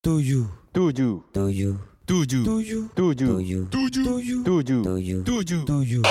[0.00, 1.76] tujuh tujuh tujuh
[2.08, 6.02] tujuh tujuh tujuh tujuh tujuh tujuh tujuh tujuh tujuh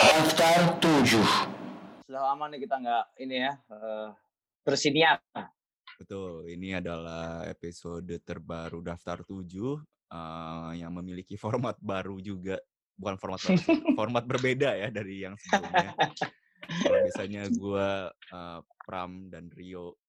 [0.00, 1.26] Daftar tujuh.
[2.08, 4.08] Sudah lama nih kita nggak ini ya eh,
[4.64, 5.20] bersiniar.
[6.00, 9.76] betul ini adalah episode terbaru daftar tujuh
[10.08, 12.56] eh, yang memiliki format baru juga
[12.96, 13.60] bukan format baru
[14.00, 15.92] format berbeda ya dari yang sebelumnya
[16.88, 17.88] kalau biasanya gue
[18.88, 20.01] Pram dan Rio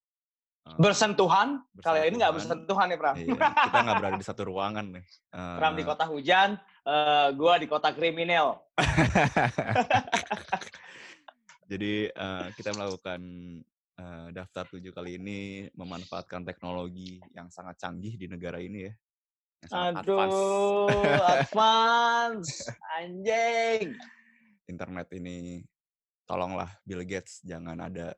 [0.64, 1.60] eh, Bersentuhan.
[1.78, 2.34] Kali ini nggak Bersentuhan.
[2.34, 3.16] bersentuhan nih Pram.
[3.16, 3.36] iya,
[3.68, 5.04] kita nggak berada di satu ruangan nih
[5.34, 6.50] Eh, Pram di kota hujan,
[6.86, 8.62] eh, gua di kota kriminal.
[11.72, 13.22] Jadi eh, kita melakukan
[13.98, 15.40] eh, daftar tujuh kali ini
[15.74, 18.94] memanfaatkan teknologi yang sangat canggih di negara ini ya.
[19.64, 20.36] Yang sangat advance.
[20.36, 22.52] Aduh, advance,
[22.94, 23.96] anjing.
[24.64, 25.64] Internet ini
[26.24, 28.16] tolonglah Bill Gates jangan ada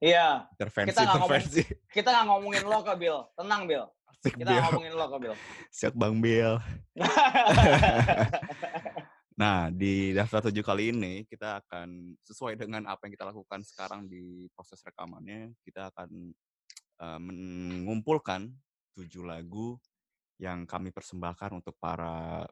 [0.00, 1.62] Iya, intervensi Kita ngomong- intervensi.
[1.92, 3.18] kita nggak ngomongin lo kok, Bill.
[3.36, 3.84] Tenang, Bill.
[4.08, 4.62] Asik Kita Bill.
[4.64, 5.36] ngomongin lo kok, Bill.
[5.68, 6.56] Siap Bang Bill.
[9.40, 14.04] Nah, di daftar tujuh kali ini kita akan sesuai dengan apa yang kita lakukan sekarang
[14.04, 16.28] di proses rekamannya, kita akan
[17.00, 18.52] eh, mengumpulkan
[18.92, 19.80] tujuh lagu
[20.36, 22.44] yang kami persembahkan untuk para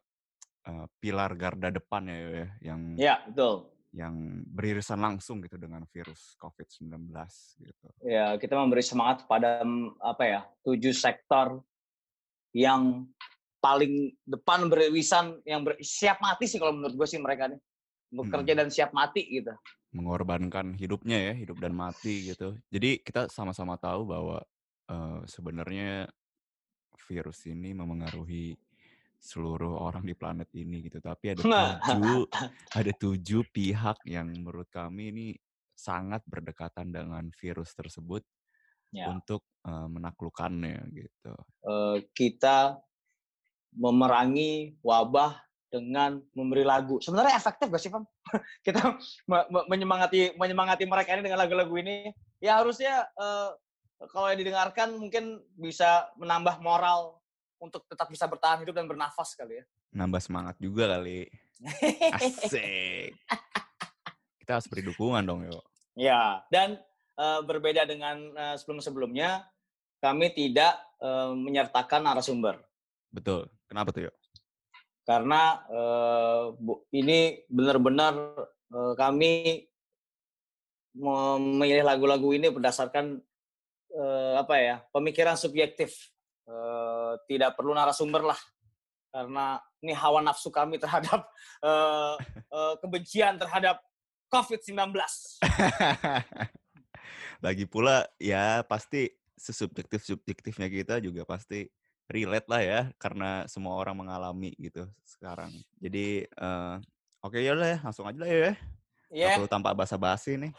[0.65, 3.69] eh, pilar garda depan ya, ya, yang Iya, betul.
[3.99, 7.11] Yang beririsan langsung gitu dengan virus COVID-19
[7.59, 7.87] gitu.
[8.07, 11.59] Ya, kita memberi semangat kepada mm, apa ya tujuh sektor
[12.55, 13.11] yang
[13.59, 17.59] paling depan beririsan, yang ber- siap mati sih kalau menurut gue sih mereka nih
[18.09, 19.53] bekerja dan siap mati gitu.
[19.89, 22.53] mengorbankan hidupnya ya, hidup dan mati gitu.
[22.69, 24.45] Jadi kita sama-sama tahu bahwa
[24.85, 26.12] eh, sebenarnya
[27.09, 28.53] virus ini memengaruhi
[29.19, 31.03] seluruh orang di planet ini gitu.
[31.03, 32.31] Tapi ada tujuh,
[32.79, 35.27] ada tujuh pihak yang menurut kami ini
[35.75, 38.23] sangat berdekatan dengan virus tersebut
[38.89, 39.13] Ya.
[39.13, 41.35] untuk eh, menaklukkannya gitu.
[41.69, 42.81] Eh, kita
[43.77, 45.37] memerangi wabah
[45.69, 46.97] dengan memberi lagu.
[46.97, 48.09] Sebenarnya efektif gak sih, Pam?
[48.67, 48.97] kita
[49.28, 52.09] me- me- menyemangati menyemangati mereka ini dengan lagu-lagu ini.
[52.41, 53.51] Ya harusnya eh,
[54.09, 57.21] kalau yang didengarkan mungkin bisa menambah moral
[57.59, 59.65] untuk tetap bisa bertahan hidup dan bernafas kali ya.
[59.95, 61.27] Nambah semangat juga kali.
[62.15, 63.15] Asik.
[64.43, 65.63] Kita harus beri dukungan dong, yuk.
[65.99, 66.79] Ya, dan
[67.19, 69.45] eh, berbeda dengan eh, sebelum-sebelumnya,
[70.01, 72.63] kami tidak eh, menyertakan narasumber
[73.11, 73.51] Betul.
[73.69, 74.17] Kenapa tuh, yuk?
[75.09, 75.65] karena
[76.61, 78.13] bu- ini benar-benar
[78.69, 79.65] eh, kami
[80.93, 83.17] memilih lagu-lagu ini berdasarkan
[83.97, 86.13] eh, apa ya pemikiran subjektif,
[86.48, 88.41] Eh, tidak perlu narasumber lah,
[89.12, 91.28] karena ini hawa nafsu kami terhadap
[91.60, 92.14] eh,
[92.56, 93.84] eh, kebencian terhadap
[94.32, 94.97] COVID-19.
[97.44, 101.69] Lagi pula ya pasti sesubjektif-subjektifnya kita juga pasti
[102.09, 105.53] relate lah ya karena semua orang mengalami gitu sekarang.
[105.76, 106.76] Jadi eh,
[107.20, 108.53] oke ya lah ya langsung aja lah ya.
[109.12, 110.53] Ya, Nggak perlu tanpa basa-basi nih.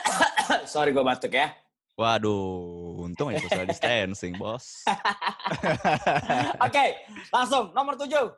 [0.72, 1.52] sorry gue batuk ya.
[1.92, 2.81] Waduh,
[3.12, 4.88] untung ya social distancing, bos.
[6.66, 6.84] Oke,
[7.28, 8.32] langsung nomor tujuh.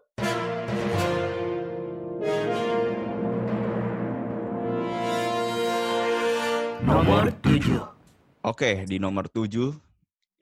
[6.83, 7.81] Nomor tujuh.
[8.43, 9.71] Oke, di nomor tujuh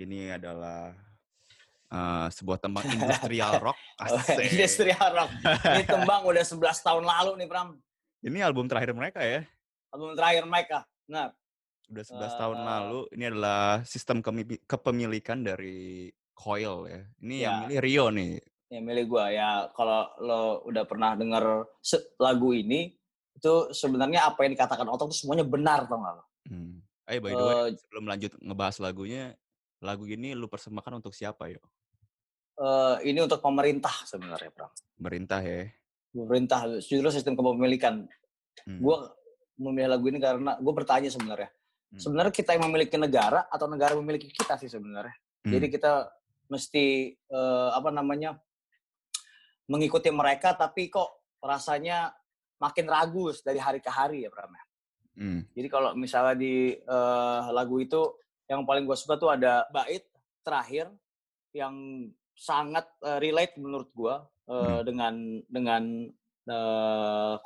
[0.00, 0.97] ini adalah
[1.93, 3.76] eh, sebuah tembang industrial rock.
[4.00, 4.49] Asik.
[4.49, 5.31] Industrial Rock.
[5.44, 7.76] Ini tembang udah 11 tahun lalu nih, Pram.
[8.25, 9.44] Ini album terakhir mereka ya.
[9.93, 10.88] Album terakhir mereka.
[11.04, 11.37] Nah,
[11.93, 12.65] Udah 11 tahun Eh.
[12.65, 13.01] lalu.
[13.13, 14.25] Ini adalah sistem
[14.65, 17.01] kepemilikan dari Coil ya.
[17.21, 17.61] Ini yang Ya.
[17.69, 18.35] milih Rio nih.
[18.73, 21.45] ya milih gua ya kalau lo udah pernah denger
[22.17, 22.89] lagu ini
[23.37, 26.25] itu sebenarnya apa yang dikatakan Otong itu semuanya benar tau gak lo?
[26.49, 26.81] Hmm.
[27.05, 29.37] Eh by the way, Eh, sebelum lanjut ngebahas lagunya,
[29.79, 31.61] lagu ini lu persembahkan untuk siapa yo?
[32.57, 34.73] Eh, ini untuk pemerintah sebenarnya, Pram.
[34.97, 35.69] Pemerintah ya.
[36.09, 38.09] Pemerintah justru sistem kepemilikan.
[38.65, 38.81] Hmm.
[38.81, 39.13] Gua
[39.55, 41.53] memilih lagu ini karena gue bertanya sebenarnya.
[41.93, 42.01] Hmm.
[42.01, 45.13] Sebenarnya kita yang memiliki negara atau negara memiliki kita sih sebenarnya.
[45.45, 45.53] Hmm.
[45.53, 46.09] Jadi kita
[46.49, 48.41] mesti eh, apa namanya
[49.69, 52.12] mengikuti mereka, tapi kok rasanya
[52.56, 54.53] makin ragu dari hari ke hari ya Pram.
[54.53, 54.65] ya.
[55.12, 55.41] Hmm.
[55.53, 58.17] Jadi kalau misalnya di eh, lagu itu
[58.49, 60.09] yang paling gue suka tuh ada bait
[60.41, 60.88] terakhir
[61.53, 64.83] yang sangat eh, relate menurut gue Hmm.
[64.83, 65.15] dengan
[65.47, 65.83] dengan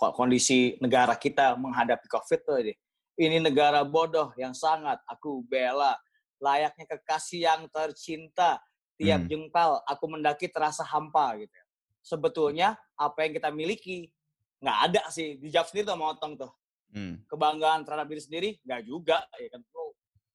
[0.00, 2.72] ko- kondisi negara kita menghadapi COVID tuh deh.
[3.16, 5.96] Ini negara bodoh yang sangat aku bela,
[6.36, 8.60] layaknya kekasih yang tercinta.
[8.96, 9.28] Tiap Hmm.
[9.28, 11.52] jengkal aku mendaki terasa hampa gitu.
[12.00, 14.12] Sebetulnya apa yang kita miliki
[14.56, 16.52] nggak ada sih dijawab sendiri tuh sama Otong tuh
[16.86, 17.18] Hmm.
[17.26, 19.90] kebanggaan terhadap diri sendiri nggak juga ya kan bro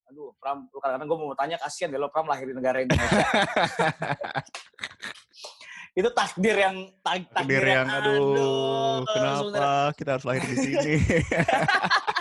[0.06, 3.01] aduh Pram, lu kadang-kadang gue mau tanya kasihan deh lo Pram lahir di negara Indonesia.
[5.92, 9.94] itu takdir yang tak, Takdir yang aduh, kenapa sebenarnya.
[9.98, 10.94] kita harus lahir di sini?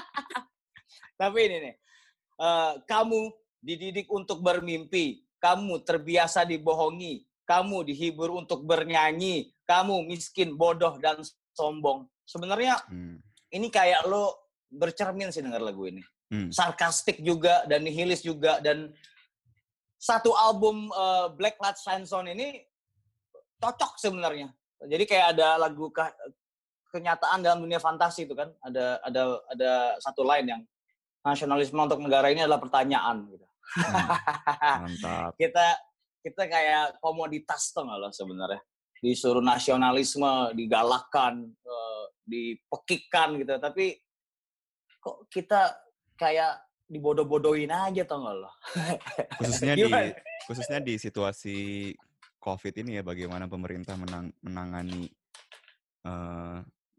[1.20, 1.74] Tapi ini nih,
[2.40, 3.20] eh, kamu
[3.60, 11.20] dididik untuk bermimpi, kamu terbiasa dibohongi, kamu dihibur untuk bernyanyi, kamu miskin, bodoh dan
[11.52, 12.08] sombong.
[12.24, 13.20] Sebenarnya Hmm,
[13.52, 16.00] ini kayak lo bercermin sih dengar lagu ini.
[16.32, 16.48] hmm.
[16.54, 18.94] Sarkastik juga dan nihilis juga dan
[20.00, 21.76] satu album eh, Black Light
[22.08, 22.64] Zone ini
[23.60, 24.48] cocok sebenarnya.
[24.80, 26.16] Jadi kayak ada lagu ke-
[26.88, 28.48] kenyataan dalam dunia fantasi itu kan.
[28.64, 29.22] Ada ada
[29.52, 29.70] ada
[30.00, 30.62] satu line yang
[31.20, 33.46] nasionalisme untuk negara ini adalah pertanyaan gitu.
[33.76, 34.08] Hmm,
[34.88, 35.36] Mantap.
[35.38, 35.66] kita
[36.20, 38.60] kita kayak komoditas tuh nggak lo sebenarnya
[39.00, 43.96] disuruh nasionalisme digalakkan eh, dipekikan gitu tapi
[45.00, 45.72] kok kita
[46.18, 48.50] kayak dibodoh-bodohin aja tau nggak lo
[49.40, 49.88] Khususnya di
[50.44, 51.58] khususnya di situasi
[52.42, 55.06] COVID ini ya bagaimana pemerintah menang, menangani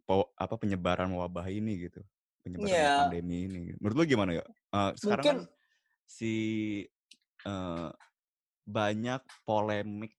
[0.05, 2.01] po- apa penyebaran wabah ini gitu.
[2.41, 2.93] Penyebaran Iya.
[3.05, 3.61] pandemi ini.
[3.77, 4.45] Menurut lu gimana ya?
[4.45, 5.37] Eh, sekarang mungkin kan
[6.09, 6.35] si
[7.45, 7.89] eh,
[8.65, 10.13] banyak polemik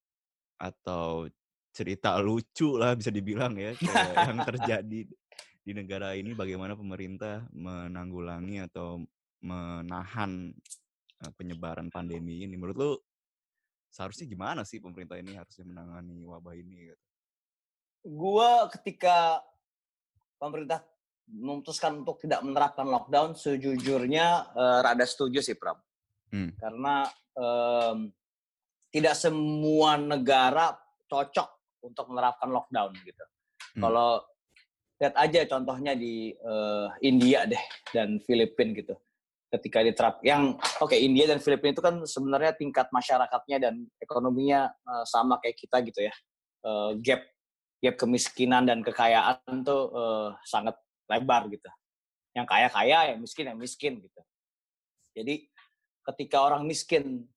[0.59, 1.27] atau
[1.73, 3.73] cerita lucu lah bisa dibilang ya
[4.15, 5.09] yang terjadi
[5.63, 9.01] di negara ini bagaimana pemerintah menanggulangi atau
[9.41, 10.53] menahan
[11.23, 12.93] eh, penyebaran pandemi ini menurut lu
[13.93, 17.05] seharusnya gimana sih pemerintah ini harusnya menangani wabah ini gitu?
[18.03, 19.39] gua ketika
[20.43, 20.83] pemerintah
[21.31, 25.79] memutuskan untuk tidak menerapkan lockdown sejujurnya eh, rada setuju sih Pram
[26.33, 26.49] Hmm.
[26.57, 27.05] karena
[27.37, 28.09] em,
[28.89, 30.73] tidak semua negara
[31.05, 31.49] cocok
[31.85, 33.25] untuk menerapkan lockdown gitu.
[33.77, 33.83] Hmm.
[33.85, 34.11] Kalau
[34.97, 37.61] lihat aja contohnya di eh, India deh
[37.93, 38.97] dan Filipina gitu.
[39.53, 45.05] Ketika diterap yang oke India dan Filipina itu kan sebenarnya tingkat masyarakatnya dan ekonominya eh,
[45.05, 46.15] sama kayak kita gitu ya.
[46.65, 47.29] Eh, gap
[47.83, 51.69] gap kemiskinan dan kekayaan tuh eh, sangat lebar gitu.
[52.33, 54.21] Yang kaya kaya, yang miskin yang miskin gitu.
[55.13, 55.49] Jadi
[56.03, 57.29] ketika orang miskin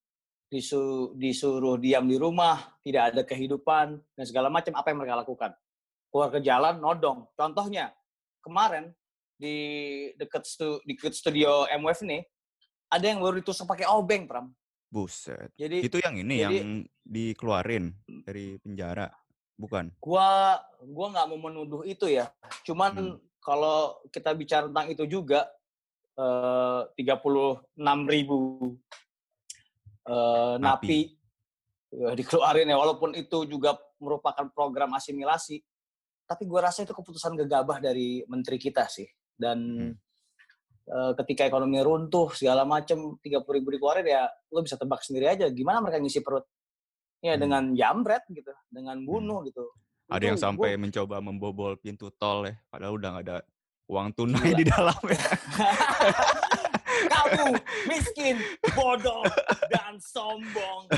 [0.48, 5.52] disu- disuruh diam di rumah, tidak ada kehidupan dan segala macam, apa yang mereka lakukan?
[6.08, 7.28] Keluar ke jalan, nodong.
[7.36, 7.92] Contohnya
[8.40, 8.96] kemarin
[9.36, 9.56] di
[10.16, 12.24] dekat stu, di dekat studio MWF nih,
[12.88, 14.48] ada yang baru ditusuk pakai obeng, Pram.
[14.88, 15.52] Buset.
[15.60, 16.70] Jadi Itu yang ini jadi- yang
[17.04, 17.92] dikeluarin
[18.24, 19.12] dari penjara,
[19.60, 19.92] bukan?
[20.00, 22.32] gua gua nggak mau menuduh itu ya.
[22.64, 23.20] Cuman Hmm.
[23.46, 25.46] Kalau kita bicara tentang itu juga
[26.18, 27.70] eh, 36
[28.10, 28.40] ribu
[30.10, 31.00] eh, napi,
[31.94, 35.62] eh, dikeluarin ya walaupun itu juga merupakan program asimilasi.
[36.26, 39.06] Tapi gua rasa itu keputusan gegabah dari menteri kita sih.
[39.38, 39.94] Dan Hmm.
[40.86, 45.50] eh, ketika ekonomi runtuh segala macam 30 ribu dikeluarin ya lo bisa tebak sendiri aja
[45.54, 46.46] gimana mereka ngisi perut.
[47.22, 47.42] Ya Hmm.
[47.42, 49.66] dengan jambret gitu, dengan bunuh gitu.
[50.06, 53.38] Ada Itu yang gua- sampai mencoba membobol pintu tol ya, padahal udah nggak ada
[53.90, 55.22] uang tunai di dalamnya.
[57.14, 57.58] kamu
[57.90, 58.36] miskin,
[58.74, 59.26] bodoh,
[59.70, 60.90] dan sombong.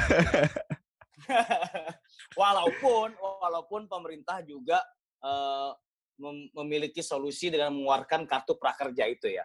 [2.40, 4.80] walaupun walaupun pemerintah juga
[5.24, 5.72] eh,
[6.20, 9.44] mem- memiliki solusi dengan mengeluarkan kartu prakerja itu ya.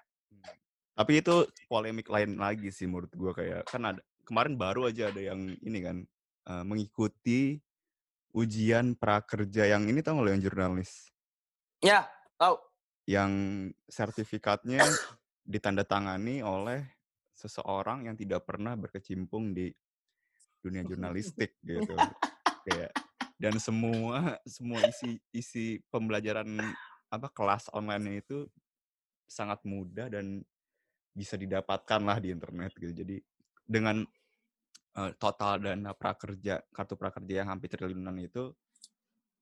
[0.92, 5.22] Tapi itu polemik lain lagi sih menurut gua kayak kan ada kemarin baru aja ada
[5.22, 5.96] yang ini kan
[6.50, 7.58] eh, mengikuti
[8.32, 11.12] ujian prakerja yang ini tau nggak lo yang jurnalis?
[11.82, 12.08] Ya,
[12.38, 12.56] tahu.
[13.02, 13.32] yang
[13.90, 14.78] sertifikatnya
[15.42, 16.86] ditandatangani oleh
[17.34, 19.74] seseorang yang tidak pernah berkecimpung di
[20.62, 21.98] dunia jurnalistik gitu.
[22.62, 22.94] Kayak
[23.42, 26.46] dan semua semua isi isi pembelajaran
[27.10, 28.46] apa kelas online itu
[29.26, 30.46] sangat mudah dan
[31.10, 32.94] bisa didapatkan lah di internet gitu.
[33.02, 33.18] Jadi
[33.66, 34.06] dengan
[34.98, 38.52] eh, total dana prakerja kartu prakerja yang hampir triliunan itu.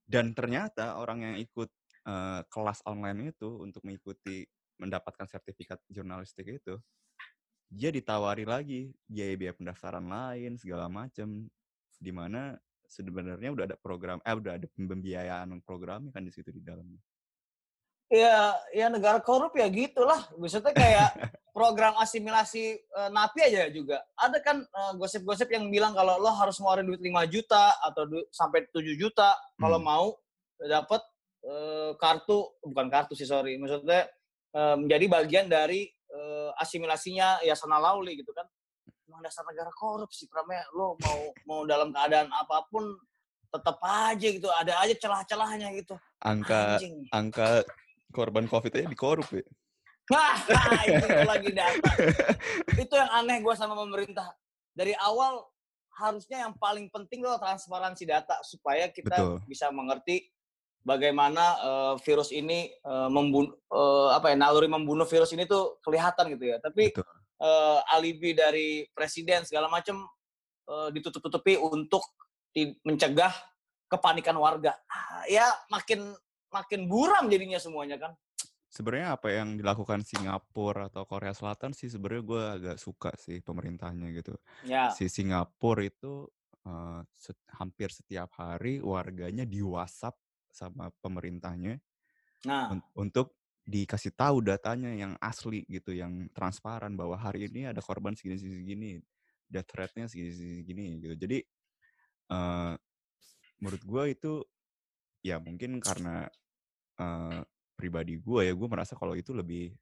[0.06, 1.70] Dan ternyata orang yang ikut
[2.06, 4.46] eh, kelas online itu untuk mengikuti
[4.80, 6.80] mendapatkan sertifikat jurnalistik itu
[7.70, 11.46] dia ditawari lagi biaya-biaya pendaftaran lain segala macam
[12.00, 12.58] di mana
[12.90, 16.98] sebenarnya udah ada program eh udah ada pembiayaan programnya kan di situ di dalamnya
[18.10, 20.26] Ya, ya negara korup ya gitulah.
[20.34, 21.10] Maksudnya kayak
[21.56, 24.02] program asimilasi eh, napi aja juga.
[24.18, 28.26] Ada kan eh, gosip-gosip yang bilang kalau lo harus ngeluarin duit 5 juta atau du-
[28.30, 29.86] sampai 7 juta kalau Hmm.
[29.86, 30.06] mau
[30.58, 31.02] dapat
[31.40, 33.54] eh, kartu bukan kartu sih sorry.
[33.56, 34.10] Maksudnya
[34.50, 38.50] eh, menjadi bagian dari eh, asimilasinya Yasona Lauli gitu kan.
[39.06, 40.66] Emang dasar negara korup sih Pramnya.
[40.74, 42.90] Lo mau mau dalam keadaan apa pun
[43.46, 44.50] tetap aja gitu.
[44.50, 45.94] Ada aja celah-celahnya gitu.
[46.20, 47.06] angka Anjing.
[47.10, 47.62] angka
[48.10, 49.44] korban covid aja dikorup ya
[50.10, 51.90] Nah, itu lagi data.
[52.74, 54.34] Itu yang aneh gue sama pemerintah.
[54.74, 55.46] Dari awal
[55.94, 59.46] harusnya yang paling penting loh transparansi data supaya kita Betul.
[59.46, 60.26] bisa mengerti
[60.82, 62.74] bagaimana eh, virus ini
[63.06, 63.54] membunuh
[64.10, 66.58] apa ya naluri membunuh virus ini tuh kelihatan gitu ya.
[66.58, 67.06] Tapi Betul.
[67.46, 70.10] eh, alibi dari presiden segala macam
[70.66, 72.02] eh, ditutup-tutupi untuk
[72.82, 73.30] mencegah
[73.86, 74.74] kepanikan warga.
[74.90, 76.18] Ah, Ya makin
[76.50, 78.12] makin buram jadinya semuanya kan.
[78.70, 84.14] Sebenarnya apa yang dilakukan Singapura atau Korea Selatan sih sebenarnya gue agak suka sih pemerintahnya
[84.14, 84.38] gitu.
[84.62, 84.94] Ya.
[84.94, 86.30] Si Singapura itu
[86.66, 90.14] eh, se- hampir setiap hari warganya di WhatsApp
[90.50, 91.78] sama pemerintahnya
[92.46, 93.36] Nah, un- untuk
[93.68, 98.56] dikasih tahu datanya yang asli gitu, yang transparan bahwa hari ini ada korban segini segini
[98.64, 98.90] segini,
[99.50, 101.14] death rate-nya segini segini segini gitu.
[101.20, 101.38] Jadi
[102.30, 102.74] eh
[103.60, 104.32] menurut gue itu
[105.20, 106.28] ya mungkin karena
[106.96, 107.40] eh,
[107.76, 109.72] pribadi gue ya gue merasa kalau itu lebih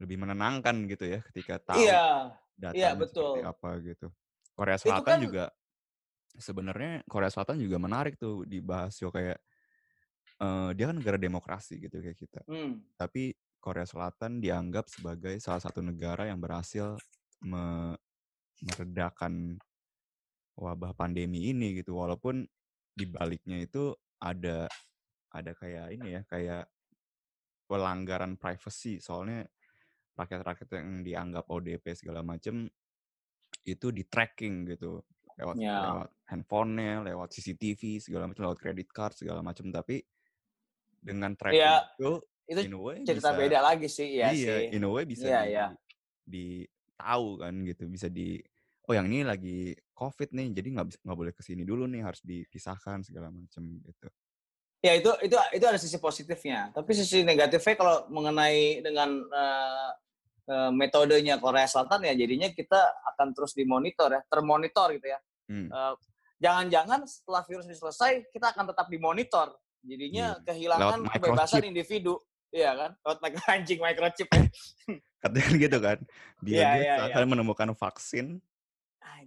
[0.00, 2.32] lebih menenangkan gitu ya ketika tahu iya.
[2.56, 3.36] datanya betul.
[3.36, 4.06] seperti apa gitu.
[4.56, 5.44] Korea Selatan kan- juga
[6.40, 9.38] sebenarnya Korea Selatan juga menarik tuh dibahas yo kayak
[10.40, 12.40] eh, dia kan negara demokrasi gitu kayak kita.
[12.48, 12.80] Hmm.
[12.96, 16.96] Tapi Korea Selatan dianggap sebagai salah satu negara yang berhasil
[17.44, 18.00] me-
[18.64, 19.60] meredakan
[20.56, 22.44] wabah pandemi ini gitu walaupun
[22.92, 24.68] di baliknya itu ada
[25.30, 26.64] ada kayak ini ya kayak
[27.64, 29.46] pelanggaran privacy soalnya
[30.18, 32.66] rakyat-rakyat yang dianggap ODP segala macem
[33.64, 35.00] itu di tracking gitu
[35.38, 35.78] lewat Ya.
[35.80, 40.02] lewat handphonenya lewat CCTV segala macam lewat credit card segala macam tapi
[41.00, 42.12] dengan tracking Ya, itu
[42.50, 44.74] Itu in a way cerita bisa- beda lagi sih, ya iya sih.
[44.74, 45.66] in a way bisa Iya, di, iya.
[46.26, 46.46] di
[46.98, 48.42] tahu kan gitu bisa di
[48.84, 52.00] oh yang ini lagi covid nih jadi nggak bisa nggak boleh ke sini dulu nih
[52.00, 54.08] harus dipisahkan segala macam gitu
[54.80, 56.72] Ya itu itu itu ada sisi positifnya.
[56.72, 59.90] Tapi sisi negatifnya kalau mengenai dengan eh,
[60.48, 62.80] eh, metodenya Korea Selatan ya jadinya kita
[63.12, 65.20] akan terus dimonitor ya, termonitor gitu ya.
[65.52, 65.68] Hmm.
[65.68, 65.94] Eh,
[66.40, 69.52] Jangan-jangan setelah virus ini selesai kita akan tetap dimonitor.
[69.84, 70.44] Jadinya Iya.
[70.48, 71.68] kehilangan Lewat kebebasan microchip.
[71.68, 72.14] individu.
[72.48, 72.90] Iya kan?
[73.04, 74.42] Lewat micro anjing microchip ya.
[75.20, 75.98] katanya gitu kan
[76.40, 78.40] Iya, Gates iya, akan menemukan vaksin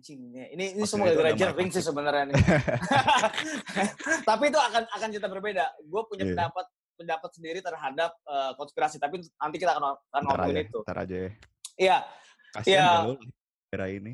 [0.04, 2.36] Anjing, ini ini semua gara-gara sih sebenarnya nih.
[4.28, 5.64] tapi itu akan akan cerita berbeda.
[5.88, 6.36] Gue punya Iya.
[6.36, 6.66] pendapat
[7.00, 10.84] pendapat sendiri terhadap eh, konspirasi, tapi nanti kita akan akan ngomongin itu.
[10.84, 11.32] ntar aja ya
[11.80, 11.98] Iya,
[12.68, 12.88] Iya.
[13.72, 14.12] era ini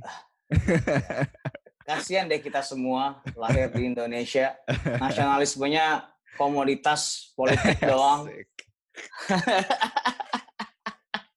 [1.90, 4.62] kasihan deh kita semua lahir di Indonesia.
[5.02, 6.06] Nasionalismenya
[6.38, 8.30] komoditas politik doang.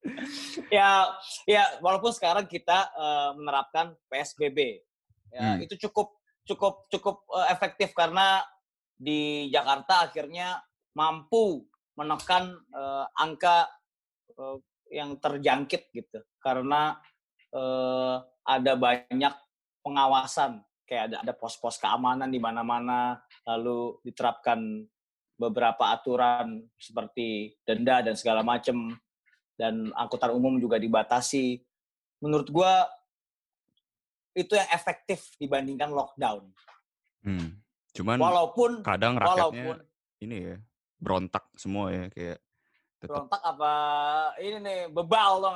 [0.74, 1.06] Ya,
[1.46, 4.82] ya walaupun sekarang kita eh, menerapkan PSBB,
[5.30, 5.64] ya, Hmm.
[5.64, 8.42] itu cukup cukup cukup eh, efektif karena
[8.98, 10.58] di Jakarta akhirnya
[10.98, 13.70] mampu menekan eh, angka
[14.34, 14.58] eh,
[14.92, 16.98] yang terjangkit gitu, karena
[17.54, 19.34] eh, ada banyak
[19.86, 24.82] pengawasan, kayak ada ada pos-pos keamanan di mana-mana, lalu diterapkan
[25.38, 28.94] beberapa aturan seperti denda dan segala macam
[29.62, 31.62] dan angkutan umum juga dibatasi.
[32.18, 32.90] Menurut gua
[34.34, 36.50] itu yang efektif dibandingkan lockdown.
[37.22, 37.62] Hmm.
[37.92, 39.76] cuman Walaupun kadang rakyatnya walaupun
[40.24, 40.56] ini ya
[40.96, 42.40] berontak semua ya kayak
[42.98, 43.74] tetap berontak apa
[44.40, 45.54] ini nih bebal dong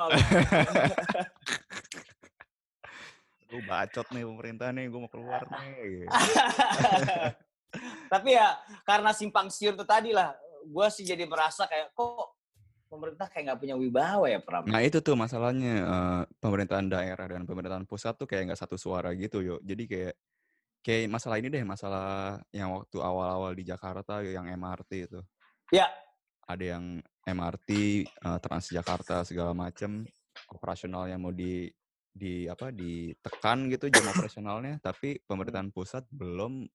[3.47, 6.13] gue bacot nih pemerintah nih gue mau keluar nih gitu.
[8.13, 8.55] Tapi ya
[8.87, 10.31] karena simpang siur itu tadi lah,
[10.63, 12.36] gue sih jadi merasa kayak kok
[12.87, 14.65] pemerintah kayak nggak punya wibawa ya Pram.
[14.65, 19.11] Nah itu tuh masalahnya eh, pemerintahan daerah dan pemerintahan pusat tuh kayak nggak satu suara
[19.13, 19.55] gitu yo.
[19.61, 20.15] Jadi kayak
[20.81, 25.19] kayak masalah ini deh masalah yang waktu awal-awal di Jakarta yang MRT itu.
[25.69, 25.91] Ya.
[26.47, 27.69] Ada yang MRT
[28.07, 30.07] eh, Transjakarta segala macem
[30.55, 31.67] operasionalnya mau di
[32.17, 36.65] di apa ditekan gitu jam operasionalnya tapi pemerintahan pusat belum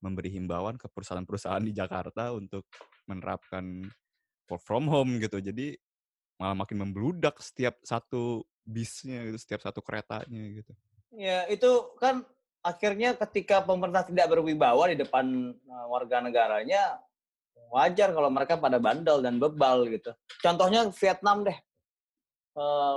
[0.00, 2.70] memberi himbauan ke perusahaan-perusahaan di Jakarta untuk
[3.10, 3.84] menerapkan
[4.48, 5.38] work from home gitu.
[5.38, 5.76] Jadi
[6.40, 10.72] malah makin membludak setiap satu bisnya gitu, setiap satu keretanya gitu.
[11.12, 12.24] Ya itu kan
[12.64, 17.00] akhirnya ketika pemerintah tidak berwibawa di depan uh, warga negaranya
[17.68, 20.12] wajar kalau mereka pada bandel dan bebal gitu.
[20.40, 21.58] Contohnya Vietnam deh.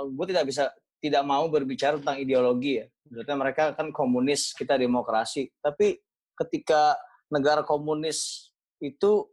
[0.02, 2.86] gue tidak bisa tidak mau berbicara tentang ideologi ya.
[3.06, 5.50] Maksudnya mereka kan komunis, kita demokrasi.
[5.62, 5.98] Tapi
[6.34, 6.98] ketika
[7.30, 8.50] negara komunis
[8.82, 9.26] itu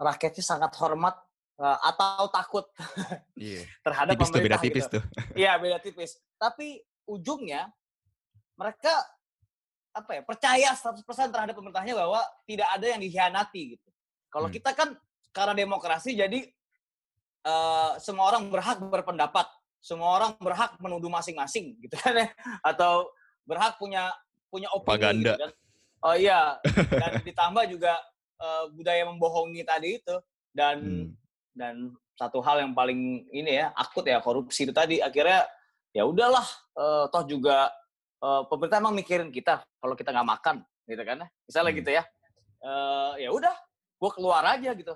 [0.00, 1.12] rakyatnya sangat hormat
[1.60, 2.64] uh, atau takut
[3.36, 3.68] Iya.
[3.84, 4.96] terhadap Tipis tuh beda pemerintah tipis gitu.
[4.96, 5.02] tuh.
[5.36, 6.10] Iya beda tipis.
[6.40, 7.68] Tapi ujungnya
[8.56, 8.92] mereka
[9.90, 13.88] apa ya percaya 100% terhadap pemerintahnya bahwa tidak ada yang dikhianati gitu.
[14.30, 14.54] Kalau Hmm.
[14.56, 14.88] kita kan
[15.30, 16.40] karena demokrasi jadi
[17.40, 19.48] eh, semua orang berhak berpendapat,
[19.80, 22.28] semua orang berhak menuduh masing-masing gitu kan ya,
[22.60, 23.08] atau
[23.48, 24.12] berhak punya
[24.52, 25.50] punya opini gitu kan.
[26.00, 26.56] Oh iya,
[26.92, 27.96] dan ditambah juga
[28.40, 30.16] eh, budaya membohongi tadi itu.
[30.50, 31.08] Dan Hmm.
[31.54, 31.74] dan
[32.18, 34.98] satu hal yang paling ini ya akut ya korupsi itu tadi.
[34.98, 35.46] Akhirnya
[35.92, 36.44] ya udahlah
[36.76, 37.70] eh, toh juga
[38.20, 40.56] eh, pemerintah emang mikirin kita kalau kita nggak makan
[40.88, 41.28] gitu kan ya.
[41.46, 41.80] Misalnya Hmm.
[41.80, 42.02] gitu ya.
[42.60, 43.54] Eh, ya udah
[44.00, 44.94] gue keluar aja gitu.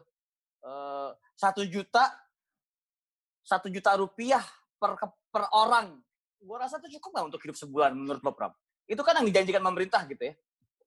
[0.64, 2.08] Eh, satu juta
[3.44, 4.42] satu juta rupiah
[4.80, 4.96] per
[5.28, 6.00] per orang.
[6.40, 8.52] Gue rasa itu cukup nggak untuk hidup sebulan menurut lo Pram?
[8.84, 10.34] Itu kan yang dijanjikan pemerintah gitu ya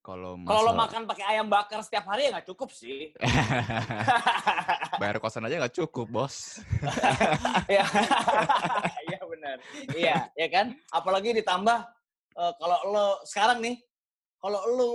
[0.07, 3.11] Kalau kalau masalah- makan pakai ayam bakar setiap hari ya nggak cukup sih
[5.03, 6.63] bayar kosan aja nggak cukup bos.
[7.67, 7.83] Iya,
[9.11, 9.57] iya benar.
[9.91, 10.65] Iya, ya kan.
[10.89, 11.77] Apalagi ditambah
[12.39, 13.75] eh, kalau lo sekarang nih,
[14.39, 14.91] kalau lo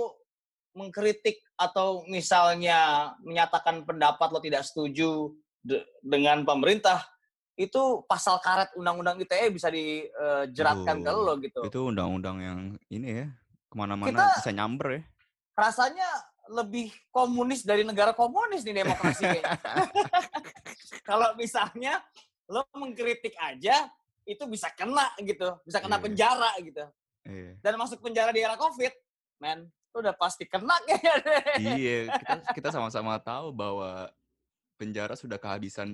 [0.73, 5.29] mengkritik atau misalnya menyatakan pendapat lo tidak setuju
[5.61, 7.05] de- dengan pemerintah,
[7.53, 11.61] itu pasal karet undang-undang ITE bisa dijeratkan ke Aduh, lo gitu.
[11.69, 13.27] Itu undang-undang yang ini ya
[13.73, 15.01] ke mana-mana Kita- bisa nyamber ya.
[15.57, 16.09] Rasanya
[16.53, 19.57] lebih komunis dari negara komunis nih demokrasi kayaknya.
[21.09, 21.97] kalau misalnya
[22.45, 23.89] lo mengkritik aja
[24.23, 26.03] itu bisa kena gitu, bisa kena Iya.
[26.05, 26.85] penjara gitu.
[27.25, 27.51] Iya.
[27.59, 28.91] Dan masuk penjara di era Covid,
[29.39, 31.15] men, lo udah pasti kena kayaknya.
[31.75, 34.11] Iya, kita kita sama-sama tahu bahwa
[34.75, 35.89] penjara sudah kehabisan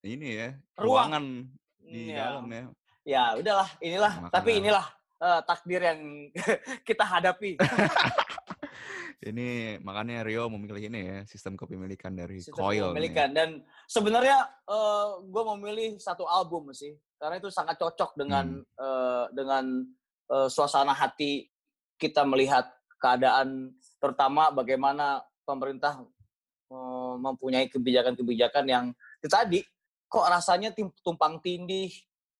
[0.00, 1.10] ini ya, Ruang.
[1.12, 1.24] ruangan
[1.80, 2.16] di Iya.
[2.38, 2.62] dalam ya.
[3.02, 4.12] Ya udahlah, inilah.
[4.20, 4.34] Makanya.
[4.34, 4.86] Tapi inilah
[5.20, 6.00] eh, takdir yang
[6.88, 7.60] kita hadapi.
[9.20, 12.72] Ini makanya Rio memilih ini ya, sistem kepemilikan dari Sistem Coil.
[12.72, 12.80] nih.
[12.88, 13.28] kepemilikan.
[13.36, 13.48] Dan
[13.84, 14.48] sebenarnya
[15.28, 18.64] gue memilih satu album sih, karena itu sangat cocok dengan Hmm.
[18.64, 19.64] eh, dengan
[20.32, 21.52] eh, suasana hati
[22.00, 22.64] kita melihat
[22.96, 26.00] keadaan, terutama bagaimana pemerintah
[26.72, 28.84] eh, mempunyai kebijakan-kebijakan yang
[29.20, 29.60] itu tadi
[30.08, 30.72] kok rasanya
[31.04, 31.92] tumpang tindih,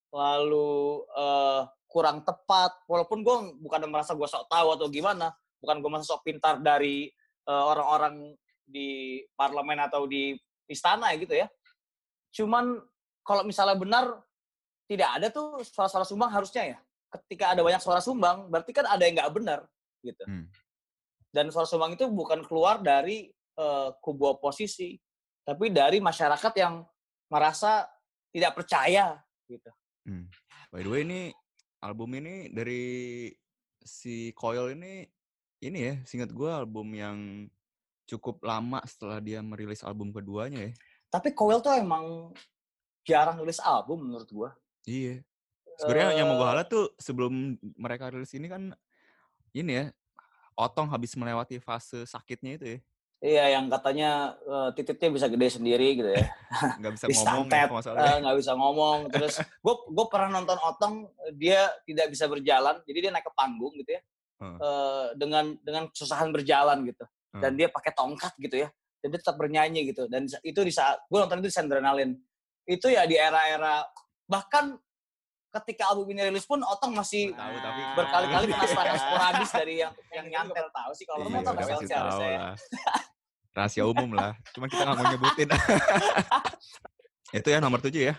[0.09, 1.61] lalu eh,
[1.91, 2.71] kurang tepat.
[2.87, 7.11] Walaupun gue bukan merasa gue sok tahu atau gimana, bukan gue merasa sok pintar dari
[7.45, 8.31] eh, orang-orang
[8.63, 10.31] di parlemen atau di
[10.71, 11.51] istana gitu ya.
[12.31, 12.79] Cuman
[13.27, 14.05] kalau misalnya benar
[14.87, 16.79] tidak ada tuh suara-suara sumbang harusnya ya.
[17.11, 19.59] Ketika ada banyak suara sumbang, berarti kan ada yang nggak benar
[19.99, 20.23] gitu.
[20.23, 20.47] Hmm.
[21.27, 24.95] Dan suara sumbang itu bukan keluar dari eh, kubu oposisi,
[25.43, 26.87] tapi dari masyarakat yang
[27.27, 27.83] merasa
[28.31, 29.19] tidak percaya
[29.51, 29.71] gitu.
[30.07, 30.31] Hmm.
[30.71, 31.35] By the way ini
[31.81, 32.83] album ini dari
[33.81, 35.09] si Coil ini
[35.61, 37.45] ini ya, singkat gue album yang
[38.09, 40.73] cukup lama setelah dia merilis album keduanya ya.
[41.11, 42.33] Tapi Coil tuh emang
[43.05, 44.49] jarang nulis album menurut gua.
[44.85, 45.21] Iya.
[45.81, 48.73] Sebenarnya yang mau gue Eh, halat tuh sebelum mereka rilis ini kan
[49.51, 49.85] ini ya,
[50.53, 52.79] Otong habis melewati fase sakitnya itu ya.
[53.21, 56.25] Iya, yang katanya eh, titiknya bisa gede sendiri gitu ya.
[56.81, 59.33] Nggak bisa ngomong ya nggak eh, nggak bisa ngomong terus
[59.65, 60.95] gue gue pernah nonton Otong
[61.37, 64.01] dia tidak bisa berjalan jadi dia naik ke panggung gitu ya
[64.41, 64.57] Hmm.
[64.57, 67.05] eh, dengan dengan kesusahan berjalan gitu
[67.37, 67.59] dan Hmm.
[67.61, 71.17] dia pakai tongkat gitu ya dan dia tetap bernyanyi gitu dan itu di saat gue
[71.21, 72.11] nonton itu di adrenalin
[72.65, 73.85] itu ya di era-era
[74.25, 74.81] bahkan
[75.51, 79.93] ketika album ini rilis pun Otong masih Tahu tapi berkali-kali kena serangan sporadis dari yang
[80.17, 82.39] yang nyantet tahu sih kalau Iya, nonton udah pasti tahu harusnya ya.
[82.39, 82.55] lah.
[83.51, 84.31] Rahasia umum lah.
[84.55, 85.49] Cuma kita nggak mau nyebutin.
[87.37, 88.15] itu ya nomor tujuh ya.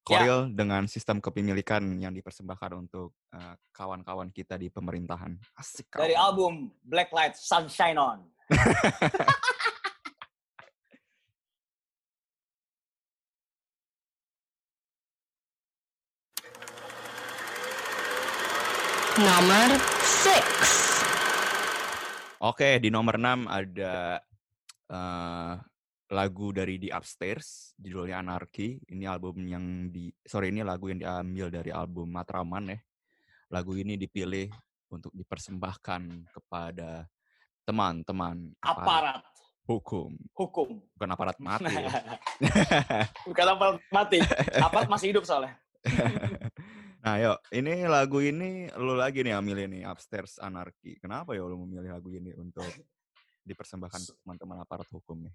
[0.00, 5.36] Koril dengan sistem kepemilikan yang dipersembahkan untuk eh, kawan-kawan kita di pemerintahan.
[5.60, 6.24] Asik dari kawan.
[6.32, 8.18] album Black Light Sunshine On
[19.20, 20.32] Nomor 6.
[22.40, 24.16] Oke, di nomor 6 ada
[24.88, 25.52] eh,
[26.08, 28.80] lagu dari The Upstairs, judulnya Anarchy.
[28.80, 32.80] Ini album yang di sorry ini lagu yang diambil dari album Matraman ya.
[33.52, 34.48] Lagu ini dipilih
[34.88, 37.04] untuk dipersembahkan kepada
[37.68, 39.20] teman-teman aparat
[39.68, 41.76] hukum, hukum bukan aparat mati.
[41.76, 41.92] ya.
[43.28, 44.24] Bukan aparat mati.
[44.56, 45.60] Aparat masih hidup soalnya.
[47.00, 51.00] nah, yuk, ini lagu ini lu lagi nih ambil ini Upstairs Anarchy.
[51.00, 52.68] Kenapa ya lu memilih lagu ini untuk
[53.44, 55.34] dipersembahkan teman-teman aparat hukum nih?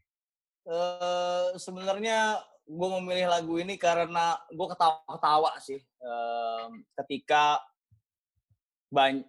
[0.66, 5.78] Eh sebenarnya gue memilih lagu ini karena gue ketawa-ketawa sih.
[5.82, 7.62] Em, ketika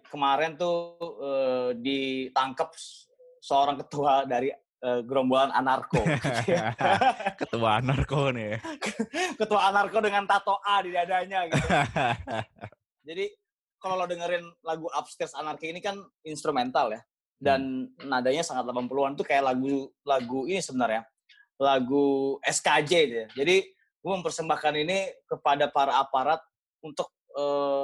[0.09, 2.73] kemarin tuh eh, ditangkap
[3.41, 4.49] seorang ketua dari
[4.83, 6.01] eh, gerombolan anarko.
[6.01, 6.73] gitu ya.
[7.37, 8.57] Ketua narko nih.
[8.57, 8.59] ya.
[9.37, 11.67] ketua anarko dengan tato A di dadanya gitu.
[13.07, 13.25] Jadi
[13.77, 17.01] kalau lo dengerin lagu Upstairs Anarchy ini kan instrumental ya.
[17.37, 21.05] Dan nadanya sangat 80-an tuh kayak lagu lagu ini sebenarnya.
[21.61, 23.27] Lagu SKJ gitu ya.
[23.37, 23.55] Jadi
[23.97, 26.41] gue mempersembahkan ini kepada para aparat
[26.81, 27.83] untuk eh,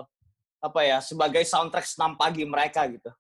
[0.64, 3.12] apa ya sebagai soundtrack senam pagi mereka gitu.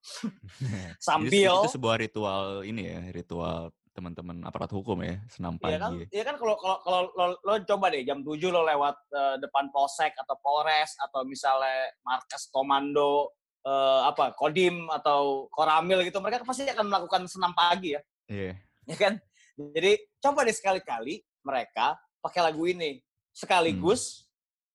[0.64, 5.92] Jadi Sambil itu sebuah ritual ini ya, ritual teman-teman aparat hukum ya, senam Iya kan,
[5.94, 6.04] pagi.
[6.10, 9.70] iya kan kalau kalau kalau lo, lo coba deh jam 7 lo lewat eh, depan
[9.70, 13.30] polsek atau polres atau misalnya markas komando
[13.62, 18.02] eh, apa kodim atau koramil gitu mereka pasti akan melakukan senam pagi ya,
[18.32, 18.54] Iya.
[18.88, 19.14] ya kan?
[19.54, 22.98] Jadi coba deh sekali-kali mereka pakai lagu ini
[23.30, 24.26] sekaligus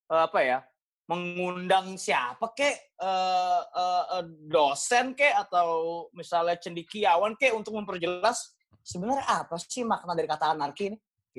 [0.06, 0.58] eh, apa ya
[1.08, 8.52] mengundang siapa kek eh, eh, eh, dosen kek atau misalnya cendikiawan kek untuk memperjelas
[8.84, 10.98] sebenarnya apa sih makna dari kata anarki ini?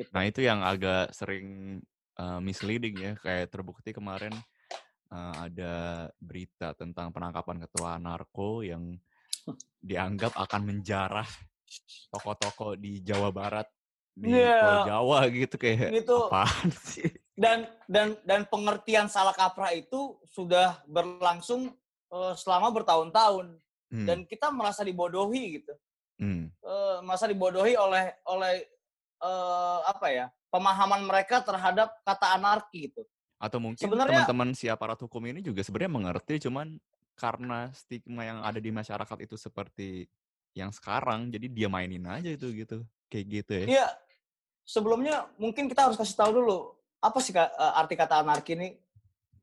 [0.09, 1.77] Nah itu yang agak sering
[2.17, 4.31] uh, misleading ya, kayak terbukti kemarin
[5.11, 8.95] uh, ada berita tentang penangkapan ketua narko yang
[9.81, 11.27] dianggap akan menjarah
[12.13, 13.67] toko-toko di Jawa Barat
[14.13, 14.33] di.
[14.33, 17.09] Pulau Jawa gitu kayak Itu apaan sih?
[17.39, 21.71] Dan dan dan pengertian salah kaprah itu sudah berlangsung
[22.11, 23.55] eh, selama bertahun-tahun.
[23.89, 25.73] Hmm, dan kita merasa dibodohi gitu.
[26.19, 28.67] Hmm, Eh, merasa dibodohi oleh oleh
[29.23, 33.01] eh, apa ya pemahaman mereka terhadap kata anarki gitu.
[33.39, 36.75] Atau mungkin Sebenarnya- teman-teman si aparat hukum ini juga sebenarnya mengerti, cuman
[37.15, 40.07] karena stigma yang ada di masyarakat itu seperti
[40.57, 43.65] yang sekarang, jadi dia mainin aja itu gitu, kayak gitu ya.
[43.67, 43.87] Iya.
[44.67, 48.75] Sebelumnya mungkin kita harus kasih tahu dulu apa sih eh, arti kata anarki ini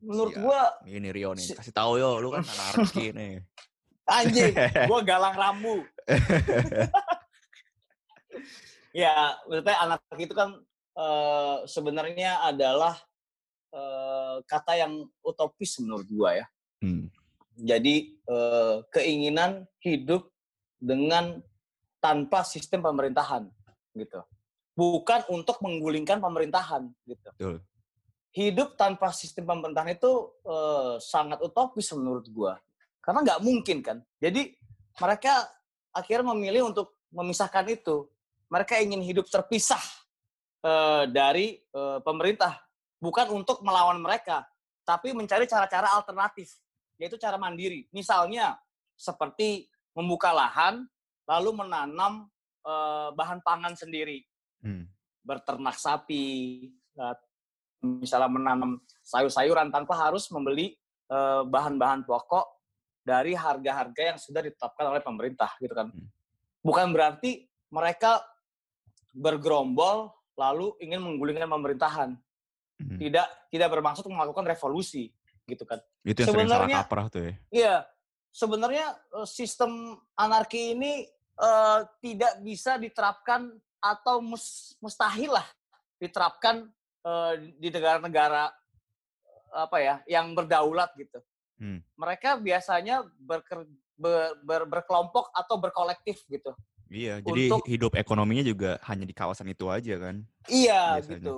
[0.05, 0.42] menurut Siap.
[0.45, 3.40] gua Ini Rio nih, Si- kasih tahu yo, lu kan anarki nih.
[4.07, 4.55] anjing
[4.88, 5.83] gua galang rambu
[8.95, 10.51] ya maksudnya anarki itu kan
[10.95, 12.95] eh, sebenarnya adalah
[13.73, 17.09] eh, kata yang utopis menurut gua ya Hmm.
[17.57, 20.29] jadi eh, keinginan hidup
[20.77, 21.40] dengan
[21.99, 23.49] tanpa sistem pemerintahan
[23.97, 24.21] gitu
[24.77, 27.31] bukan untuk menggulingkan pemerintahan gitu.
[27.35, 27.57] Betul.
[28.37, 30.12] hidup tanpa sistem pemerintahan itu
[30.45, 32.61] eh, sangat utopis menurut gua.
[33.01, 34.05] Karena nggak mungkin kan.
[34.21, 34.53] Jadi
[35.01, 35.49] mereka
[35.89, 38.05] akhirnya memilih untuk memisahkan itu.
[38.53, 39.81] Mereka ingin hidup terpisah
[40.61, 42.61] eh, dari eh, pemerintah.
[43.01, 44.45] Bukan untuk melawan mereka
[44.87, 46.53] tapi mencari cara-cara alternatif
[47.01, 47.89] yaitu cara mandiri.
[47.91, 48.61] Misalnya
[49.01, 50.85] seperti membuka lahan
[51.25, 52.29] lalu menanam
[52.69, 54.29] eh, bahan pangan sendiri
[54.66, 54.90] Hmm.
[55.22, 56.26] berternak sapi,
[56.74, 57.16] eh,
[57.87, 60.74] misalnya menanam sayur-sayuran tanpa harus membeli
[61.07, 62.59] eh, bahan-bahan pokok
[63.07, 65.87] dari harga-harga yang sudah ditetapkan oleh pemerintah gitu kan.
[65.94, 66.11] Hmm.
[66.66, 68.18] Bukan berarti mereka
[69.14, 72.11] bergerombol lalu ingin menggulingkan pemerintahan.
[72.76, 72.98] Hmm.
[72.98, 75.09] Tidak tidak bermaksud melakukan revolusi
[75.46, 75.79] gitu kan.
[76.02, 77.33] Itu yang sering salah Sebenarnya- kaprah tuh ya.
[77.55, 77.74] Iya,
[78.35, 78.87] sebenarnya
[79.22, 81.07] eh, sistem anarki ini
[81.38, 83.55] eh, tidak bisa diterapkan
[83.92, 85.46] atau mus- mustahil lah
[86.01, 86.66] diterapkan
[87.07, 88.51] eh, di negara-negara
[89.57, 91.22] apa ya yang berdaulat gitu.
[91.57, 91.81] Hmm.
[91.96, 93.64] Mereka biasanya berker,
[93.96, 96.53] ber- ber- berkelompok atau berkolektif gitu.
[96.87, 100.22] Iya, jadi Untuk- hidup ekonominya juga hanya di kawasan itu aja kan.
[100.46, 101.18] Iya Biasanya.
[101.18, 101.37] gitu,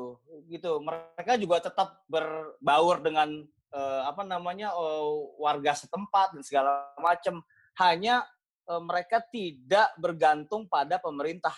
[0.51, 0.73] gitu.
[0.85, 5.09] Mereka juga tetap berbaur dengan eh, apa namanya eh,
[5.41, 7.41] warga setempat dan segala macam.
[7.81, 8.27] Hanya
[8.69, 11.55] eh, mereka tidak bergantung pada pemerintah.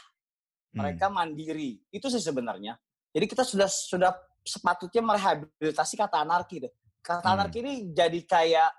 [0.70, 0.86] Hmm.
[0.86, 1.82] Mereka mandiri.
[1.90, 2.78] Itu sih sebenarnya.
[3.10, 4.14] Jadi kita sudah sudah
[4.46, 6.72] sepatutnya merehabilitasi kata anarki deh.
[7.02, 7.34] Kata Hmm.
[7.42, 8.70] anarki ini jadi kayak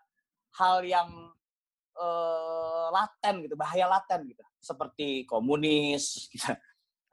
[0.58, 1.10] hal yang
[1.92, 4.40] eh, laten gitu, bahaya laten gitu.
[4.64, 6.48] Seperti komunis, gitu,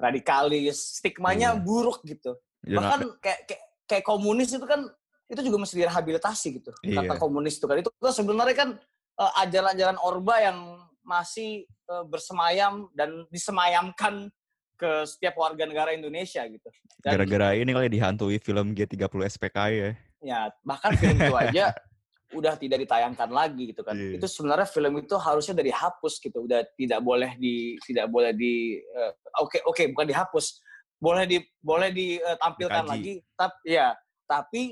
[0.05, 1.61] radikalis, stigmanya Iya.
[1.61, 2.39] buruk gitu.
[2.63, 4.87] Ya, Bahkan kayak, kayak kayak komunis itu kan
[5.29, 6.71] itu juga mesti direhabilitasi gitu.
[6.73, 7.21] Kata Iya.
[7.21, 8.71] komunis itu kan itu kan sebenarnya kan
[9.19, 10.59] eh, ajaran-ajaran orba yang
[11.03, 14.31] masih eh, bersemayam dan disemayamkan
[14.79, 16.71] ke setiap warga negara Indonesia gitu.
[17.03, 19.91] Gara-gara ini kali dihantui film G30 SPKI ya.
[20.19, 21.75] ya bahkan film itu aja
[22.39, 23.99] udah tidak ditayangkan lagi gitu kan.
[23.99, 24.23] Iya.
[24.23, 26.47] Itu sebenarnya film itu harusnya dari dihapus gitu.
[26.47, 29.13] Udah tidak boleh di tidak boleh di eh,
[29.43, 30.63] oke oke bukan dihapus.
[30.99, 32.93] Boleh di boleh ditampilkan Dikaji.
[32.95, 33.15] lagi.
[33.35, 33.89] Tapi ya,
[34.27, 34.63] tapi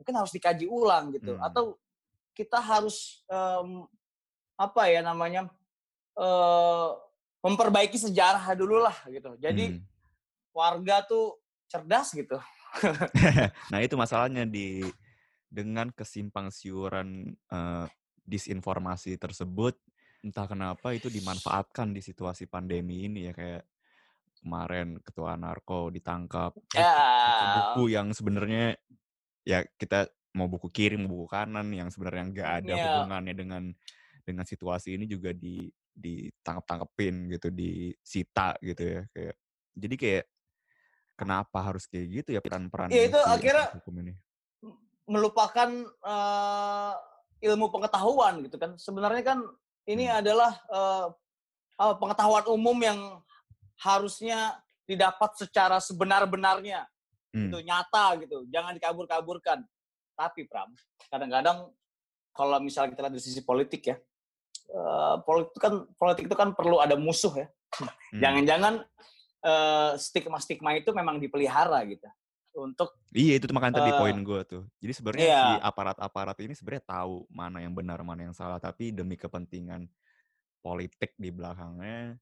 [0.00, 1.38] mungkin harus dikaji ulang gitu.
[1.38, 1.46] Hmm.
[1.46, 1.78] Atau
[2.34, 3.86] kita harus em,
[4.58, 5.46] apa ya namanya?
[6.14, 6.90] eh
[7.44, 9.36] memperbaiki sejarah dulu lah gitu.
[9.36, 9.84] Jadi Hmm.
[10.56, 11.36] warga tuh
[11.68, 12.40] cerdas gitu.
[13.72, 14.80] Nah itu masalahnya di
[15.52, 17.86] dengan kesimpang siuran eh,
[18.24, 19.76] disinformasi tersebut
[20.24, 23.62] entah kenapa itu dimanfaatkan di situasi pandemi ini ya kayak
[24.40, 27.52] kemarin ketua narko ditangkap terus Ya.
[27.60, 28.80] buku yang sebenarnya
[29.44, 32.82] ya kita mau buku kiri mau buku kanan yang sebenarnya nggak ada Ya.
[32.88, 33.62] hubungannya dengan
[34.24, 39.34] dengan situasi ini juga di ditangkap tangkepin gitu disita gitu ya kayak
[39.74, 40.24] jadi kayak
[41.14, 44.12] kenapa harus kayak gitu ya peran-peran Iya, itu akhirnya- hukum ini.
[45.04, 46.94] melupakan eh,
[47.44, 48.72] ilmu pengetahuan gitu kan.
[48.80, 49.38] Sebenarnya kan
[49.84, 50.16] ini Hmm.
[50.24, 50.52] adalah
[51.76, 53.20] apa, pengetahuan umum yang
[53.76, 54.56] harusnya
[54.88, 56.88] didapat secara sebenar-benarnya,
[57.36, 57.50] Hmm.
[57.52, 58.48] gitu, nyata gitu.
[58.48, 59.60] Jangan dikabur-kaburkan.
[60.16, 60.72] Tapi Pram,
[61.10, 61.68] kadang-kadang
[62.32, 63.96] kalau misalnya kita lihat dari sisi politik ya,
[64.68, 67.46] eh, politik kan politik itu kan perlu ada musuh ya.
[67.74, 68.20] Hmm.
[68.20, 68.74] Jangan-jangan
[69.42, 72.06] eh, stigma-stigma itu memang dipelihara gitu
[72.54, 74.62] untuk Iya itu tuh makanya tadi Eh, poin gue tuh.
[74.78, 75.42] Jadi sebenarnya iya.
[75.42, 79.86] si aparat-aparat ini sebenarnya tahu mana yang benar mana yang salah, tapi demi kepentingan
[80.58, 82.18] politik di belakangnya.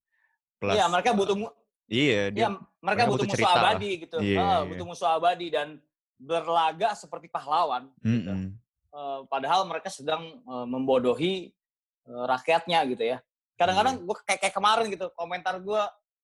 [0.56, 1.54] Plus, Iya, mereka butuh mu-
[1.88, 2.40] Iya dia.
[2.44, 4.16] Iya, mereka mereka butuh butuh musuh cerita abadi gitu.
[4.20, 4.68] Iya, Ah, iya.
[4.72, 5.68] butuh musuh abadi dan
[6.16, 7.92] berlaga seperti pahlawan.
[8.00, 8.32] gitu.
[8.32, 8.56] Mm-mm.
[8.92, 11.52] Eh, padahal mereka sedang eh, membodohi
[12.04, 13.18] eh, rakyatnya gitu ya.
[13.54, 14.04] Kadang-kadang Iya.
[14.04, 15.82] gue kayak, kayak kemarin gitu, komentar gue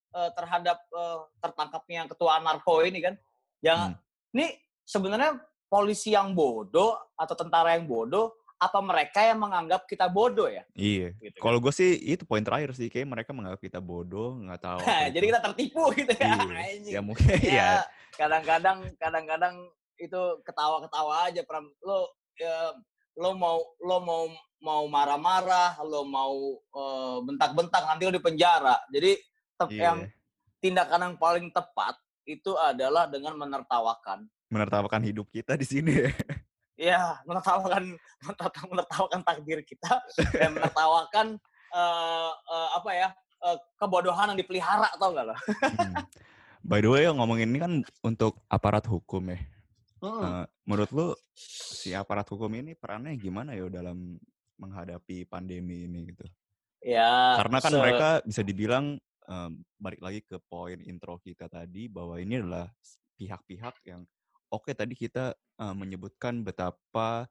[0.09, 3.15] eh, terhadap eh, tertangkapnya ketua narko ini kan,
[3.61, 4.01] yang Hmm.
[4.33, 5.37] ini sebenarnya
[5.69, 10.65] polisi yang bodoh atau tentara yang bodoh, apa mereka yang menganggap kita bodoh ya?
[10.73, 11.13] Iya.
[11.21, 11.45] Gitu kan.
[11.45, 14.81] Kalau gue sih itu poin terakhir sih, kayak mereka menganggap kita bodoh, nggak tahu.
[15.15, 16.35] Jadi kita tertipu gitu ya.
[16.41, 16.89] Iya.
[16.89, 17.53] Ya mungkin ya.
[17.53, 17.71] ya
[18.17, 19.55] kadang-kadang kadang-kadang
[20.01, 21.69] itu ketawa-ketawa aja Pram.
[21.85, 22.73] lo ya,
[23.19, 24.23] lo mau lo mau
[24.59, 29.19] mau marah-marah lo mau eh, bentak-bentak nanti lo di penjara jadi
[29.59, 29.83] tep- Iya.
[29.91, 29.99] yang
[30.59, 36.11] tindakan yang paling tepat itu adalah dengan menertawakan Menertawakan hidup kita di sini ya.
[36.79, 37.99] ya menertawakan
[38.71, 39.99] menertawakan, takdir kita
[40.33, 41.27] dan menertawakan
[41.75, 43.09] eh, eh, apa ya
[43.77, 45.37] kebodohan yang dipelihara tau gak lo
[45.79, 45.95] Hmm.
[46.59, 49.39] By the way, ngomongin ini kan untuk aparat hukum ya.
[50.03, 54.19] Eh, menurut lu si aparat hukum ini perannya gimana ya dalam
[54.59, 56.27] menghadapi pandemi ini gitu?
[56.83, 62.19] ya Karena kan mereka bisa dibilang em, balik lagi ke poin intro kita tadi bahwa
[62.19, 62.67] ini adalah
[63.19, 64.03] pihak-pihak yang
[64.51, 67.27] oke tadi kita eh, menyebutkan betapa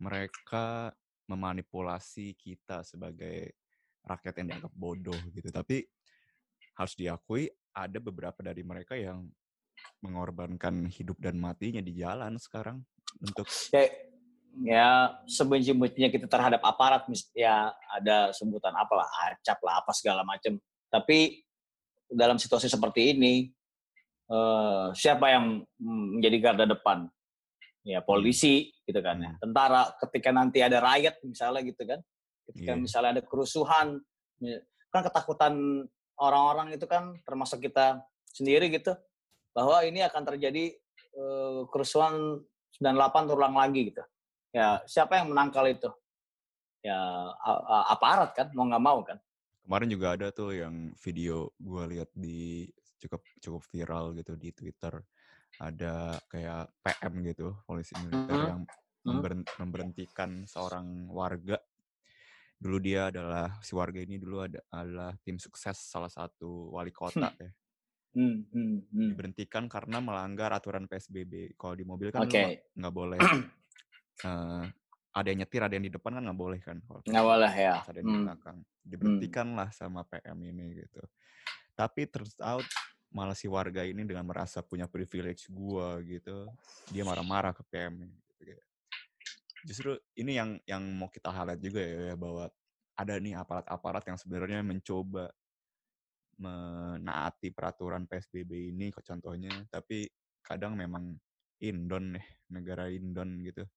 [0.00, 0.92] mereka
[1.28, 3.54] memanipulasi kita sebagai
[4.04, 5.52] rakyat yang dianggap bodoh gitu.
[5.52, 5.84] Tapi
[6.74, 9.28] harus diakui ada beberapa dari mereka yang
[10.00, 12.80] mengorbankan hidup dan matinya di jalan sekarang
[13.20, 13.84] untuk ya,
[14.64, 14.88] ya
[15.28, 17.04] sebenci-bencinya kita terhadap aparat
[17.36, 20.56] ya ada sebutan apalah acap lah apa segala macam
[20.90, 21.44] tapi
[22.10, 23.46] dalam situasi seperti ini
[24.26, 27.06] eh, siapa yang menjadi garda depan?
[27.80, 29.32] Ya polisi gitu kan ya.
[29.32, 29.40] Hmm.
[29.40, 32.00] tentara ketika nanti ada riot misalnya gitu kan.
[32.50, 32.82] Ketika Iya.
[32.82, 33.96] misalnya ada kerusuhan
[34.42, 34.58] ya,
[34.92, 35.54] kan ketakutan
[36.20, 38.92] orang-orang itu kan termasuk kita sendiri gitu
[39.50, 40.74] bahwa ini akan terjadi
[41.10, 42.38] eh, kerusuhan
[42.78, 44.02] 98 terulang lagi gitu.
[44.50, 45.90] Ya, siapa yang menangkal itu?
[46.80, 46.96] Ya,
[47.92, 49.20] aparat kan, mau nggak mau kan.
[49.60, 52.66] kemarin juga ada tuh yang video gua lihat di
[52.98, 54.98] cukup cukup viral gitu di Twitter
[55.60, 58.48] ada kayak PM gitu polisi militer Mhm.
[58.50, 58.60] yang
[59.06, 61.60] memberen- memberhentikan seorang warga
[62.58, 67.30] dulu dia adalah si warga ini dulu ada adalah tim sukses salah satu wali kota
[67.38, 67.52] ya
[68.10, 69.08] Hmm, hmm, hmm.
[69.14, 73.20] diberhentikan karena melanggar aturan PSBB kalau di mobil kan Oke, nggak boleh
[74.26, 74.64] eh,
[75.14, 77.74] ada yang nyetir ada yang di depan kan nggak boleh kan kalau nggak boleh ya.
[77.86, 78.24] ada yang di Hmm.
[78.26, 81.02] belakang diberhentikan lah sama PM ini gitu
[81.78, 82.66] tapi turns out
[83.14, 86.50] malah si warga ini dengan merasa punya privilege gua gitu
[86.90, 88.20] dia marah-marah ke PM gitu
[89.60, 92.48] justru ini yang yang mau kita highlight juga ya bahwa
[92.96, 95.32] ada nih aparat-aparat yang sebenarnya mencoba
[96.40, 100.08] menaati peraturan PSBB ini kok contohnya tapi
[100.40, 101.12] kadang memang
[101.60, 103.68] indon nih negara indon gitu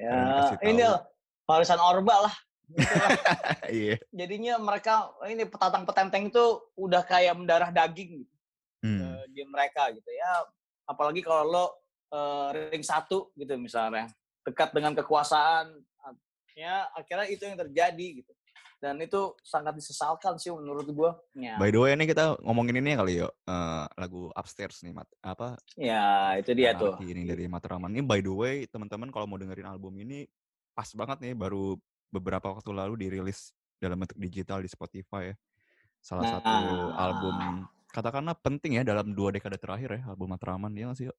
[0.00, 0.96] Ya, ini tahu.
[1.44, 2.34] warisan Orba lah.
[2.64, 2.80] Gitu
[3.84, 6.44] iya Jadinya mereka ini petatang petenteng itu
[6.80, 8.36] udah kayak mendarah daging gitu,
[8.80, 9.20] Hmm.
[9.28, 10.40] di mereka gitu ya.
[10.88, 11.64] Apalagi kalau lo
[12.08, 14.08] eh, ring satu gitu misalnya
[14.40, 15.68] dekat dengan kekuasaan,
[16.56, 18.32] ya akhirnya itu yang terjadi gitu.
[18.80, 21.12] Dan itu sangat disesalkan sih menurut gua.
[21.36, 23.28] Ya, By the way, ini kita ngomongin ini kali yuk.
[23.44, 25.04] eh, lagu Upstairs nih, Mat.
[25.20, 25.60] Apa?
[25.76, 26.96] ya itu dia tuh.
[26.96, 27.92] Ini dari Matraman.
[27.92, 30.24] Ini by the way, teman-teman kalau mau dengerin album ini
[30.72, 31.76] pas banget nih baru
[32.08, 35.36] beberapa waktu lalu dirilis dalam bentuk digital di Spotify ya.
[36.00, 36.96] Salah satu Nah.
[36.96, 37.36] album
[37.92, 41.06] katakanlah penting ya dalam dua dekade terakhir ya album Matraman ya nggak sih.
[41.12, 41.18] Yuk?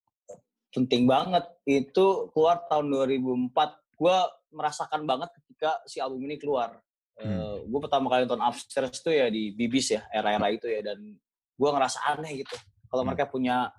[0.72, 3.52] penting banget itu keluar tahun 2004
[3.92, 4.18] gue
[4.56, 6.80] merasakan banget ketika si album ini keluar
[7.22, 7.70] Hmm.
[7.70, 10.98] gue pertama kali nonton Upstairs tuh ya di Bibis ya era-era itu ya dan
[11.54, 12.58] gue ngerasa aneh gitu
[12.90, 13.14] kalau Hmm.
[13.14, 13.70] mereka punya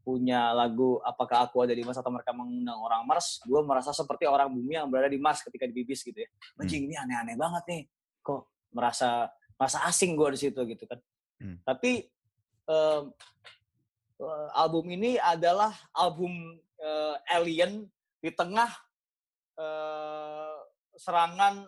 [0.00, 4.24] punya lagu apakah aku ada di Mars atau mereka mengundang orang Mars gue merasa seperti
[4.24, 6.66] orang bumi yang berada di Mars ketika di Bibis gitu ya Hmm.
[6.66, 7.82] anjing ini aneh-aneh banget nih
[8.20, 10.98] kok merasa merasa asing gue di situ gitu kan
[11.40, 11.56] Hmm.
[11.64, 12.04] tapi
[12.66, 13.02] eh,
[14.52, 16.32] album ini adalah album
[16.76, 17.88] eh, alien
[18.20, 18.68] di tengah
[19.56, 20.56] eh,
[20.96, 21.64] serangan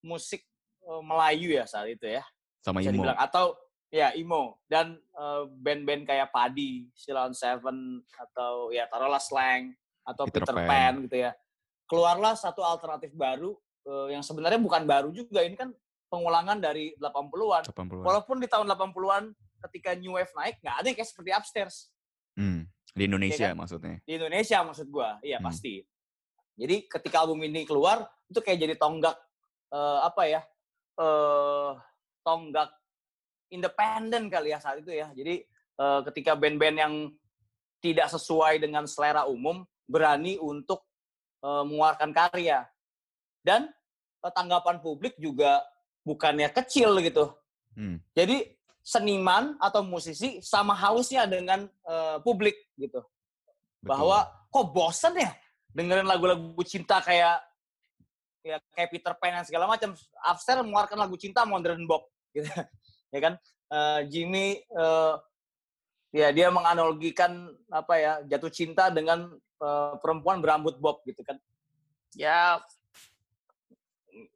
[0.00, 0.49] musik eh,
[0.98, 2.26] Melayu ya saat itu ya
[2.58, 2.96] Sama bisa Imo.
[3.00, 3.54] dibilang atau
[3.88, 10.42] ya emo dan eh, band-band kayak Padi, Silon Seven atau ya taruhlah Slang atau Peter
[10.42, 10.66] Peter, Pan.
[10.66, 10.94] Pan.
[11.04, 11.30] gitu ya.
[11.84, 15.70] Keluarlah satu alternatif baru eh, yang sebenarnya bukan baru juga ini kan
[16.06, 17.66] pengulangan dari 80-an.
[17.66, 18.02] 80-an.
[18.02, 19.24] Walaupun di tahun 80-an
[19.60, 21.76] ketika New Wave naik nggak ada yang kayak seperti Upstairs
[22.32, 23.58] Hmm, Di Indonesia Iya kan?
[23.58, 23.94] maksudnya.
[24.00, 25.18] di Indonesia maksud gua.
[25.20, 25.46] Iya Hmm.
[25.46, 25.82] pasti.
[26.54, 29.18] Jadi ketika album ini keluar itu kayak jadi tonggak
[29.68, 30.40] eh, apa ya?
[30.98, 31.72] Eh
[32.24, 32.70] tonggak
[33.50, 35.10] independen kali ya saat itu ya.
[35.12, 35.44] Jadi
[35.78, 36.94] eh, ketika band-band yang
[37.80, 40.86] tidak sesuai dengan selera umum berani untuk
[41.42, 42.66] eh, mengeluarkan karya.
[43.42, 43.68] Dan
[44.22, 45.64] eh, tanggapan publik juga
[46.06, 47.34] bukannya kecil gitu.
[47.74, 47.98] Hmm.
[48.14, 53.84] Jadi seniman atau musisi sama hausnya dengan eh, publik gitu betul.
[53.84, 55.30] bahwa kok bosen ya
[55.70, 57.38] dengerin lagu-lagu cinta kayak
[58.40, 59.92] ya kayak Peter Pan dan segala macam.
[60.24, 62.48] Upstairs mengeluarkan lagu cinta modern pop gitu.
[63.12, 63.34] ya kan?
[63.70, 65.14] Eh, Jimmy eh,
[66.10, 71.38] ya dia menganalogikan apa ya jatuh cinta dengan eh, perempuan berambut bob gitu kan.
[72.18, 72.58] Ya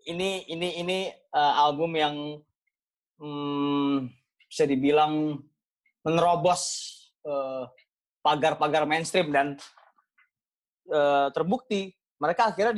[0.07, 2.39] ini ini ini eh, album yang
[3.19, 4.11] hmm,
[4.47, 5.43] bisa dibilang
[6.05, 6.63] menerobos
[7.27, 7.65] eh,
[8.23, 9.59] pagar-pagar mainstream dan
[10.89, 12.73] eh, terbukti mereka akhirnya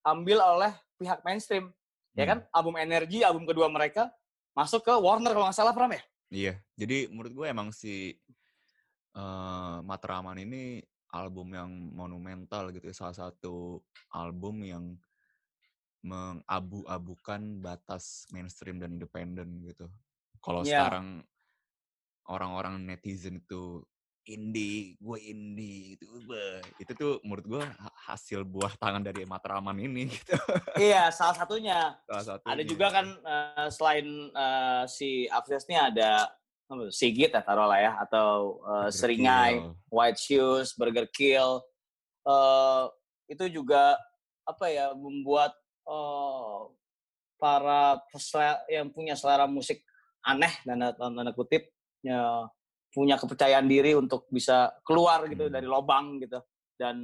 [0.00, 1.68] diambil oleh pihak mainstream
[2.16, 2.30] ya Hmm.
[2.32, 4.08] kan album energi album kedua mereka
[4.56, 8.14] masuk ke Warner kalau nggak salah Pram ya Iya, jadi menurut gue emang si
[9.10, 10.78] eh Matraman ini
[11.10, 13.82] album yang monumental gitu ya, salah satu
[14.14, 14.94] album yang
[16.06, 19.90] mengabu-abukan batas mainstream dan independen gitu.
[20.38, 20.86] Kalau Iya.
[20.86, 21.26] sekarang
[22.30, 23.82] orang-orang netizen itu
[24.28, 26.04] indie, gue indie gitu,
[26.76, 30.36] itu tuh menurut gue ha- hasil buah tangan dari Matraman ini gitu.
[30.76, 32.44] iya salah satunya Salah satu.
[32.44, 35.26] ada juga kan eh, selain eh, si
[35.68, 36.30] ini ada
[36.94, 39.58] Sigit ya taruh lah ya atau eh, Seringai
[39.90, 41.58] White Shoes, Burger Kill,
[42.28, 42.84] eh
[43.26, 43.98] itu juga
[44.46, 45.50] apa ya membuat
[45.88, 46.58] eh,
[47.40, 47.98] para
[48.70, 49.82] yang punya selera musik
[50.22, 51.66] aneh dan tanda kutip
[52.04, 52.46] ya,
[52.90, 55.54] punya kepercayaan diri untuk bisa keluar gitu Hmm.
[55.54, 56.42] dari lobang gitu
[56.74, 56.96] dan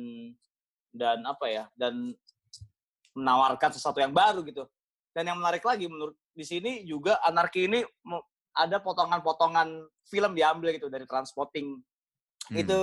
[0.90, 2.10] dan apa ya dan
[3.16, 4.66] menawarkan sesuatu yang baru gitu
[5.14, 7.80] dan yang menarik lagi menurut di sini juga anarki ini
[8.56, 11.80] ada potongan-potongan film diambil gitu dari transporting
[12.46, 12.62] Hmm.
[12.62, 12.78] itu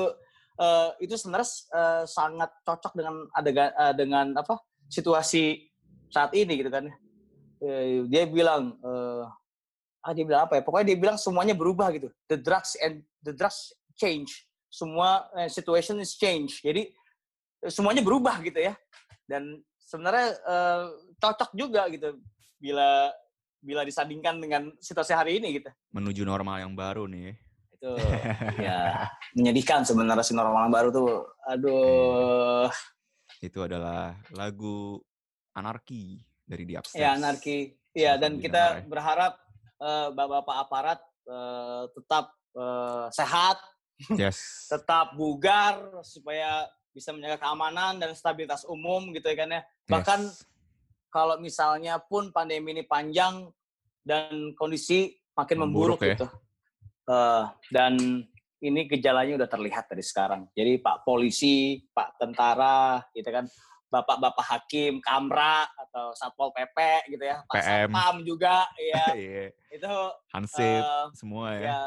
[0.60, 4.60] eh, itu sebenarnya eh, sangat cocok dengan adegan eh, dengan apa
[4.92, 5.72] situasi
[6.12, 6.88] saat ini gitu kan
[7.64, 9.24] Eh, dia bilang eh,
[10.04, 10.62] ah dia bilang apa ya?
[10.62, 12.12] Pokoknya dia bilang semuanya berubah gitu.
[12.28, 14.46] The drugs and the drugs change.
[14.68, 16.60] Semua eh, situation is change.
[16.60, 16.92] Jadi
[17.72, 18.76] semuanya berubah gitu ya.
[19.24, 20.86] Dan sebenarnya eh,
[21.18, 22.20] cocok juga gitu
[22.60, 23.08] bila
[23.64, 25.72] bila disandingkan dengan situasi hari ini gitu.
[25.96, 27.40] Menuju normal yang baru nih.
[27.84, 28.00] itu
[28.64, 31.28] ya menyedihkan sebenarnya si normal baru tuh.
[31.48, 32.68] Aduh.
[33.44, 35.00] Itu adalah lagu
[35.54, 37.04] Anarki dari The Upstairs.
[37.04, 37.58] ya anarki.
[37.94, 39.34] Ya Salah dan kita berharap
[40.14, 43.58] bapak-bapak aparat eh, tetap eh, sehat
[44.18, 44.38] Yes.
[44.74, 50.44] tetap bugar supaya bisa menjaga keamanan dan stabilitas umum gitu ya kan ya bahkan Yes.
[51.14, 53.54] kalau misalnya pun pandemi ini panjang
[54.02, 56.16] dan kondisi makin Memburuk memburuk, ya.
[56.18, 56.28] gitu.
[57.04, 57.94] Eh, dan
[58.64, 60.48] ini gejalanya udah terlihat dari sekarang.
[60.56, 63.44] Jadi Pak polisi, Pak tentara, gitu kan,
[63.94, 66.78] Bapak-bapak hakim, Kamra atau Satpol PP
[67.14, 67.94] gitu ya, Pak PM.
[67.94, 69.46] Satpam juga, ya Iya.
[69.70, 69.94] itu
[70.34, 71.62] Hansip eh, semua ya.
[71.62, 71.82] ya,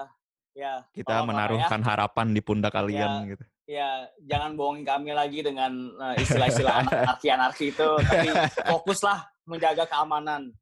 [0.54, 0.72] ya.
[0.94, 3.30] Kita menaruhkan harapan di pundak kalian Ya.
[3.34, 3.44] gitu.
[3.66, 3.90] ya
[4.22, 8.30] jangan bohongin kami lagi dengan eh, istilah-istilah anarki-anarki itu, tapi
[8.70, 10.54] fokuslah menjaga keamanan.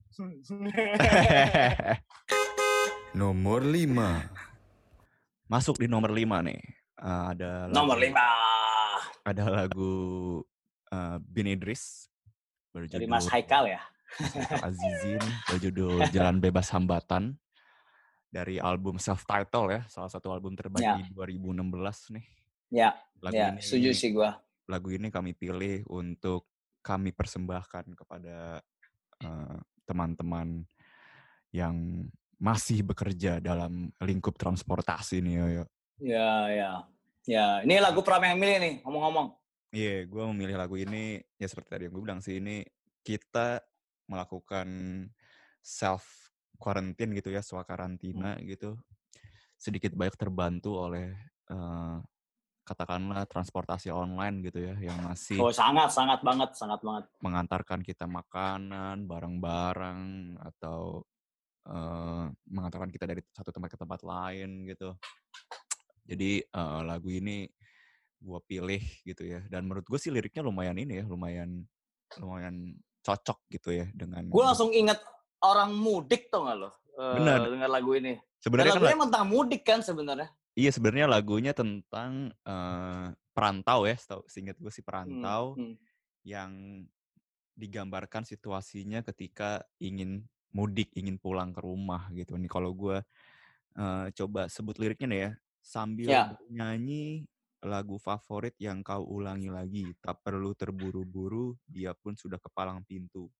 [3.13, 3.85] nomor 5.
[5.45, 6.61] Masuk di nomor 5 nih.
[6.95, 8.29] Eh, ada lagu, Nomor lima
[9.27, 9.93] Ada lagu
[10.95, 12.07] eh, Bin Idris
[12.87, 13.83] dari Mas Haikal ya.
[14.67, 15.19] Azizin
[15.51, 17.35] berjudul Jalan Bebas Hambatan
[18.31, 20.99] dari album self title ya, salah satu album terbaik Ya.
[20.99, 22.27] di 2016 nih.
[22.71, 24.39] Ya, Lagu ya, ini setuju sih gua.
[24.65, 26.47] lagu ini kami pilih untuk
[26.81, 28.59] kami persembahkan kepada
[29.19, 30.67] eh, teman-teman
[31.51, 35.47] yang masih bekerja dalam lingkup transportasi nih yo.
[35.47, 35.65] yo.
[36.03, 36.71] Ya, ya.
[37.25, 39.33] Ya, ini lagu Pram yang milih nih, ngomong-ngomong.
[39.75, 42.63] Iya, gue memilih lagu ini ya seperti tadi yang gue bilang sih ini
[43.03, 43.59] kita
[44.07, 44.69] melakukan
[45.59, 46.31] self
[46.63, 48.79] quarantine gitu ya, swakarantina gitu.
[49.59, 51.11] Sedikit banyak terbantu oleh
[51.51, 51.99] eh,
[52.63, 57.05] katakanlah transportasi online gitu ya yang masih Oh sangat sangat banget sangat banget.
[57.19, 60.01] mengantarkan kita makanan, barang-barang
[60.39, 61.03] atau
[61.67, 64.95] eh, mengantarkan kita dari satu tempat ke tempat lain gitu.
[66.07, 67.51] Jadi eh, lagu ini
[68.25, 69.45] gua pilih gitu ya.
[69.47, 71.69] Dan menurut gue sih liriknya lumayan ini ya, lumayan
[72.17, 72.73] lumayan
[73.05, 74.25] cocok gitu ya dengan.
[74.33, 74.97] Gue langsung inget
[75.45, 76.71] orang mudik tuh nggak lo?
[76.97, 77.39] Eh, Benar.
[77.53, 78.17] Dengar lagu ini.
[78.41, 80.29] Sebenarnya kan lagunya tentang mudik kan sebenarnya.
[80.55, 83.99] iya sebenarnya lagunya tentang eh, perantau ya,
[84.31, 85.75] seingat gue sih Hmm, perantau hmm.
[86.25, 86.51] yang
[87.59, 92.39] digambarkan situasinya ketika ingin mudik, ingin pulang ke rumah gitu.
[92.39, 93.03] Nih kalau gue
[93.75, 96.23] eh, coba sebut liriknya nih ya, sambil Ya.
[96.31, 97.27] bernyanyi
[97.65, 103.33] lagu favorit yang kau ulangi lagi, tak perlu terburu-buru, dia pun sudah kepalang pintu.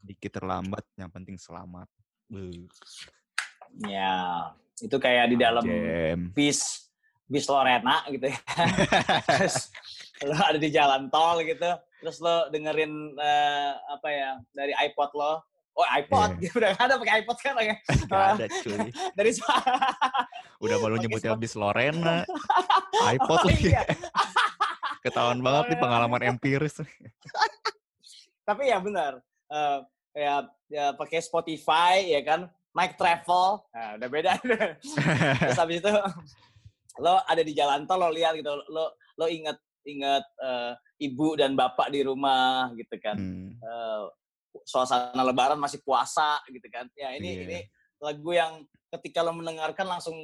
[0.00, 1.86] Sedikit terlambat, yang penting selamat.
[3.84, 4.48] Ya,
[4.80, 6.32] itu kayak di dalam jam.
[6.32, 6.88] bis
[7.28, 8.38] bis Lorena gitu ya.
[9.36, 9.68] terus
[10.24, 15.44] lo ada di jalan tol gitu, terus lo dengerin eh, apa ya dari iPod lo.
[15.78, 16.42] Oh iPod, Iya.
[16.42, 17.74] gitu udah ada pakai iPod kan ya.
[18.04, 18.90] Gak ada cuy.
[19.18, 19.78] dari suara.
[20.64, 22.16] Udah baru Pakai nyebutnya Spot- bis Lorena,
[23.08, 23.86] iPod Oh, iya.
[25.00, 25.80] Ketahuan banget nih Oh, iya.
[25.80, 26.82] pengalaman empiris.
[28.42, 29.22] Tapi ya benar.
[29.46, 29.78] Eh,
[30.16, 30.34] ya,
[30.66, 32.40] ya pakai Spotify ya kan,
[32.72, 33.62] naik travel.
[33.70, 34.32] Nah, udah beda.
[34.42, 35.92] Terus habis itu
[36.98, 39.54] lo ada di jalan tol lo lihat gitu, lo lo inget
[39.84, 43.14] inget eh, ibu dan bapak di rumah gitu kan.
[43.14, 44.02] Hmm, Eh,
[44.64, 46.86] suasana lebaran masih puasa gitu kan.
[46.94, 47.42] Ya ini Iya.
[47.44, 47.58] ini
[47.98, 48.52] lagu yang
[48.88, 50.16] ketika lo mendengarkan langsung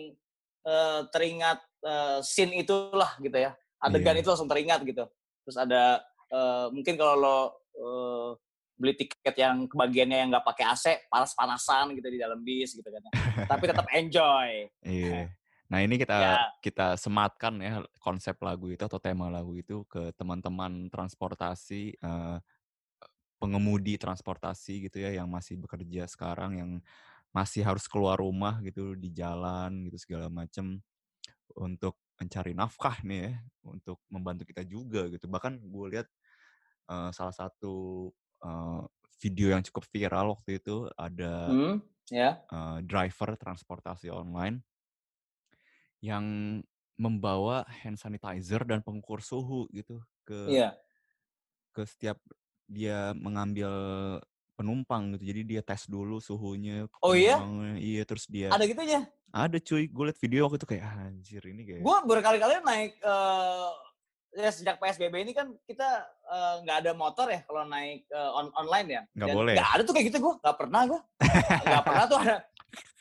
[0.65, 3.53] eh, teringat eh, scene itulah gitu ya.
[3.79, 4.23] Adegan Iya.
[4.25, 5.05] itu langsung teringat gitu.
[5.45, 6.01] Terus ada
[6.33, 7.39] eh, mungkin kalau lo
[7.75, 8.31] eh,
[8.75, 13.01] beli tiket yang kebagiannya yang nggak pakai AC, panas-panasan gitu di dalam bis gitu kan.
[13.01, 13.13] ya.
[13.47, 14.67] Tapi tetap enjoy.
[14.83, 15.29] Iya.
[15.65, 16.37] Nah ini kita Ya.
[16.61, 22.37] kita sematkan ya konsep lagu itu atau tema lagu itu ke teman-teman transportasi eh,
[23.41, 26.71] pengemudi transportasi gitu ya yang masih bekerja sekarang yang
[27.35, 30.81] masih harus keluar rumah gitu di jalan gitu segala macam
[31.57, 33.33] untuk mencari nafkah nih ya
[33.67, 36.09] untuk membantu kita juga gitu bahkan gue lihat
[36.91, 38.11] eh, salah satu
[38.45, 38.83] eh,
[39.23, 41.81] video yang cukup viral waktu itu ada Hmm,
[42.11, 42.45] ya.
[42.53, 44.63] eh, driver transportasi online
[46.03, 46.25] yang
[46.95, 50.79] membawa hand sanitizer dan pengukur suhu gitu ke Iya.
[51.75, 52.19] ke setiap
[52.67, 53.71] dia mengambil
[54.55, 55.25] penumpang gitu.
[55.27, 56.87] Jadi dia tes dulu suhunya.
[57.03, 57.43] Oh iya?
[57.75, 59.07] Iya, terus dia Ada gitunya.
[59.35, 63.03] ada cuy, gue liat video waktu itu kayak "Ah, anjir ini kayak Gue berkali-kali naik
[63.03, 63.71] eh
[64.35, 65.87] ya sejak PSBB ini kan kita
[66.27, 69.03] eh, nggak ada motor ya kalau naik eh, on- online ya.
[69.11, 69.55] Nggak boleh.
[69.59, 71.01] Nggak ada tuh kayak gitu gue, nggak pernah gue.
[71.67, 72.37] Nggak pernah tuh ada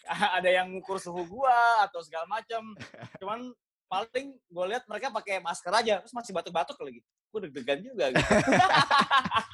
[0.42, 1.54] ada yang ngukur suhu gua
[1.86, 2.74] atau segala macam.
[3.22, 3.54] Cuman
[3.86, 7.06] paling gue lihat mereka pakai masker aja, terus masih batuk-batuk lagi.
[7.30, 8.10] Gue deg-degan juga.
[8.10, 8.26] Gitu.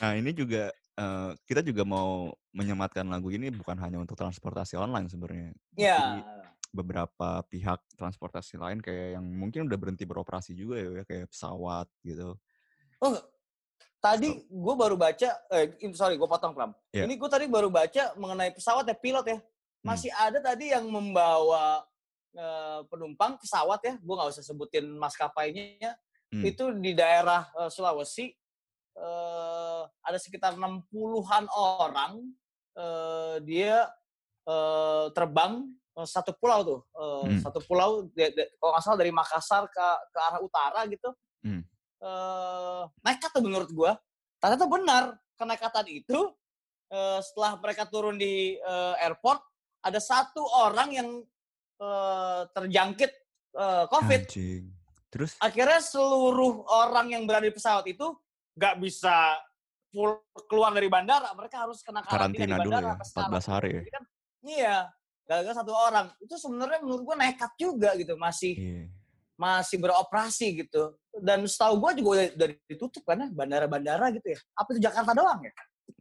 [0.00, 5.06] Nah, ini juga eh, kita juga mau menyematkan lagu ini bukan hanya untuk transportasi online
[5.06, 5.52] sebenarnya.
[5.76, 5.96] Iya.
[5.96, 6.20] Jadi
[6.70, 12.38] beberapa pihak transportasi lain kayak yang mungkin udah berhenti beroperasi juga ya, kayak pesawat gitu.
[13.02, 13.14] Oh,
[13.98, 16.72] tadi gue baru baca, eh sorry gue potong Pram.
[16.94, 17.10] Iya.
[17.10, 19.38] Ini gue tadi baru baca mengenai pesawat ya, pilot ya.
[19.80, 21.82] Masih ada tadi yang membawa
[22.38, 25.98] eh, penumpang pesawat ya, gue nggak usah sebutin maskapainya.
[26.30, 26.46] Hmm.
[26.46, 28.30] Itu di daerah eh, Sulawesi
[29.00, 32.20] eh, ada sekitar 60-an orang
[32.76, 33.88] eh, dia
[34.44, 35.64] eh, terbang
[35.96, 37.40] eh, satu pulau tuh, eh, Hmm.
[37.40, 41.10] satu pulau de- de- kalau nggak salah dari Makassar ke ke arah utara gitu.
[41.42, 41.62] Hmm.
[42.00, 43.92] Eh, nekat tuh menurut gua.
[44.40, 45.04] Ternyata benar
[45.36, 46.20] kenekatan itu
[46.90, 49.40] eh, setelah mereka turun di eh, airport
[49.80, 51.08] ada satu orang yang
[51.80, 53.12] eh, terjangkit
[53.56, 54.22] eh, COVID.
[54.28, 54.64] Anjing.
[55.10, 58.14] Terus Akhirnya seluruh orang yang berada di pesawat itu
[58.60, 59.40] nggak bisa
[59.88, 61.32] pul- keluar dari bandara.
[61.32, 63.30] Mereka harus kena karantina, karantina di dulu bandara ya, sampai sekarang.
[63.32, 63.80] 14 hari ya.
[63.80, 64.04] Jadi kan,
[64.44, 64.76] iya,
[65.56, 66.06] satu orang.
[66.20, 68.84] Itu sebenarnya menurut gua nekat juga gitu, masih Iya.
[69.40, 71.00] masih beroperasi gitu.
[71.16, 74.38] Dan setahu gue juga udah, udah ditutup kan ya, bandara-bandara gitu ya.
[74.52, 75.52] Apa itu Jakarta doang ya?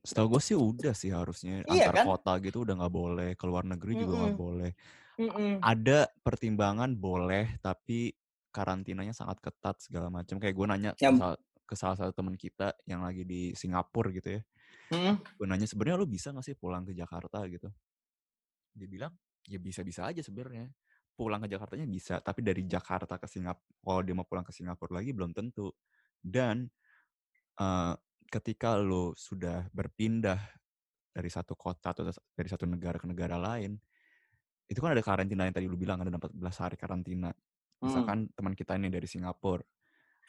[0.03, 2.05] Setahu gue sih udah sih harusnya Iya antar kan?
[2.13, 4.71] kota gitu udah nggak boleh, keluar negeri juga nggak boleh.
[5.19, 5.63] Mm-mm.
[5.63, 8.11] Ada pertimbangan boleh, tapi
[8.51, 10.35] karantinanya sangat ketat segala macam.
[10.35, 11.39] Kayak gue nanya sal-
[11.69, 14.41] ke salah satu teman kita yang lagi di Singapura gitu ya.
[14.89, 15.21] Mm-mm.
[15.37, 17.69] Gue nanya sebenarnya lo bisa gak sih pulang ke Jakarta gitu?
[18.73, 19.13] Dia bilang
[19.45, 20.65] ya bisa-bisa aja sebenarnya.
[21.13, 24.97] Pulang ke Jakartanya bisa, tapi dari Jakarta ke Singapura, kalau dia mau pulang ke Singapura
[24.97, 25.69] lagi belum tentu.
[26.17, 26.65] Dan
[27.61, 27.93] eh,
[28.33, 30.39] ketika lo sudah berpindah
[31.13, 33.77] dari satu kota atau dari satu negara ke negara lain,
[34.65, 36.33] itu kan ada karantina yang tadi lu bilang ada 14
[36.65, 37.29] hari karantina.
[37.29, 37.83] Hmm.
[37.85, 39.61] Misalkan teman kita ini dari Singapura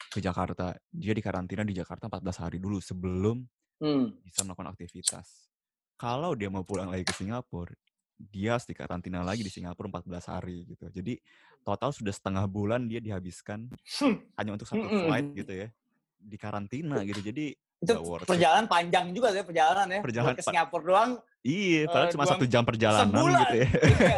[0.07, 3.43] ke Jakarta, dia di karantina di Jakarta 14 hari dulu sebelum
[3.77, 4.13] Hmm.
[4.21, 5.49] bisa melakukan aktivitas.
[5.95, 7.73] Kalau dia mau pulang lagi ke Singapura,
[8.15, 10.85] dia harus di karantina lagi di Singapura 14 hari gitu.
[10.87, 11.17] Jadi
[11.61, 13.65] total sudah setengah bulan dia dihabiskan
[14.37, 15.05] hanya untuk satu Mm-mm.
[15.05, 15.67] flight gitu ya.
[16.15, 17.21] Di karantina gitu.
[17.21, 18.29] Jadi Itu worth it.
[18.29, 19.99] perjalanan panjang juga ya perjalanan ya.
[20.05, 21.11] Perjalanan ke Singapura doang.
[21.41, 23.39] Iya, padahal Eh, cuma satu jam perjalanan sebulan.
[23.41, 23.67] gitu ya.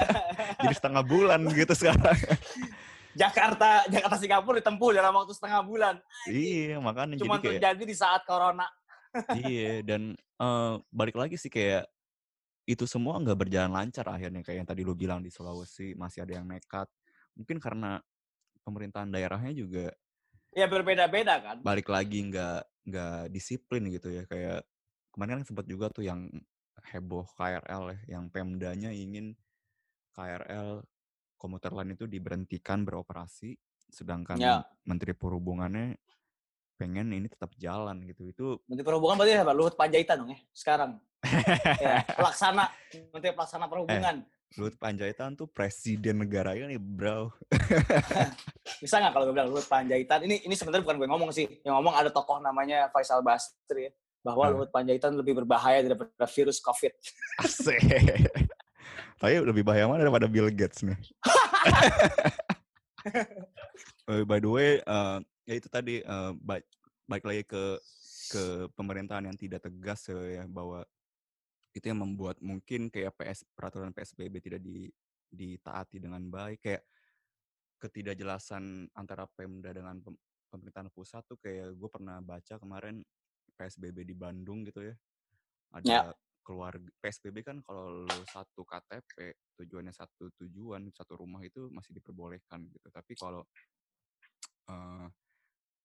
[0.68, 2.20] Jadi setengah bulan gitu sekarang.
[3.14, 5.96] Jakarta, Jakarta Singapura ditempuh dalam waktu setengah bulan.
[6.30, 8.66] iya, makanya Cuma jadi kayak terjadi di saat corona.
[9.46, 11.86] iya dan eh, balik lagi sih kayak
[12.66, 16.42] itu semua nggak berjalan lancar akhirnya kayak yang tadi lu bilang di Sulawesi masih ada
[16.42, 16.90] yang nekat.
[17.38, 18.02] Mungkin karena
[18.64, 19.92] pemerintahan daerahnya juga
[20.54, 21.58] Ya berbeda-beda kan.
[21.66, 24.62] balik lagi nggak nggak disiplin gitu ya kayak
[25.10, 26.30] kemarin kan sempat juga tuh yang
[26.94, 29.34] heboh KRL ya yang Pemdanya ingin
[30.14, 30.86] KRL
[31.44, 33.60] komuter lain itu diberhentikan beroperasi
[33.92, 34.64] sedangkan Ya.
[34.82, 36.00] Menteri Perhubungannya
[36.74, 39.52] pengen ini tetap jalan gitu itu Menteri Perhubungan berarti apa?
[39.52, 40.92] Luhut Panjaitan dong ya sekarang.
[41.78, 42.72] ya, pelaksana
[43.12, 44.24] Menteri Pelaksana Perhubungan.
[44.54, 47.34] Luhut Panjaitan tuh presiden negara ini bro
[48.80, 50.22] Bisa nggak kalau gue bilang Luhut Panjaitan?
[50.22, 51.46] Ini ini sebenarnya bukan gue ngomong sih.
[51.62, 53.92] Yang ngomong ada tokoh namanya Faisal Basri ya.
[54.22, 54.54] Bahwa Hmm.
[54.56, 56.94] Luhut Panjaitan lebih berbahaya daripada virus COVID.
[57.40, 57.82] asik
[59.20, 61.32] tapi lebih bahaya mana daripada Bill Gates nih Eh,
[64.28, 66.66] by the way eh, ya itu tadi eh, baik
[67.08, 67.64] baik lagi ke
[68.32, 68.44] ke
[68.74, 70.82] pemerintahan yang tidak tegas ya bahwa
[71.74, 74.88] itu yang membuat mungkin kayak PS peraturan PSBB tidak di
[75.34, 76.86] ditaati dengan baik kayak
[77.82, 80.22] ketidakjelasan antara Pemda dengan pem-
[80.54, 83.02] pemerintahan pusat tuh kayak gue pernah baca kemarin
[83.58, 84.96] PSBB di Bandung gitu ya
[85.74, 86.02] ada Ya.
[86.44, 92.68] Keluarga PSBB kan kalau lu satu KTP tujuannya satu tujuan satu rumah itu masih diperbolehkan
[92.68, 92.88] gitu.
[92.92, 93.48] Tapi kalau
[94.68, 95.08] eh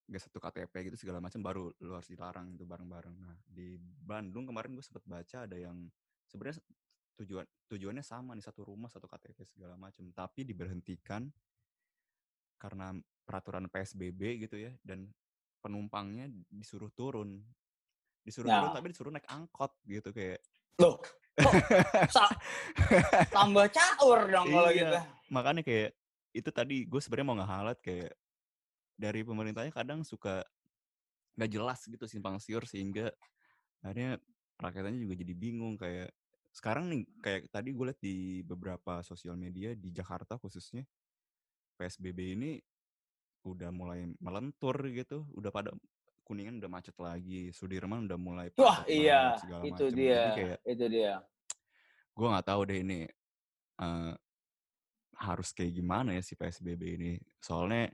[0.09, 3.17] nggak satu KTP gitu segala macam baru lu harus dilarang itu bareng-bareng.
[3.21, 5.85] Nah di Bandung kemarin gue sempet baca ada yang
[6.27, 6.65] sebenarnya
[7.21, 10.09] tujuan tujuannya sama nih satu rumah satu KTP segala macam.
[10.11, 11.29] Tapi diberhentikan
[12.59, 12.91] karena
[13.23, 15.07] peraturan PSBB gitu ya dan
[15.61, 17.45] penumpangnya disuruh turun
[18.29, 18.75] disuruh turun Ya.
[18.77, 20.39] tapi disuruh naik angkot gitu kayak
[20.79, 21.01] Loh,
[23.33, 24.79] tambah caur dong kalau Iya.
[24.85, 24.99] gitu.
[25.33, 25.91] makanya kayak
[26.31, 28.13] itu tadi gue sebenarnya mau ngehalat kayak
[28.95, 30.45] dari pemerintahnya kadang suka
[31.39, 33.11] nggak jelas gitu simpang siur sehingga
[33.83, 34.19] akhirnya
[34.59, 36.11] rakyatnya juga jadi bingung kayak
[36.51, 40.83] sekarang nih kayak tadi gue liat di beberapa sosial media di Jakarta khususnya
[41.79, 42.51] PSBB ini
[43.47, 45.71] udah mulai melentur gitu udah pada
[46.29, 49.97] kuningan udah macet lagi Sudirman udah mulai Wah, iya, segala itu macem.
[49.97, 50.13] dia.
[50.13, 51.15] jadi kayak Itu dia.
[52.13, 53.01] gue nggak tahu deh ini
[53.81, 54.13] eh,
[55.17, 57.89] harus kayak gimana ya si PSBB ini soalnya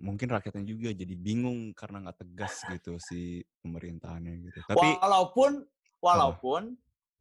[0.00, 5.62] mungkin rakyatnya juga jadi bingung karena nggak tegas gitu si pemerintahannya gitu tapi walaupun
[6.00, 6.62] walaupun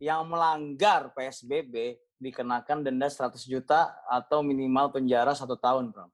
[0.01, 6.05] yang melanggar PSBB dikenakan denda 100 juta atau minimal penjara satu tahun, Bro.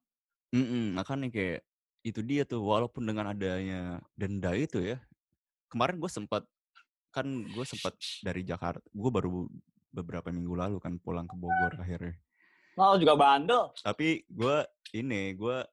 [0.55, 1.66] mm-mm, makanya kayak
[2.07, 4.97] itu dia tuh walaupun dengan adanya denda itu ya
[5.67, 6.47] kemarin gue sempat
[7.11, 9.43] kan gue sempat dari Jakarta gue baru
[9.91, 12.15] beberapa minggu lalu kan pulang ke Bogor akhirnya.
[12.77, 13.73] Lo juga bandel.
[13.81, 14.57] tapi gue
[14.93, 15.65] ini gue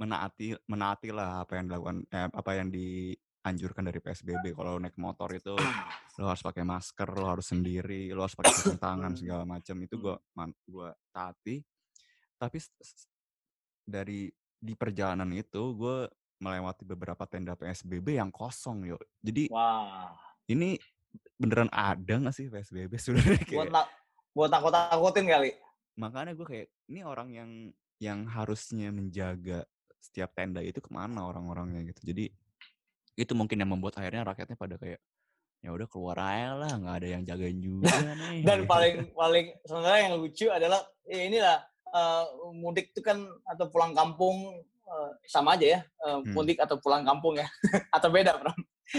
[0.00, 5.30] menaati menaati lah apa yang dilakukan eh, apa yang dianjurkan dari PSBB kalau naik motor
[5.36, 5.54] itu
[6.18, 9.76] lo harus pakai masker lo harus sendiri lo harus pakai sarung tangan segala macam.
[9.84, 10.16] Itu gue
[10.72, 11.56] gue taati.
[12.40, 12.58] Tapi
[13.84, 16.08] dari di perjalanan itu gue
[16.42, 20.12] melewati beberapa tenda PSBB yang kosong yo jadi Wah.
[20.50, 20.76] ini
[21.38, 23.86] beneran ada nggak sih PSBB sebenarnya Buat kayak tak
[24.34, 25.50] buat takut-takutin kali.
[25.94, 27.50] makanya gue kayak ini orang yang
[28.02, 29.62] yang harusnya menjaga
[30.02, 32.34] setiap tenda itu ke mana orang-orangnya gitu jadi
[33.14, 34.98] itu mungkin yang membuat akhirnya rakyatnya pada kayak
[35.64, 37.88] ya udah keluar aja lah nggak ada yang jagain juga
[38.20, 41.58] nih Dan paling paling sebenarnya yang lucu adalah ya inilah
[41.94, 43.16] eh, mudik itu kan
[43.46, 44.50] atau pulang kampung
[44.84, 45.80] eh, sama aja ya.
[45.80, 46.32] eh, Hmm.
[46.32, 47.46] mudik atau pulang kampung ya.
[47.96, 48.52] atau beda, Bro.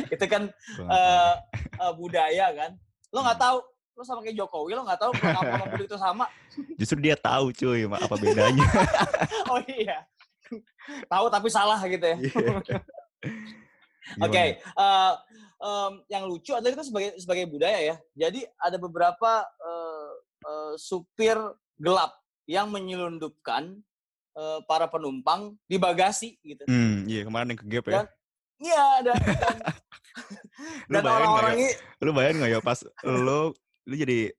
[0.09, 0.49] itu kan
[0.81, 1.33] eh,
[1.77, 2.71] eh, budaya kan.
[3.11, 3.45] Lo nggak Hmm.
[3.45, 3.57] tahu
[3.95, 6.25] lo sama kayak Jokowi lo nggak tahu pulang kampung sama mudik itu sama.
[6.79, 8.65] justru dia tahu cuy apa bedanya
[9.51, 10.03] Oh iya.
[11.07, 12.17] tahu tapi salah gitu ya.
[12.19, 12.79] Iya.
[14.21, 14.75] Oke, Gimana?
[14.77, 15.13] eh,
[15.57, 17.95] em, yang lucu adalah itu sebagai sebagai budaya ya.
[18.13, 20.09] Jadi ada beberapa eh,
[20.43, 21.37] eh, supir
[21.75, 22.13] gelap
[22.45, 23.77] yang menyelundupkan
[24.31, 26.65] eh, para penumpang di bagasi gitu.
[26.65, 28.13] hmm iya kemarin yang ke gap ya Dan-
[28.55, 29.13] Iya, ada.
[29.19, 29.55] Dan,
[30.87, 31.67] dan orang-orang ya ini
[31.99, 33.51] lu bayangin nggak ya pas lu
[33.83, 34.31] lu jadi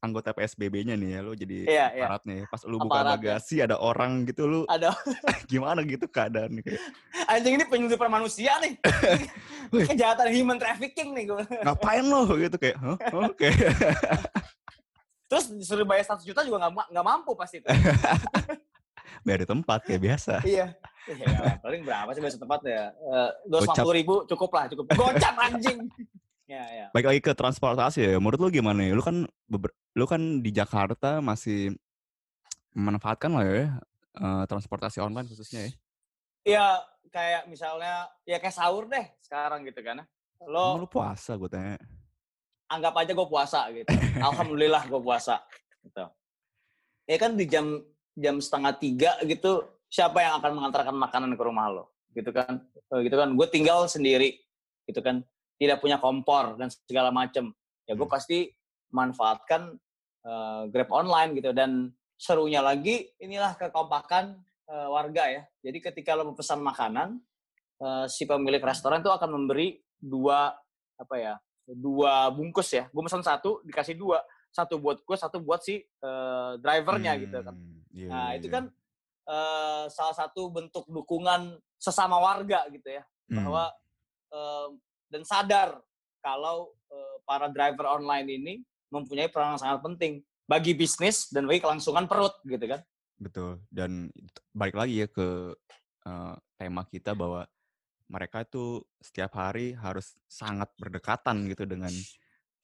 [0.00, 2.04] anggota PSBB-nya nih ya, lu jadi Iya, iya.
[2.04, 2.44] aparatnya ya.
[2.46, 3.14] Pas lu buka Aparatnya.
[3.38, 4.90] bagasi ada orang gitu lu Ada
[5.46, 6.82] gimana gitu keadaan kayak
[7.28, 8.74] anjing ini penyelundupan manusia nih.
[9.86, 11.42] Kejahatan human trafficking nih gue.
[11.62, 12.96] ngapain lo gitu kayak "Hah?
[13.22, 13.48] oke
[15.30, 17.68] Terus disuruh bayar 100 juta juga nggak ma- nggak mampu pasti itu.
[19.24, 20.72] biar di tempat kayak biasa iya.
[21.10, 22.88] Ya, paling berapa sih bahasa tempat ya?
[23.44, 23.82] Dua Gocap.
[23.82, 24.84] ratus ribu cukup lah, cukup.
[24.96, 25.78] Gocap anjing.
[26.50, 26.86] Ya, ya.
[26.90, 29.22] baik lagi ke transportasi ya menurut lu gimana ya lu kan
[29.94, 31.78] lu kan di Jakarta masih
[32.74, 33.78] memanfaatkan lah ya
[34.18, 35.72] eh, transportasi online khususnya ya
[36.40, 36.66] Iya,
[37.12, 40.00] kayak misalnya ya kayak sahur deh sekarang gitu kan.
[40.48, 41.76] Lo Emang lu puasa gue tanya
[42.70, 43.90] anggap aja gue puasa gitu.
[44.30, 45.42] Alhamdulillah gue puasa.
[45.82, 46.04] Gitu.
[47.10, 47.82] Ya kan di jam
[48.14, 51.84] jam setengah tiga gitu, siapa yang akan mengantarkan makanan ke rumah lo?
[52.14, 52.62] Gitu kan?
[52.94, 53.34] Eh, Gitu kan?
[53.34, 54.38] Gue tinggal sendiri,
[54.86, 55.26] gitu kan?
[55.58, 57.50] Tidak punya kompor dan segala macem.
[57.90, 58.14] Ya gue Hmm.
[58.14, 58.54] pasti
[58.94, 59.74] manfaatkan
[60.20, 61.50] eh, Grab online gitu.
[61.56, 61.90] Dan
[62.20, 64.38] serunya lagi, inilah kekompakan
[64.70, 65.42] eh, warga ya.
[65.66, 67.18] Jadi ketika lo pesan makanan,
[67.80, 70.52] eh, si pemilik restoran itu akan memberi dua
[71.00, 71.34] apa ya
[71.66, 72.88] dua bungkus ya.
[72.90, 74.22] Gue pesan satu dikasih dua.
[74.50, 77.54] Satu buat gue satu buat si eh, drivernya gitu kan.
[77.54, 78.54] Hmm, iya, nah iya, itu iya.
[78.58, 78.64] kan
[79.30, 83.02] eh, salah satu bentuk dukungan sesama warga gitu ya.
[83.30, 83.64] Hmm, bahwa
[84.34, 84.68] eh,
[85.10, 85.68] dan sadar
[86.22, 88.54] kalau eh, para driver online ini
[88.90, 90.12] mempunyai peran yang sangat penting
[90.50, 92.82] bagi bisnis dan bagi kelangsungan perut gitu kan.
[93.20, 94.10] Betul dan
[94.50, 95.54] balik lagi ya ke
[96.10, 97.46] eh, tema kita bahwa
[98.10, 101.94] mereka itu setiap hari harus sangat berdekatan gitu dengan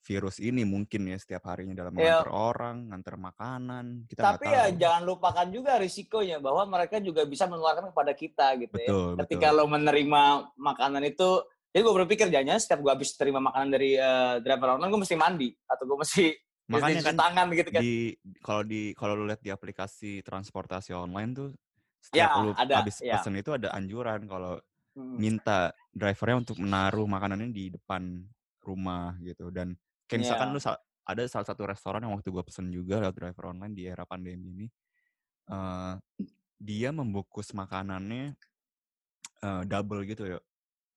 [0.03, 4.79] virus ini mungkin ya setiap harinya dalam mengantar orang, ngantar makanan, kita tapi ya tahu.
[4.79, 9.47] jangan lupakan juga risikonya bahwa mereka juga bisa menularkan kepada kita gitu ya betul, ketika
[9.51, 9.59] betul.
[9.59, 10.21] lo menerima
[10.55, 11.29] makanan itu
[11.75, 15.15] jadi gue berpikir jangan setiap gue habis terima makanan dari eh, driver online gue mesti
[15.19, 16.25] mandi atau gue mesti
[16.67, 18.11] Makanya kan tangan gitu kan di
[18.43, 21.49] kalau di kalau lu lihat di aplikasi transportasi online tuh
[22.15, 23.19] Ya, setiap lu ada, habis ya.
[23.19, 24.61] pesen itu ada anjuran kalau.
[24.97, 28.25] Minta drivernya untuk menaruh makanannya di depan
[28.61, 29.49] rumah gitu.
[29.53, 29.77] Dan
[30.09, 30.55] kayak misalkan Iya.
[30.55, 33.83] lu sa- ada salah satu restoran yang waktu gua pesen juga lewat driver online di
[33.87, 34.67] era pandemi ini
[35.47, 35.93] eh
[36.59, 38.35] dia membungkus makanannya
[39.43, 40.39] eh, double gitu ya.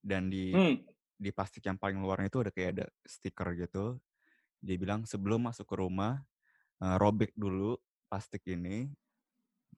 [0.00, 0.80] Dan di Hmm.
[1.20, 4.00] di plastik yang paling luarnya itu ada kayak ada stiker gitu.
[4.64, 6.24] Dia bilang sebelum masuk ke rumah
[6.82, 7.76] eh, robek dulu
[8.08, 8.88] plastik ini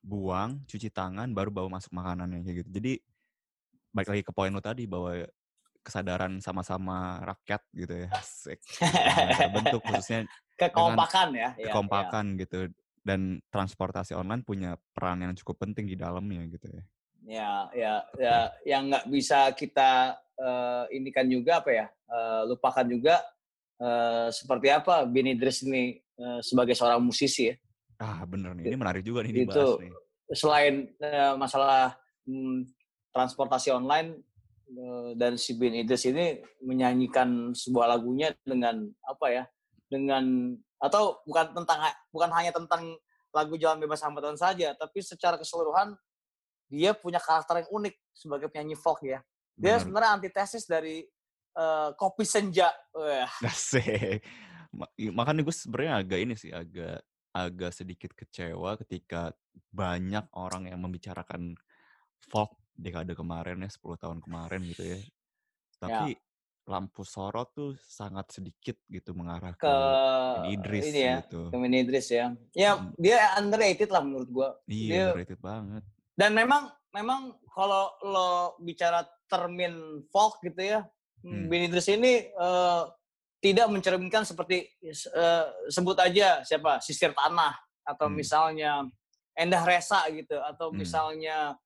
[0.03, 2.71] buang cuci tangan baru bawa masuk makanannya kayak gitu.
[2.79, 2.93] Jadi
[3.93, 5.23] balik lagi ke poin lo tadi bahwa
[5.83, 8.09] kesadaran sama-sama rakyat gitu ya.
[9.37, 10.25] Terbentuk khususnya
[10.57, 11.51] kekompakan ya?
[11.59, 12.71] Ya, kekompakan gitu.
[13.03, 16.83] Dan transportasi online punya peran yang cukup penting di dalamnya gitu ya.
[17.23, 18.39] Ya ya ya.
[18.63, 23.19] Yang nggak bisa kita eh, ini kan juga apa ya eh, lupakan juga
[23.83, 27.55] eh, seperti apa Benny Idris ini eh, sebagai seorang musisi ya.
[27.99, 28.71] Ah bener nih.
[28.71, 29.91] Ini menarik juga nih Itu dibahas nih.
[30.31, 32.71] selain eh, masalah hmm,
[33.13, 34.19] transportasi online
[34.73, 39.45] eh, dan si Ben Idris ini menyanyikan sebuah lagunya dengan apa ya
[39.87, 41.79] dengan atau bukan tentang
[42.11, 42.97] bukan hanya tentang
[43.33, 45.95] lagu Jalan Bebas Hambatan saja tapi secara keseluruhan
[46.73, 49.21] dia punya karakter yang unik sebagai penyanyi folk ya
[49.55, 49.81] dia Bener.
[49.85, 51.05] sebenarnya antitesis dari
[51.53, 54.25] eh, kopi senja Wah, Asik.
[54.73, 59.33] Ma- i- Makanya gue sebenarnya agak ini sih agak agak sedikit kecewa ketika
[59.73, 61.57] banyak orang yang membicarakan
[62.29, 64.99] folk dekade kemarin ya 10 tahun kemarin gitu ya.
[65.79, 66.19] Tapi
[66.63, 71.51] lampu sorot tuh sangat sedikit gitu mengarah ke, ke Idris ini ya gitu.
[71.51, 72.95] ke Idris ya ya Hmm.
[72.95, 75.83] dia underrated lah menurut gua Iya, dia- underrated banget.
[76.15, 78.31] dan memang memang kalau lo
[78.63, 79.75] bicara termin
[80.15, 80.87] folk gitu ya
[81.23, 81.51] Hmm.
[81.51, 82.83] Ben Idris ini eh,
[83.43, 88.23] tidak mencerminkan seperti eh, sebut aja siapa sisir tanah atau Hmm.
[88.23, 88.87] misalnya
[89.35, 90.79] Endah Resa gitu atau Hmm.
[90.79, 91.59] misalnya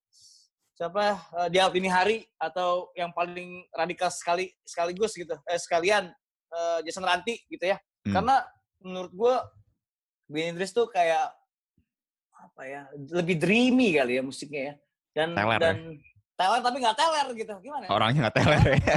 [0.76, 6.12] siapa eh, di ini hari atau yang paling radikal sekali sekaligus gitu eh, sekalian
[6.52, 8.14] eh, Jason Ranti gitu ya Hmm.
[8.14, 8.36] karena
[8.86, 9.34] menurut gue
[10.30, 11.34] Ben Idris tuh kayak
[12.38, 14.74] apa ya lebih dreamy kali ya musiknya ya
[15.10, 15.62] dan Teler ya?
[15.66, 15.76] dan
[16.38, 17.90] teler tapi nggak teler gitu gimana ya?
[17.90, 18.96] Orangnya nggak teler ya.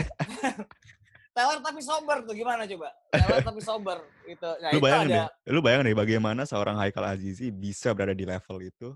[1.37, 3.97] teler tapi sober tuh gimana coba teler tapi sober
[4.29, 8.13] gitu nah lu bayangin ada deh, lu bayangin deh bagaimana seorang Haikal Azizi bisa berada
[8.13, 8.93] di level itu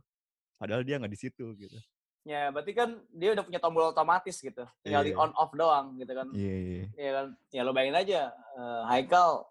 [0.61, 1.77] padahal dia nggak di situ gitu.
[2.23, 5.19] Ya berarti kan dia udah punya tombol otomatis gitu tinggal di Iya.
[5.19, 6.83] on off doang gitu kan Iya, iya.
[6.95, 9.43] ya kan ya lo bayangin aja eh, Haikal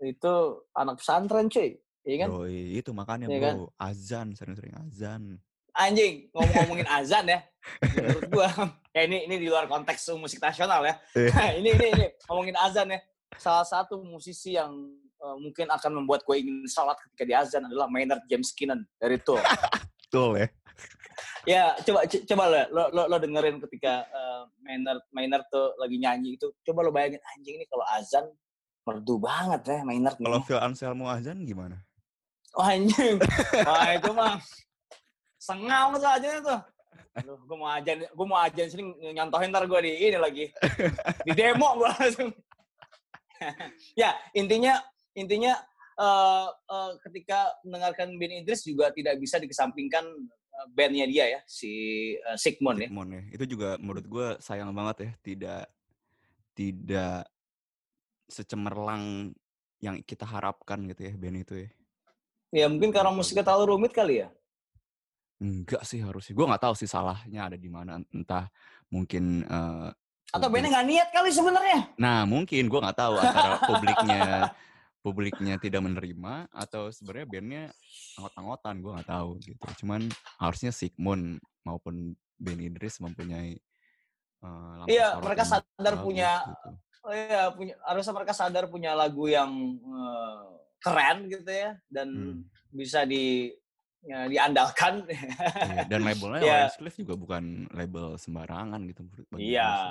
[0.00, 0.34] itu
[0.72, 3.56] anak pesantren cuy iya kan Yoi, itu makanya Iya bro, kan?
[3.84, 5.36] azan sering-sering azan.
[5.74, 7.38] anjing ngomong-ngomongin azan ya
[7.94, 8.48] menurut gua
[8.90, 11.30] ya ini ini di luar konteks musik nasional ya Iya.
[11.60, 12.98] ini ini ini ngomongin azan ya
[13.36, 14.72] salah satu musisi yang
[15.20, 19.20] eh, mungkin akan membuat gue ingin salat ketika di azan adalah Maynard James Keenan dari
[19.20, 19.38] Tool.
[20.08, 20.48] Betul ya.
[21.44, 26.40] Ya coba coba lo lo, lo, lo dengerin ketika eh, Maynard Maynard tuh lagi nyanyi
[26.40, 26.50] itu.
[26.64, 28.26] Coba lo bayangin anjing ini kalau azan
[28.88, 30.16] merdu banget ya Maynard.
[30.16, 31.78] Kalau Phil Anselmo azan gimana?
[32.56, 33.20] Wah anjing.
[33.66, 34.40] Wah itu mah
[35.38, 36.56] sengau tuh aja itu.
[37.18, 40.44] Aduh, gue mau ajan, gue mau ajan sini nyontohin ntar gue di ini lagi
[41.26, 42.30] di demo gue langsung.
[44.02, 44.78] ya intinya
[45.18, 45.54] intinya
[45.98, 50.06] eh, eh, ketika mendengarkan Ben Idris juga tidak bisa dikesampingkan
[50.66, 51.70] bandnya dia ya si
[52.18, 52.88] eh, Sigmund ya.
[52.90, 53.22] Sigmund ya.
[53.30, 55.62] Itu juga menurut gue sayang banget ya tidak
[56.58, 57.22] tidak
[58.26, 59.30] secemerlang
[59.78, 61.70] yang kita harapkan gitu ya band itu ya.
[62.48, 64.28] Ya mungkin karena musiknya terlalu rumit kali ya.
[65.38, 66.34] Enggak sih harusnya.
[66.34, 68.02] Gue nggak tahu sih salahnya ada di mana.
[68.10, 68.50] Entah
[68.90, 69.88] mungkin eh,
[70.34, 71.94] Atau bandnya nggak niat kali sebenarnya.
[71.96, 74.22] Nah mungkin gue nggak tahu antara publiknya
[74.98, 77.64] publiknya tidak menerima atau sebenarnya bandnya
[78.14, 79.66] anggot-anggotan gue nggak tahu gitu.
[79.84, 80.00] Cuman
[80.36, 83.58] harusnya Sigmund maupun Ben Idris mempunyai
[84.40, 86.70] lampu Iya, mereka sadar bagus punya- gitu.
[86.98, 90.40] Oh iya, punya, harusnya mereka sadar punya lagu yang eh,
[90.78, 92.38] keren gitu ya dan Hmm.
[92.70, 93.50] bisa di
[94.00, 95.02] ya, diandalkan.
[95.06, 96.50] Iya, Dan labelnya Ya.
[96.66, 99.02] Orange Cliff juga bukan label sembarangan gitu
[99.34, 99.90] Iya, sih.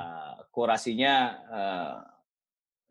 [0.50, 1.14] kurasinya
[1.48, 1.96] eh,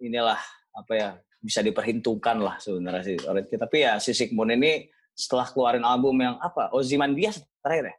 [0.02, 0.40] inilah
[0.72, 1.10] apa ya
[1.46, 3.58] bisa diperhitungkan lah sebenarnya sih Kid.
[3.62, 7.96] Tapi ya si Sigmund ini setelah keluarin album yang apa Ozymandias terakhir ya,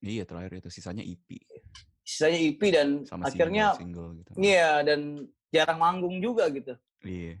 [0.00, 1.24] Iya terakhir itu sisanya EP
[2.00, 4.30] sisanya EP dan sama akhirnya single, single gitu.
[4.42, 6.74] iya dan jarang manggung juga gitu.
[7.02, 7.38] Iya.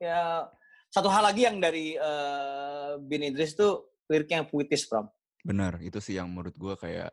[0.00, 0.20] Ya
[0.88, 5.08] satu hal lagi yang dari eh, Bin Idris tuh liriknya yang puitis, Pram.
[5.44, 7.12] Benar, itu sih yang menurut gue kayak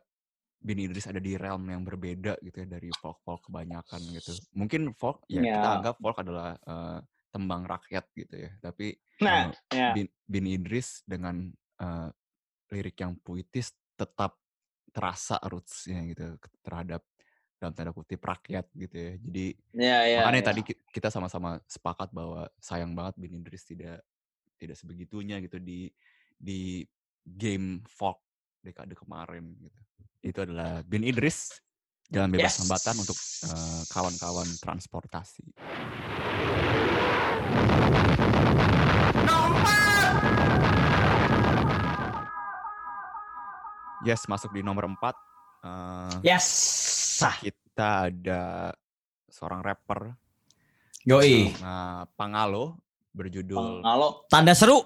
[0.58, 4.32] Bin Idris ada di realm yang berbeda gitu ya dari folk-folk kebanyakan gitu.
[4.56, 5.76] Mungkin folk ya kita Ya.
[5.80, 6.98] anggap folk adalah eh,
[7.34, 8.50] tembang rakyat gitu ya.
[8.62, 9.90] Tapi Nah, eh, ya.
[9.98, 11.50] Bin, Bin Idris dengan
[11.82, 12.10] eh,
[12.70, 14.38] lirik yang puitis tetap
[14.94, 17.02] terasa rootsnya gitu terhadap
[17.58, 19.12] dalam tanda kutip rakyat gitu ya.
[19.18, 20.48] Jadi Ya, ya, makanya ya.
[20.54, 24.06] tadi ki- kita sama-sama sepakat bahwa sayang banget Bin Idris tidak
[24.54, 25.90] tidak sebegitunya gitu di
[26.38, 26.86] di
[27.26, 28.22] game folk
[28.62, 29.80] dekade kemarin gitu.
[30.22, 31.58] Itu adalah Bin Idris
[32.14, 32.62] Jalan Bebas Yes.
[32.62, 33.18] Hambatan untuk
[33.50, 35.42] eh, kawan-kawan transportasi.
[44.06, 46.22] Yes, masuk di nomor 4.
[46.22, 46.46] Yes.
[47.14, 47.34] Sah.
[47.42, 48.70] kita ada
[49.30, 50.14] seorang rapper
[51.06, 51.50] Yoi.
[51.62, 52.78] Nah, Pangalo
[53.14, 54.82] berjudul Kalau Tanda seru.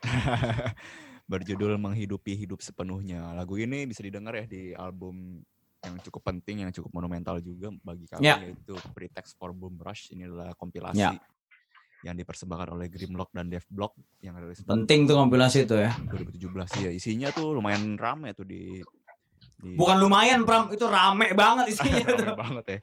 [1.30, 3.36] berjudul Menghidupi Hidup Sepenuhnya.
[3.36, 5.44] Lagu ini bisa didengar ya di album
[5.80, 8.36] yang cukup penting, yang cukup monumental juga bagi kami Ya.
[8.36, 10.12] yaitu Pretext for Boom Rush.
[10.12, 11.16] Ini adalah kompilasi Ya.
[12.04, 15.92] yang dipersembahkan oleh Grimlock dan Dev Block yang rilis Penting tuh kompilasi itu ya.
[16.12, 16.90] 2017 ya.
[16.92, 18.80] Isinya tuh lumayan rame tuh di,
[19.56, 22.28] di Bukan lumayan Pram, itu rame banget isinya tuh.
[22.28, 22.78] Rame banget ya.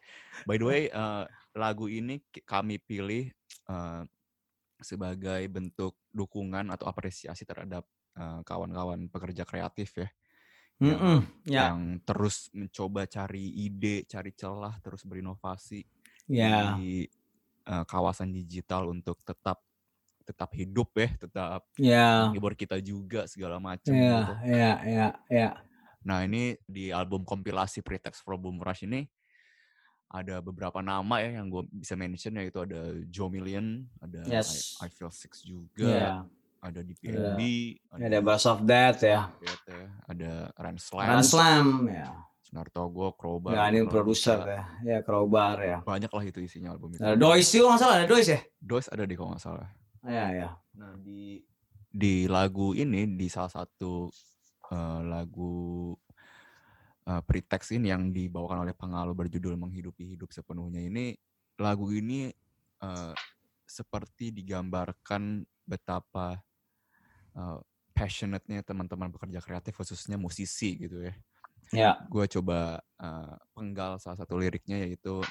[0.45, 1.23] By the way, eh,
[1.53, 3.29] lagu ini kami pilih
[3.69, 4.01] eh,
[4.77, 7.85] sebagai bentuk dukungan atau apresiasi terhadap
[8.17, 10.09] eh, kawan-kawan pekerja kreatif ya,
[10.78, 15.82] Mm-mm, Ya, yang terus mencoba cari ide, cari celah, terus berinovasi
[16.30, 17.09] ya, di
[17.65, 19.65] eh, kawasan digital untuk tetap
[20.28, 23.95] tetap hidup ya, tetap ya, menghibur kita juga segala macam.
[23.95, 24.34] ya, gitu.
[24.45, 25.49] ya, ya, ya.
[26.05, 29.07] Nah ini di album kompilasi Pretext for Boom Rush ini
[30.07, 34.80] ada beberapa nama ya yang gue bisa mention yaitu ada Joe Million, ada I- Yes.
[34.80, 35.51] I, Feel Six Ya.
[35.51, 36.28] juga,
[36.62, 37.41] ada DPNB,
[37.93, 39.30] Ada Bass of Death ya.
[39.39, 39.53] Ya,
[40.10, 40.78] ada Ran
[41.24, 42.28] Slam, ya.
[42.47, 44.64] Sunartogo, Crowbar, Ya, ini produser ya.
[44.80, 45.78] Ya, Crowbar ya.
[45.84, 47.03] Banyak lah itu isinya album itu.
[47.03, 48.39] Ada Dois juga nggak salah, ada Dois ya?
[48.55, 49.68] Dois ada di kalau nggak salah.
[50.08, 50.49] Ya, ya.
[50.80, 51.43] Nah di
[51.91, 54.08] di lagu ini di salah satu
[54.72, 55.91] eh, lagu
[57.03, 61.20] eh, pretext ini yang dibawakan oleh Pangalo berjudul Menghidupi Hidup Sepenuhnya ini
[61.60, 62.32] lagu ini
[62.80, 63.14] eh,
[63.68, 66.39] seperti digambarkan betapa
[67.38, 67.59] eh,
[67.93, 71.13] passionate-nya teman-teman pekerja kreatif khususnya musisi gitu ya.
[71.73, 71.91] Ya.
[72.09, 75.21] Gue coba eh, penggal salah satu liriknya yaitu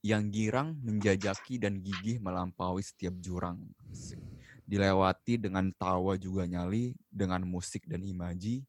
[0.00, 3.60] yang girang menjajaki dan gigih melampaui setiap jurang.
[4.64, 8.64] Dilewati dengan tawa juga nyali, dengan musik dan imaji,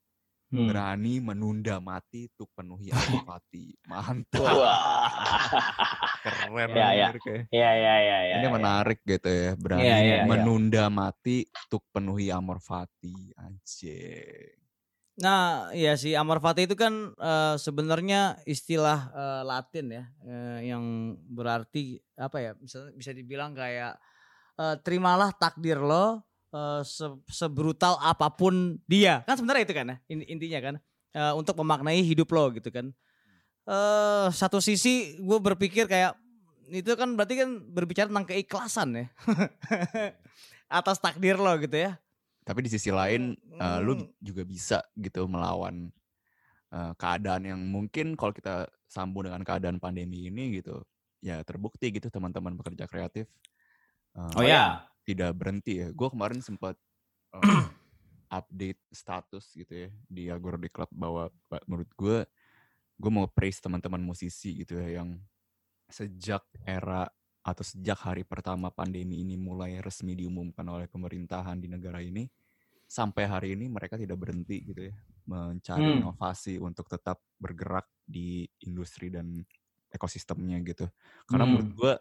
[0.52, 0.68] Hmm.
[0.68, 3.72] berani menunda mati untuk penuhi empati.
[3.88, 4.43] Mantap.
[6.22, 7.08] Keren Ya, ya.
[7.49, 8.36] ya ya ya ya.
[8.43, 8.52] Ini ya.
[8.52, 10.18] menarik gitu ya, berani iya, iya.
[10.28, 13.32] menunda mati untuk penuhi amor fati.
[13.39, 14.62] Anjing.
[15.22, 21.14] Nah, iya sih Amor Fati itu kan eh, sebenarnya istilah eh, Latin ya, eh, yang
[21.30, 22.52] berarti apa ya?
[22.58, 23.99] Misalnya bisa dibilang kayak
[24.58, 29.24] eh, terimalah takdir lo eh, se- sebrutal apa pun dia.
[29.28, 30.76] Kan sebenarnya itu kan ya in- intinya kan
[31.12, 32.88] Eh, untuk memaknai hidup lo gitu kan.
[33.68, 36.16] Eh satu sisi gue berpikir kayak
[36.72, 39.06] itu kan berarti kan berbicara tentang keikhlasan ya.
[40.72, 41.99] Atas takdir lo gitu ya.
[42.47, 45.91] Tapi di sisi lain eh, lu juga bisa gitu melawan
[46.72, 50.80] eh, keadaan yang mungkin kalau kita sambung dengan keadaan pandemi ini gitu
[51.20, 53.28] ya terbukti gitu teman-teman pekerja kreatif
[54.16, 54.88] eh, Oh ya.
[55.14, 55.88] Tidak berhenti ya.
[55.93, 56.76] Gue kemarin sempat
[57.36, 57.66] eh,
[58.32, 62.18] update status gitu ya di Agora di Club bahwa ba- menurut gue
[63.01, 65.20] gue mau praise teman-teman musisi gitu ya yang
[65.91, 67.09] sejak era
[67.41, 72.30] atau sejak hari pertama pandemi ini mulai resmi diumumkan oleh pemerintahan di negara ini
[72.86, 74.95] sampai hari ini mereka tidak berhenti gitu ya
[75.26, 75.97] mencari Hmm.
[75.97, 79.41] inovasi untuk tetap bergerak di industri dan
[79.91, 80.88] ekosistemnya gitu.
[81.28, 81.51] Karena Hmm.
[81.51, 81.93] menurut gue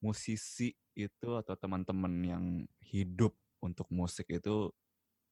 [0.00, 2.44] musisi itu atau teman-teman yang
[2.82, 4.72] hidup untuk musik itu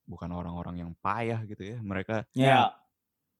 [0.08, 1.78] bukan orang-orang yang payah gitu ya.
[1.80, 2.72] Mereka Ya.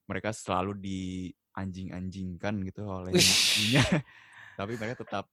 [0.09, 3.81] mereka selalu dianjing-anjingkan gitu oleh industrinya.
[4.59, 5.25] Tapi mereka tetap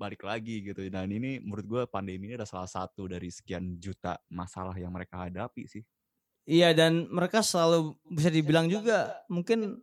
[0.00, 0.80] balik lagi gitu.
[0.88, 5.28] Dan ini menurut gue pandemi ini adalah salah satu dari sekian juta masalah yang mereka
[5.28, 5.84] hadapi sih.
[6.48, 9.76] Iya dan mereka selalu bisa dibilang juga mungkin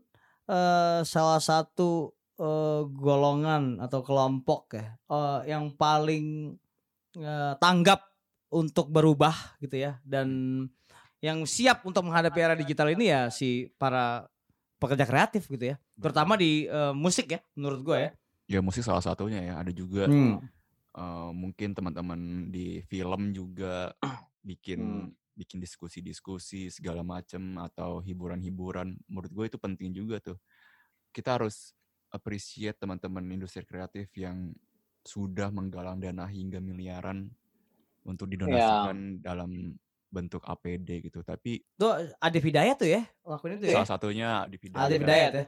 [0.50, 6.56] eh, salah satu eh, golongan atau kelompok ya eh, yang paling
[7.18, 8.06] eh, tanggap
[8.48, 10.30] untuk berubah gitu ya dan
[11.20, 14.30] yang siap untuk menghadapi era digital ini ya si para
[14.78, 18.12] pekerja kreatif gitu ya terutama di eh, musik ya menurut gue ya.
[18.48, 19.54] Ya musik salah satunya ya.
[19.60, 20.40] Ada juga Hmm.
[20.98, 23.92] eh, mungkin teman-teman di film juga
[24.48, 28.98] bikin bikin diskusi-diskusi segala macem atau hiburan-hiburan.
[29.06, 30.38] Menurut gue itu penting juga tuh.
[31.14, 31.78] Kita harus
[32.12, 34.52] appreciate teman-teman industri kreatif yang
[35.04, 37.32] sudah menggalang dana hingga miliaran
[38.04, 39.76] untuk didonasikan dalam
[40.08, 41.24] bentuk APD gitu.
[41.24, 43.84] Tapi Tuh Adif Hidayat tuh ya lakuin itu ya.
[43.84, 44.88] salah satunya di Pidaya.
[44.88, 45.46] Adif Hidayat ya.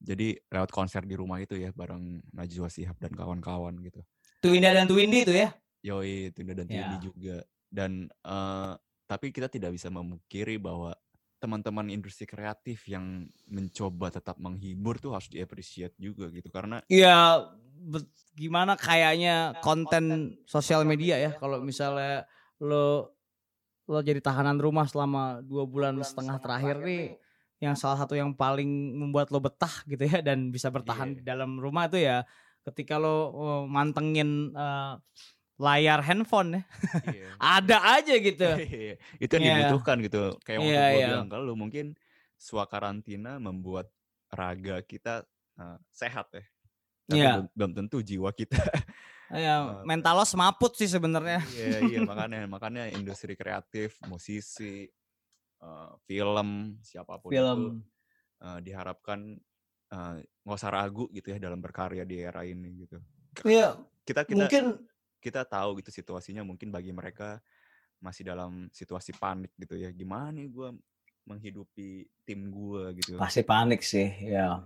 [0.00, 4.00] Jadi lewat konser di rumah itu ya bareng Najwa Shihab dan kawan-kawan gitu.
[4.40, 5.52] Tuinda dan Tuindi tuh ya.
[5.84, 6.88] Yoi, Tunda dan Ya.
[6.88, 7.36] Tindi juga.
[7.68, 8.72] Dan eh,
[9.04, 10.96] tapi kita tidak bisa memungkiri bahwa
[11.40, 16.52] teman-teman industri kreatif yang mencoba tetap menghibur tuh harus di-appreciate juga gitu.
[16.52, 17.40] Karena Ya
[17.80, 22.28] bet- gimana kayaknya konten sosial media ya kalau misalnya
[22.60, 23.16] lo
[23.84, 27.18] lo jadi tahanan rumah selama dua bulan setengah terakhir nih
[27.58, 31.16] yang salah satu yang paling membuat lo betah gitu ya dan bisa bertahan Iya.
[31.18, 32.22] di dalam rumah itu ya
[32.62, 34.94] ketika lo oh, mantengin eh,
[35.60, 36.62] layar handphone ya
[37.04, 37.28] iya,
[37.60, 39.52] ada aja gitu iya, itu yang Iya.
[39.60, 40.22] dibutuhkan gitu.
[40.40, 41.08] Kayak waktu Iya, gue iya.
[41.12, 41.86] bilang kalau mungkin
[42.40, 43.92] swakarantina membuat
[44.32, 45.28] raga kita
[45.60, 46.44] eh, sehat ya.
[47.10, 47.30] Tapi Iya.
[47.36, 48.56] belum, belum tentu jiwa kita.
[49.30, 54.88] ya mental lo semaput sih sebenarnya iya, iya makanya makanya industri kreatif, musisi,
[55.60, 57.62] eh, film, siapa pun itu Film.
[58.40, 59.36] eh, diharapkan
[59.92, 62.98] eh, nggak usah ragu gitu ya dalam berkarya di era ini gitu.
[63.46, 64.64] Iya, Kita kita mungkin
[65.20, 67.38] kita tahu gitu situasinya mungkin bagi mereka
[68.00, 69.92] masih dalam situasi panik gitu ya.
[69.92, 70.68] Gimana nih gue
[71.28, 73.20] menghidupi tim gue gitu.
[73.20, 74.64] pasti panik sih, ya.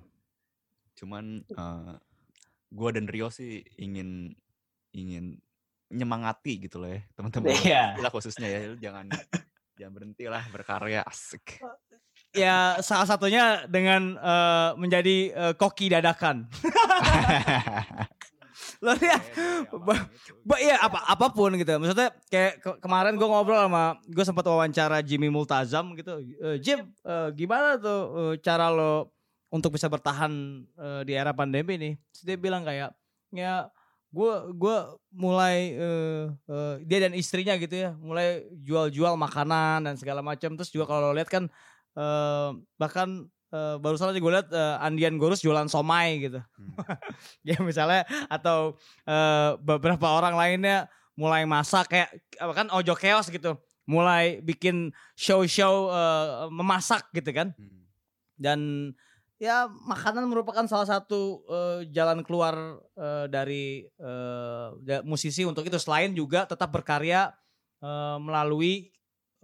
[0.94, 1.94] Cuman eh
[2.74, 4.34] gue dan Rio sih ingin
[4.94, 5.38] ingin
[5.90, 7.54] menyemangati gitu loh ya teman-teman.
[7.62, 7.84] Iya.
[7.98, 9.06] Kita khususnya ya jangan
[9.78, 11.62] jangan berhenti lah berkarya asik.
[12.34, 16.50] ya salah satunya dengan eh, menjadi eh, koki dadakan
[18.84, 19.22] lo lihat
[19.72, 20.06] Ba-
[20.44, 21.72] Ba, iya apa apa pun gitu.
[21.80, 26.20] Maksudnya kayak ke- kemarin gue ngobrol sama gue sempat wawancara Jimmy Multazam gitu.
[26.20, 29.10] "Eh, Jim, eh, gimana tuh eh, cara lo
[29.48, 30.30] untuk bisa bertahan
[30.66, 31.92] eh, di era pandemi nih?
[32.12, 32.92] Terus dia bilang kayak
[33.32, 33.72] ya
[34.14, 40.22] gue gua mulai eh, eh, dia dan istrinya gitu ya, mulai jual-jual makanan dan segala
[40.22, 40.54] macam.
[40.54, 41.50] Terus juga kalau lo lihat kan
[41.98, 46.42] eh, bahkan eh, barusan aja gue lihat eh, Andian Gorus jualan somai gitu.
[46.58, 46.74] Hmm.
[47.48, 48.74] ya misalnya atau
[49.06, 52.10] eh, beberapa orang lainnya mulai masak kayak
[52.42, 53.54] apa kan Ojo Chaos gitu
[53.86, 57.86] mulai bikin show-show eh, memasak gitu kan Hmm.
[58.34, 58.60] dan
[59.38, 62.54] ya makanan merupakan salah satu eh, jalan keluar
[62.96, 63.86] eh, dari
[64.82, 67.30] da- musisi untuk itu selain juga tetap berkarya
[67.78, 68.90] eh, melalui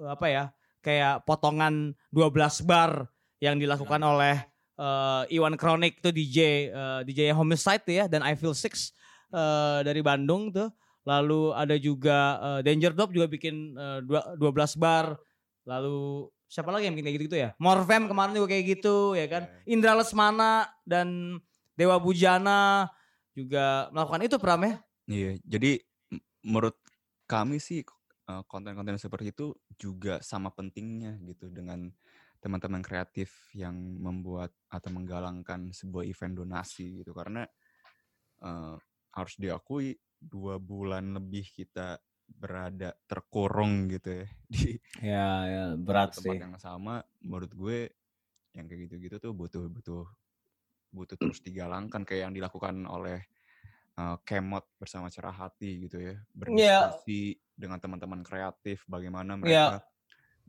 [0.01, 0.45] eh, apa ya
[0.81, 4.45] kayak potongan 12 bar yang dilakukan oleh
[4.77, 6.39] eh, Iwan Kronik tuh DJ
[6.71, 8.93] eh, DJ Homicide tuh ya dan I Feel Six
[9.33, 10.69] eh, dari Bandung tuh.
[11.09, 13.75] Lalu ada juga eh, Danger Dog juga bikin
[14.05, 15.17] dua- 12 bar.
[15.65, 17.51] Lalu siapa lagi yang bikin kayak gitu, -gitu ya?
[17.57, 19.43] Morfem kemarin juga kayak gitu ya kan?
[19.65, 21.41] Indra Lesmana dan
[21.75, 22.93] Dewa Bujana
[23.33, 24.75] juga melakukan itu Pram ya?
[25.09, 25.81] Iya, jadi
[26.45, 26.77] menurut
[27.25, 27.83] kami sih
[28.47, 31.91] konten-konten seperti itu juga sama pentingnya gitu dengan
[32.41, 37.13] teman-teman kreatif yang membuat atau menggalangkan sebuah event donasi gitu.
[37.13, 37.45] Karena
[38.43, 38.77] eh,
[39.15, 41.97] harus diakui dua bulan lebih kita
[42.31, 46.39] berada terkurung gitu ya di Ya, ya berat tempat sih.
[46.39, 47.03] yang sama.
[47.25, 47.79] Menurut gue
[48.55, 50.07] yang kayak gitu-gitu tuh butuh butuh
[50.95, 52.07] butuh terus digalangkan.
[52.07, 53.19] Kayak yang dilakukan oleh
[53.99, 56.17] uh, Kemot bersama Cerah Hati gitu ya.
[56.33, 59.85] Berdiskusi dengan teman-teman kreatif bagaimana mereka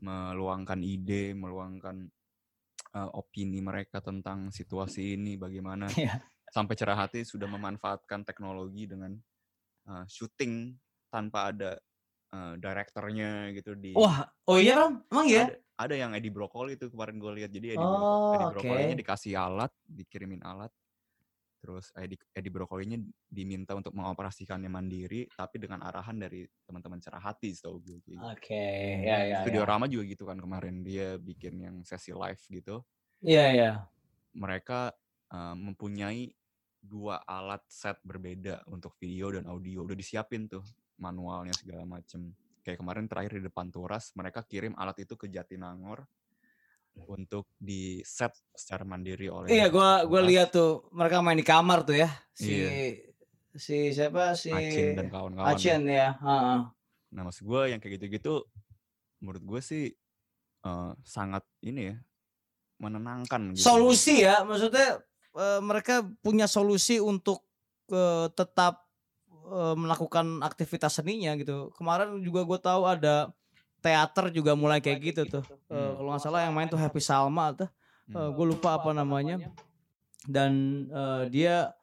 [0.02, 2.10] meluangkan ide meluangkan
[2.92, 6.18] uh, opini mereka tentang situasi ini bagaimana Iya.
[6.50, 9.14] sampai Cerah Hati sudah memanfaatkan teknologi dengan
[9.86, 10.74] uh, syuting
[11.06, 11.78] tanpa ada
[12.34, 15.06] uh, direkturnya gitu di Wah, oh iya Ram?
[15.06, 15.46] Emang ya?
[15.46, 18.52] ada, ada yang Edi Brokoli itu kemarin gue lihat jadi Edi, Oh, Broko- Edi oke.
[18.58, 20.74] Brokolinya dikasih alat dikirimin alat
[21.62, 22.98] terus Edi, Edi Brokolinya
[23.30, 28.18] diminta untuk mengoperasikannya mandiri tapi dengan arahan dari teman-teman cerah hati setahu gue gitu.
[28.18, 28.66] Oke,
[29.06, 29.38] ya ya.
[29.46, 32.82] Studio Rama juga gitu kan kemarin dia bikin yang sesi live gitu
[33.22, 33.72] Iya ya.
[34.34, 34.90] mereka
[35.30, 36.34] uh, mempunyai
[36.82, 40.66] dua alat set berbeda untuk video dan audio udah disiapin tuh
[40.98, 42.34] manualnya segala macem
[42.66, 46.02] kayak kemarin terakhir di depan Turas mereka kirim alat itu ke Jatinangor
[47.08, 51.84] untuk di set secara mandiri oleh Iya, gua gua lihat tuh mereka main di kamar
[51.88, 52.08] tuh ya.
[52.36, 52.68] Si Iya.
[53.52, 55.56] si siapa si Acin dan kawan-kawan ya.
[55.56, 56.08] Acin ya.
[56.16, 56.58] heeh.
[57.12, 58.48] Nah maksud gue yang kayak gitu-gitu
[59.20, 59.84] menurut gue sih
[60.64, 61.96] eh, sangat ini ya
[62.80, 63.62] menenangkan gitu.
[63.68, 64.98] Solusi ya, maksudnya
[65.36, 67.44] eh, mereka punya solusi untuk
[67.92, 68.88] eh, tetap
[69.52, 71.70] eh, melakukan aktivitas seninya gitu.
[71.76, 73.30] Kemarin juga gue tahu ada
[73.82, 75.44] teater juga mulai kayak gitu tuh.
[75.66, 75.98] Eh, Hmm.
[75.98, 77.68] kalau nggak salah yang main tuh Happy Salma tuh.
[78.06, 78.30] Hmm.
[78.30, 79.50] gue lupa apa namanya.
[80.22, 80.52] Dan
[80.88, 81.74] eh, dia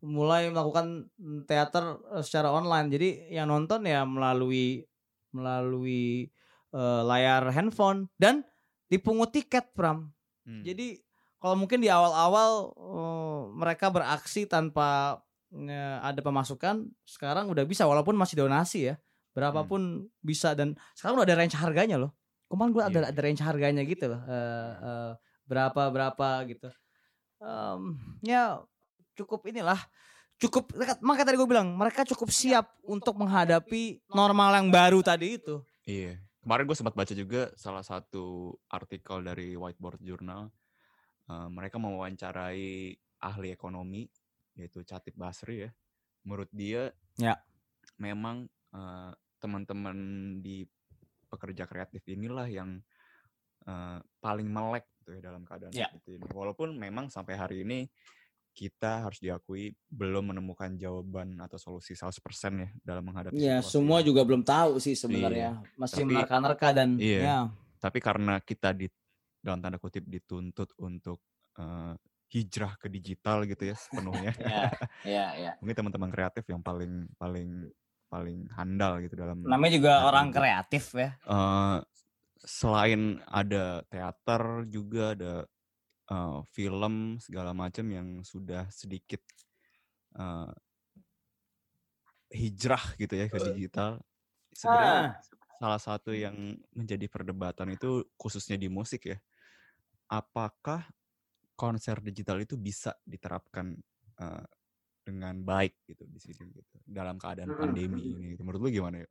[0.00, 1.06] mulai melakukan
[1.46, 2.90] teater eh, secara online.
[2.90, 4.82] Jadi yang nonton ya melalui
[5.30, 6.26] melalui
[6.70, 8.42] eh, layar handphone dan
[8.86, 10.10] dipungut tiket, Pram.
[10.44, 10.62] Hmm.
[10.62, 10.98] Jadi
[11.38, 15.20] kalau mungkin di awal-awal eh, mereka beraksi tanpa
[15.52, 18.96] eh, ada pemasukan, sekarang udah bisa walaupun masih donasi ya.
[19.34, 19.82] Berapapun
[20.20, 22.14] bisa dan sekarang udah ada range harganya loh.
[22.46, 23.10] Kemarin gue ada Iya.
[23.10, 24.22] ada range harganya gitu loh.
[24.24, 25.12] Eh, eh,
[25.44, 26.70] berapa berapa gitu.
[27.42, 27.80] Em,
[28.22, 28.62] ya
[29.12, 29.76] cukup inilah
[30.34, 30.70] cukup
[31.00, 35.60] makanya tadi gue bilang mereka cukup siap untuk menghadapi normal yang baru tadi itu.
[35.84, 36.16] Iya.
[36.40, 40.46] Kemarin gue sempat baca juga salah satu artikel dari Whiteboard Journal.
[41.26, 44.06] Eh, mereka mewawancarai ahli ekonomi
[44.54, 45.70] yaitu Catip Basri ya.
[46.22, 47.34] Menurut dia, Ya.
[47.96, 49.12] memang eh,
[49.44, 49.96] teman-teman
[50.40, 50.64] di
[51.28, 52.80] pekerja kreatif inilah yang
[53.64, 55.88] eh, paling melek gitu ya dalam keadaan Ya.
[55.88, 56.26] seperti ini.
[56.30, 57.88] Walaupun memang sampai hari ini
[58.52, 62.22] kita harus diakui belum menemukan jawaban atau solusi 100%
[62.54, 66.88] ya dalam menghadapi Ya situasi semua juga belum tahu sih sebenarnya masih Tapi- menerka-nerka dan
[66.94, 67.20] Iya.
[67.20, 67.38] ya
[67.80, 68.86] tapi karena kita di
[69.40, 71.18] dalam tanda kutip dituntut untuk
[71.54, 71.98] eh,
[72.30, 74.64] hijrah ke digital gitu ya sepenuhnya ya
[75.02, 75.50] ya ya.
[75.60, 77.66] mungkin teman-teman kreatif yang paling paling
[78.14, 81.10] paling handal gitu dalam Namanya juga Nah, orang kreatif ya.
[81.34, 81.78] eh,
[82.44, 84.42] selain ada teater
[84.76, 85.34] juga ada
[86.14, 86.94] eh, film
[87.26, 89.22] segala macam yang sudah sedikit
[90.18, 90.52] eh,
[92.34, 93.90] hijrah gitu ya ke digital
[94.54, 95.14] sebenarnya
[95.60, 99.18] salah satu yang menjadi perdebatan itu khususnya di musik ya.
[100.10, 100.86] Apakah
[101.56, 103.76] konser digital itu bisa diterapkan
[104.20, 104.46] eh,
[105.04, 108.42] dengan baik gitu di sini gitu dalam keadaan pandemi ini gitu.
[108.42, 109.08] Menurut lu gimana ya?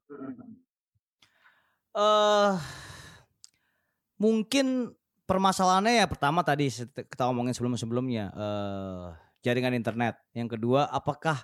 [1.94, 2.54] eh
[4.18, 4.98] mungkin
[5.30, 9.10] permasalahannya ya pertama tadi kita omongin sebelum-sebelumnya eh
[9.44, 10.18] jaringan internet.
[10.32, 11.44] Yang kedua, apakah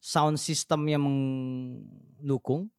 [0.00, 2.72] sound systemnya mendukung?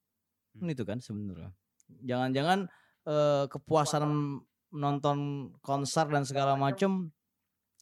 [0.57, 0.67] Hmm.
[0.67, 1.53] Itu kan sebenarnya.
[2.01, 2.65] Jangan-jangan
[3.05, 4.03] eh, kepuasan
[4.73, 5.17] menonton
[5.63, 7.13] konser dan segala macam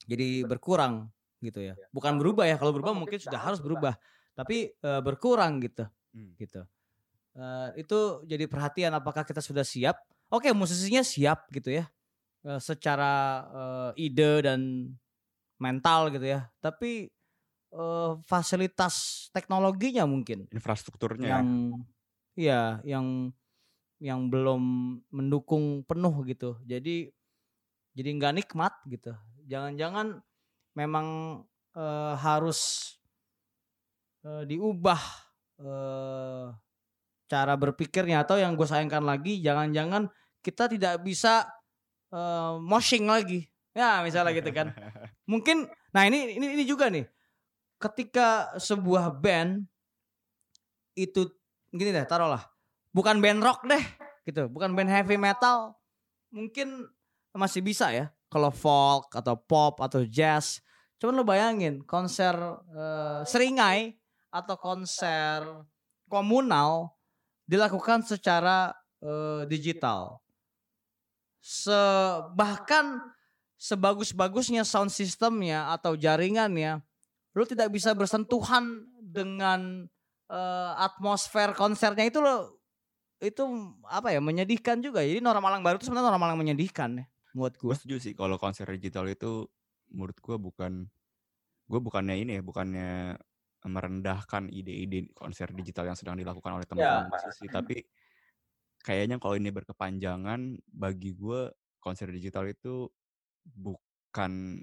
[0.06, 1.10] jadi berkurang
[1.44, 1.76] gitu ya.
[1.92, 2.56] Bukan berubah ya.
[2.56, 4.00] Kalau berubah mungkin sudah harus berubah,
[4.34, 6.38] tapi eh, berkurang gitu Hmm.
[6.38, 6.62] gitu.
[7.34, 9.98] Eh, itu jadi perhatian apakah kita sudah siap?
[10.30, 11.86] Oke, musisinya siap gitu ya.
[12.46, 13.14] Eh, secara
[13.96, 14.62] eh, ide dan
[15.62, 16.50] mental gitu ya.
[16.62, 17.10] Tapi
[17.74, 21.38] eh, fasilitas teknologinya mungkin Infrastrukturnya ya.
[21.40, 21.48] yang
[22.38, 23.08] iya, yang
[24.04, 24.62] yang belum
[25.10, 26.60] mendukung penuh gitu.
[26.68, 27.10] Jadi
[27.94, 29.14] jadi nggak nikmat gitu.
[29.48, 30.22] Jangan-jangan
[30.74, 31.40] memang
[31.78, 32.94] eh, harus
[34.26, 35.02] eh, diubah
[35.62, 36.48] eh,
[37.30, 40.12] cara berpikirnya atau yang gue sayangkan lagi jangan-jangan
[40.44, 41.48] kita tidak bisa
[42.12, 43.48] eh, moshing lagi.
[43.74, 44.70] Ya, misalnya gitu kan.
[45.32, 47.10] Mungkin nah ini ini ini juga nih.
[47.82, 49.66] Ketika sebuah band
[50.94, 51.26] itu
[51.74, 52.46] gini deh, taruhlah.
[52.94, 53.82] Bukan band rock deh,
[54.30, 54.46] gitu.
[54.48, 55.74] Bukan band heavy metal.
[56.30, 56.86] Mungkin
[57.34, 58.14] masih bisa ya.
[58.30, 60.63] Kalau folk atau pop atau jazz.
[61.04, 62.32] Cuman lu bayangin konser
[62.72, 63.92] eh, seringai
[64.32, 65.44] atau konser
[66.08, 66.96] komunal
[67.44, 68.72] dilakukan secara
[69.04, 70.24] eh, digital.
[71.44, 71.76] Se
[72.40, 73.04] bahkan
[73.60, 76.80] sebagus-bagusnya sound systemnya atau jaringannya,
[77.36, 79.84] lu tidak bisa bersentuhan dengan
[80.32, 82.64] eh, atmosfer konsernya itu lo
[83.20, 83.44] itu
[83.92, 85.04] apa ya menyedihkan juga.
[85.04, 87.74] Jadi Nora Malang baru itu sebenarnya Nora Malang menyedihkan ya buat gue.
[87.74, 89.50] setuju sih kalau konser digital itu
[89.94, 90.74] menurut gue bukan
[91.70, 93.18] gue bukannya ini ya bukannya
[93.64, 97.80] merendahkan ide-ide konser digital yang sedang dilakukan oleh teman-teman musisi tapi
[98.84, 101.48] kayaknya kalau ini berkepanjangan bagi gue
[101.80, 102.92] konser digital itu
[103.48, 104.60] bukan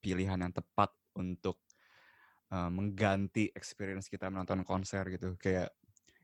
[0.00, 0.88] pilihan yang tepat
[1.20, 1.60] untuk
[2.48, 5.68] uh, mengganti experience kita menonton konser gitu kayak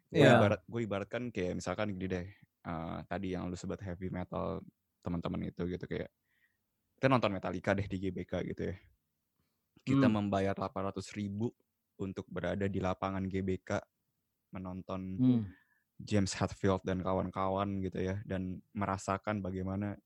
[0.09, 0.39] gue Iya.
[0.41, 2.27] ibarat gue ibaratkan kayak misalkan gini deh
[2.65, 4.65] uh, tadi yang lu sebut heavy metal
[5.05, 6.09] teman-teman itu gitu kayak
[6.97, 8.77] kita nonton Metallica deh di GBK gitu ya
[9.87, 10.17] kita Hmm.
[10.19, 11.53] membayar 800 ribu
[12.01, 13.79] untuk berada di lapangan GBK
[14.57, 15.45] menonton Hmm.
[15.97, 19.97] James Hetfield dan kawan-kawan gitu ya dan merasakan bagaimana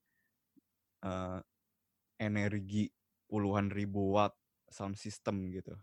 [1.01, 1.39] eh,
[2.21, 2.93] energi
[3.25, 4.35] puluhan ribu watt
[4.69, 5.73] sound system gitu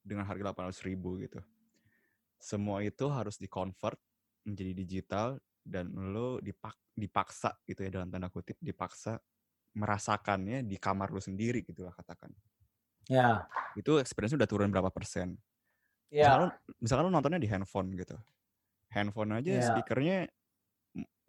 [0.00, 1.42] dengan harga 800 ribu gitu
[2.38, 3.98] semua itu harus dikonvert
[4.46, 5.28] menjadi digital
[5.60, 9.20] dan lo dipak dipaksa gitu ya dalam tanda kutip dipaksa
[9.78, 12.34] merasakannya di kamar lu sendiri gitu lah katakan
[13.08, 13.48] Ya.
[13.72, 15.38] itu experience udah turun berapa persen
[16.10, 16.28] Ya.
[16.28, 16.48] misalkan, lu,
[16.82, 18.18] misalkan lu nontonnya di handphone gitu
[18.90, 19.64] handphone aja Iya.
[19.64, 20.16] speakernya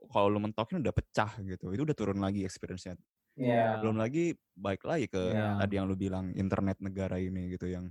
[0.09, 2.97] kalau lu mentokin udah pecah gitu itu udah turun lagi experience-nya
[3.39, 3.79] Ya.
[3.79, 5.61] belum lagi baik lagi ke Iya.
[5.61, 7.87] tadi yang lu bilang internet negara ini gitu yang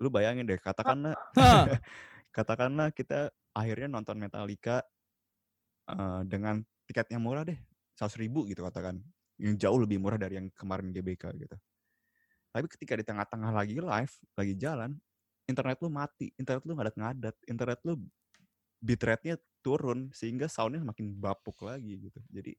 [0.00, 1.12] lu bayangin deh katakanlah
[2.36, 4.80] katakanlah kita akhirnya nonton Metallica
[5.90, 7.58] eh, dengan tiket yang murah deh
[8.00, 8.96] 100 ribu gitu katakan
[9.40, 11.56] yang jauh lebih murah dari yang kemarin GBK gitu.
[12.50, 14.90] Tapi ketika di tengah-tengah lagi live lagi jalan
[15.48, 17.98] internet lu mati internet lu ngadat-ngadat internet lu
[18.80, 22.20] bitrate-nya turun sehingga soundnya makin bapuk lagi gitu.
[22.28, 22.52] Jadi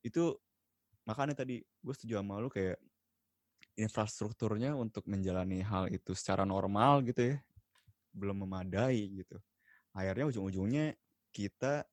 [0.00, 0.32] itu
[1.04, 2.80] makanya tadi gue setuju sama lu kayak
[3.76, 7.36] infrastrukturnya untuk menjalani hal itu secara normal gitu ya
[8.12, 9.38] belum memadai gitu.
[9.94, 10.94] Akhirnya ujung-ujungnya
[11.30, 11.86] kita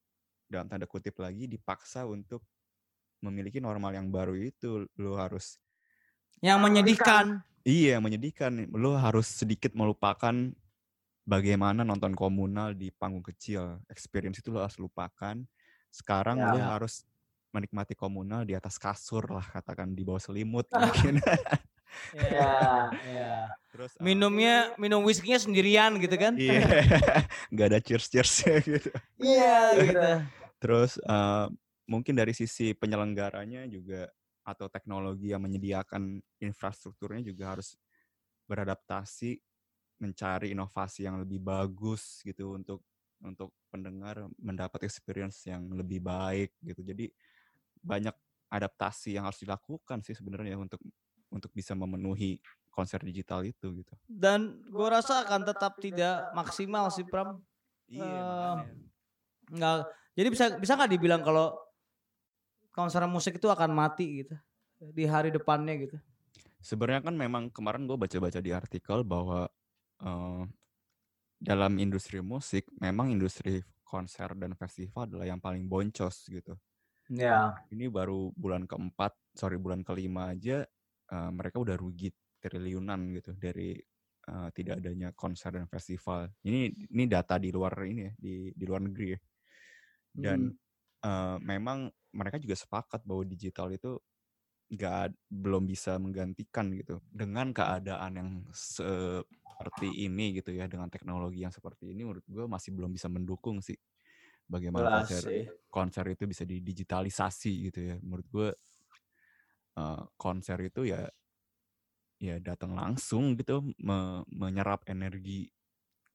[0.49, 2.41] dalam tanda kutip lagi dipaksa untuk
[3.20, 5.57] memiliki normal yang baru itu lu harus
[6.39, 7.26] Yang menyedihkan.
[7.65, 10.34] iya menyedihkan lu harus sedikit melupakan
[11.24, 15.41] bagaimana nonton komunal di panggung kecil experience itu lu harus lupakan
[15.89, 16.78] sekarang lu Ya.
[16.78, 17.03] harus
[17.49, 21.18] menikmati komunal di atas kasur lah katakan di bawah selimut mungkin
[22.13, 22.91] Ya.
[23.01, 23.34] ya.
[23.74, 26.38] terus uh, Minumnya minum whisky-nya sendirian gitu kan?
[26.38, 26.61] iya
[27.51, 30.11] nggak ada cheers cheersnya gitu Iya gitu.
[30.61, 31.45] Terus eh,
[31.88, 34.11] mungkin dari sisi penyelenggaranya juga
[34.47, 37.75] atau teknologi yang menyediakan infrastrukturnya juga harus
[38.47, 39.39] beradaptasi
[39.99, 42.79] mencari inovasi yang lebih bagus gitu untuk
[43.17, 46.85] untuk pendengar mendapat experience yang lebih baik gitu.
[46.85, 47.09] Jadi
[47.81, 48.13] banyak
[48.47, 50.79] adaptasi yang harus dilakukan sih sebenarnya untuk
[51.33, 52.39] untuk bisa memenuhi
[52.71, 53.93] konser digital itu gitu.
[54.07, 57.41] Dan gue rasa akan tetap tidak maksimal sih Pram.
[57.89, 58.65] Iya, makanya.
[59.47, 59.75] Nggak,
[60.13, 61.66] jadi bisa bisa nggak dibilang kalau
[62.77, 64.37] konser musik itu akan mati gitu
[64.93, 65.97] di hari depannya gitu?
[66.61, 69.49] Sebenarnya kan memang kemarin gue baca-baca di artikel bahwa
[70.05, 70.43] eh,
[71.41, 76.53] dalam industri musik memang industri konser dan festival adalah yang paling boncos gitu.
[77.07, 77.55] Ya.
[77.71, 80.61] Ini baru bulan keempat, sorry bulan kelima aja
[81.09, 83.73] eh, mereka udah rugi triliunan gitu dari
[84.27, 86.29] eh, tidak adanya konser dan festival.
[86.45, 89.19] Ini ini data di luar ini ya, di di luar negeri ya.
[90.13, 90.51] Dan
[91.05, 94.02] eh, memang mereka juga sepakat bahwa digital itu
[94.73, 96.99] nggak belum bisa menggantikan gitu.
[97.07, 102.72] Dengan keadaan yang seperti ini gitu ya dengan teknologi yang seperti ini menurut gue masih
[102.76, 103.77] belum bisa mendukung sih
[104.49, 105.31] bagaimana konser
[105.72, 107.95] konser itu bisa didigitalisasi gitu ya.
[108.03, 108.49] Menurut gue
[109.77, 111.07] eh, konser itu ya
[112.18, 115.53] ya datang langsung gitu me- menyerap energi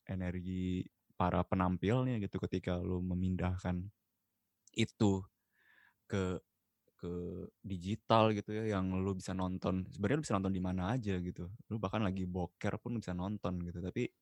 [0.09, 0.87] energi
[1.19, 3.91] para penampilnya gitu ketika lu memindahkan
[4.75, 5.23] itu
[6.13, 6.37] ke
[7.01, 7.13] ke
[7.65, 11.49] digital gitu ya yang lu bisa nonton sebenarnya lu bisa nonton di mana aja gitu
[11.73, 14.13] lu bahkan lagi boker pun bisa nonton gitu tapi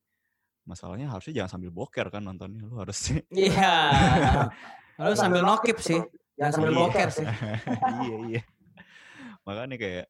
[0.65, 3.75] masalahnya harusnya jangan sambil boker kan nontonnya lu harus Iya.
[5.01, 5.99] Lalu sambil nokip sih.
[6.39, 6.79] Jangan sambil Iya.
[6.79, 7.27] boker sih.
[8.07, 8.43] iya iya
[9.45, 10.07] makanya kayak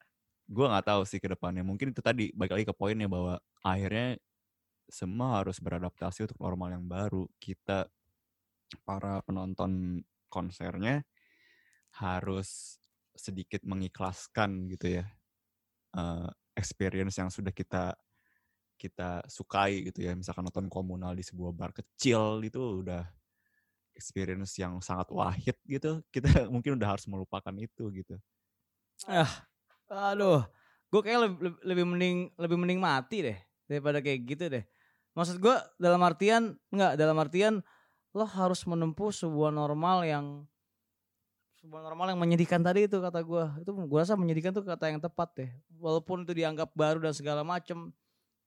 [0.51, 4.19] gue nggak tahu sih ke depannya mungkin itu tadi balik lagi ke poinnya bahwa akhirnya
[4.91, 7.31] semua harus beradaptasi untuk normal yang baru.
[7.39, 7.87] Kita
[8.83, 11.03] para penonton konsernya
[11.99, 12.79] harus
[13.15, 15.05] sedikit mengikhlaskan gitu ya
[15.97, 17.95] eh, experience yang sudah kita
[18.81, 20.17] kita sukai gitu ya.
[20.17, 23.05] Misalkan nonton komunal di sebuah bar kecil itu udah
[23.93, 26.01] experience yang sangat wahid gitu.
[26.15, 28.17] Kita mungkin udah harus melupakan itu gitu.
[29.93, 30.41] Aduh,
[30.89, 33.39] gue kayak lebih, lebih mending lebih mending mati deh
[33.69, 34.65] daripada kayak gitu deh.
[35.13, 37.55] Maksud gue dalam artian enggak dalam artian
[38.17, 40.27] lo harus menempuh sebuah normal yang
[41.61, 45.01] sebuah normal yang menyedihkan tadi itu kata gue itu gue rasa menyedihkan tuh kata yang
[45.01, 47.93] tepat deh walaupun itu dianggap baru dan segala macem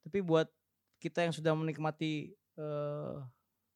[0.01, 0.49] tapi buat
[0.97, 3.15] kita yang sudah menikmati eh,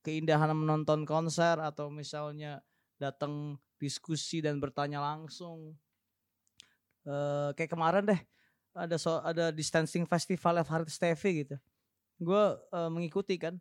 [0.01, 2.65] keindahan menonton konser atau misalnya
[2.97, 5.77] datang diskusi dan bertanya langsung
[7.05, 8.22] eh kayak kemarin deh
[8.77, 11.57] ada so, ada distancing festival Farid Steffi gitu.
[12.22, 13.57] Gue eh, mengikuti kan.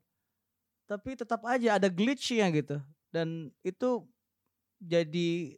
[0.87, 2.79] Tapi tetap aja ada glitchnya gitu.
[3.09, 4.05] Dan itu
[4.79, 5.57] jadi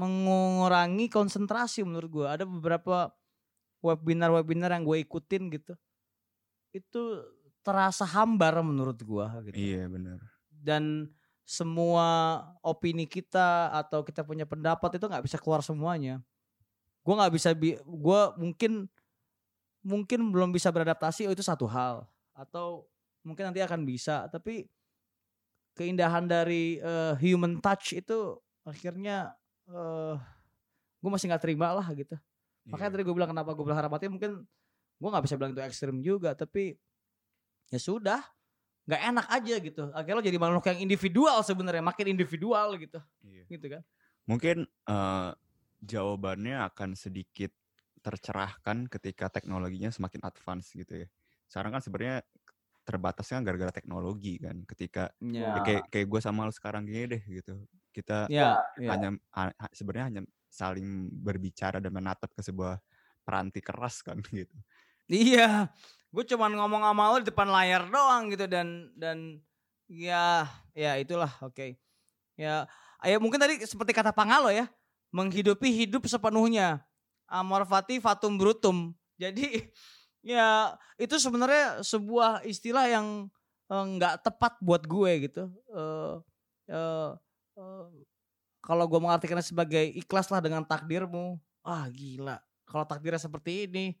[0.00, 2.26] mengurangi konsentrasi menurut gue.
[2.26, 3.12] Ada beberapa
[3.84, 5.76] webinar-webinar yang gue ikutin gitu.
[6.72, 7.20] Itu
[7.60, 10.16] terasa hambar menurut gue gitu iya benar
[10.60, 11.08] dan
[11.48, 16.22] semua opini kita atau kita punya pendapat itu nggak bisa keluar semuanya.
[17.02, 17.50] Gue nggak bisa,
[17.82, 18.86] gue mungkin
[19.82, 22.06] mungkin belum bisa beradaptasi oh itu satu hal
[22.36, 22.86] atau
[23.26, 24.30] mungkin nanti akan bisa.
[24.30, 24.70] Tapi
[25.74, 29.34] keindahan dari eh, human touch itu akhirnya
[29.70, 30.16] eh
[31.00, 32.16] gue masih nggak terima lah gitu.
[32.68, 32.94] Makanya Iya.
[32.98, 34.44] tadi gue bilang kenapa gue berharap hati mungkin
[35.00, 36.76] gue nggak bisa bilang itu ekstrim juga tapi
[37.70, 38.20] ya sudah
[38.88, 39.82] nggak enak aja gitu.
[39.94, 43.44] Akhirnya lo jadi makhluk yang individual sebenarnya makin individual gitu, Iya.
[43.48, 43.82] gitu kan?
[44.26, 45.30] Mungkin eh,
[45.84, 47.52] jawabannya akan sedikit
[48.00, 51.08] tercerahkan ketika teknologinya semakin advance gitu ya.
[51.50, 52.24] Sekarang kan sebenarnya
[52.88, 54.64] terbatasnya gara-gara teknologi kan.
[54.66, 57.64] Ketika ya Ya, kayak kayak gue sama lo sekarang gini deh gitu.
[57.90, 58.88] Kita ya, ya.
[58.94, 62.78] hanya ha- ha- sebenarnya hanya saling berbicara dan menatap ke sebuah
[63.22, 64.54] peranti keras kan gitu.
[65.10, 65.70] Iya,
[66.14, 69.42] gue cuman ngomong sama lo di depan layar doang gitu dan dan
[69.90, 71.74] ya ya itulah oke.
[72.38, 72.64] Ya,
[73.02, 74.70] ya mungkin tadi seperti kata Pangalo ya,
[75.10, 76.86] menghidupi hidup sepenuhnya.
[77.30, 78.94] Amor fati fatum brutum.
[79.18, 79.66] Jadi
[80.34, 83.06] ya itu sebenarnya sebuah istilah yang
[83.70, 85.42] eh, nggak tepat buat gue gitu.
[85.74, 86.14] Eh
[86.70, 87.10] eh, eh,
[88.60, 92.38] kalau gue mengartikannya sebagai ikhlaslah dengan takdirmu, ah gila.
[92.68, 93.96] Kalau takdirnya seperti ini,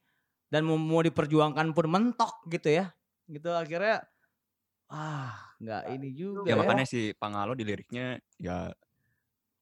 [0.52, 2.92] dan mau, mau diperjuangkan pun mentok gitu ya.
[3.30, 4.04] Gitu akhirnya
[4.90, 8.74] ah nggak ini juga Ya ya, makanya si Pangalo di liriknya ya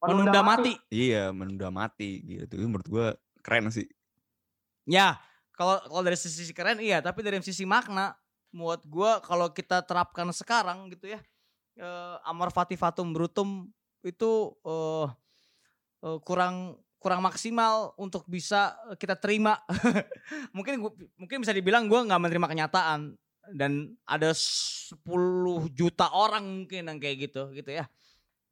[0.01, 0.73] menunda mati.
[0.89, 2.55] iya menunda mati gitu.
[2.59, 3.07] Itu menurut gue
[3.45, 3.87] keren sih.
[4.89, 5.21] ya
[5.53, 7.05] kalau kalau dari sisi keren iya.
[7.05, 8.17] Tapi dari sisi makna
[8.49, 11.21] buat gua kalau kita terapkan sekarang gitu ya
[11.77, 13.69] eh, amor fati fatum brutum
[14.03, 15.07] itu eh,
[16.07, 19.63] eh, kurang kurang maksimal untuk bisa kita terima.
[20.57, 23.15] Mungkin gua, mungkin bisa dibilang gua nggak menerima kenyataan
[23.55, 24.99] dan ada 10
[25.73, 27.87] juta orang mungkin yang kayak gitu gitu ya.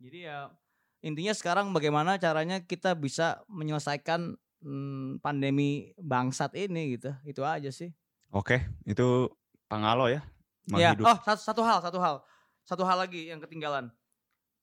[0.01, 0.49] Jadi ya
[1.05, 7.13] intinya sekarang bagaimana caranya kita bisa menyelesaikan hmm, pandemi bangsat ini gitu.
[7.27, 7.93] Itu aja sih.
[8.33, 9.29] Oke, itu
[9.67, 10.23] Pangalo ya.
[10.71, 12.17] ya oh satu, satu hal satu hal.
[12.67, 13.91] Satu hal lagi yang ketinggalan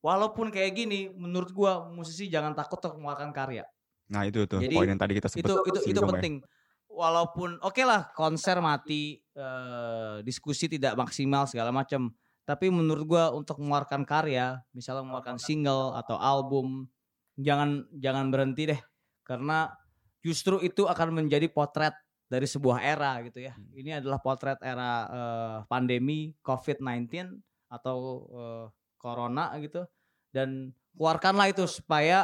[0.03, 3.63] walaupun kayak gini menurut gua musisi jangan takut untuk mengeluarkan karya
[4.11, 5.47] Nah itu tuh Jadi, poin yang tadi kita sebut.
[5.47, 6.09] itu itu itu ya.
[6.11, 6.43] penting
[6.91, 12.11] walaupun oke lah konser mati eh, diskusi tidak maksimal segala macam
[12.43, 16.91] tapi menurut gua untuk mengeluarkan karya misalnya mengeluarkan single atau album
[17.39, 18.81] jangan jangan berhenti deh
[19.23, 19.71] karena
[20.19, 21.95] justru itu akan menjadi potret
[22.27, 23.71] dari sebuah era gitu ya Hmm.
[23.73, 27.39] ini adalah potret era eh, pandemi COVID-19
[27.71, 27.97] atau
[28.29, 28.65] eh,
[29.03, 29.83] corona gitu
[30.31, 32.23] dan keluarkanlah itu supaya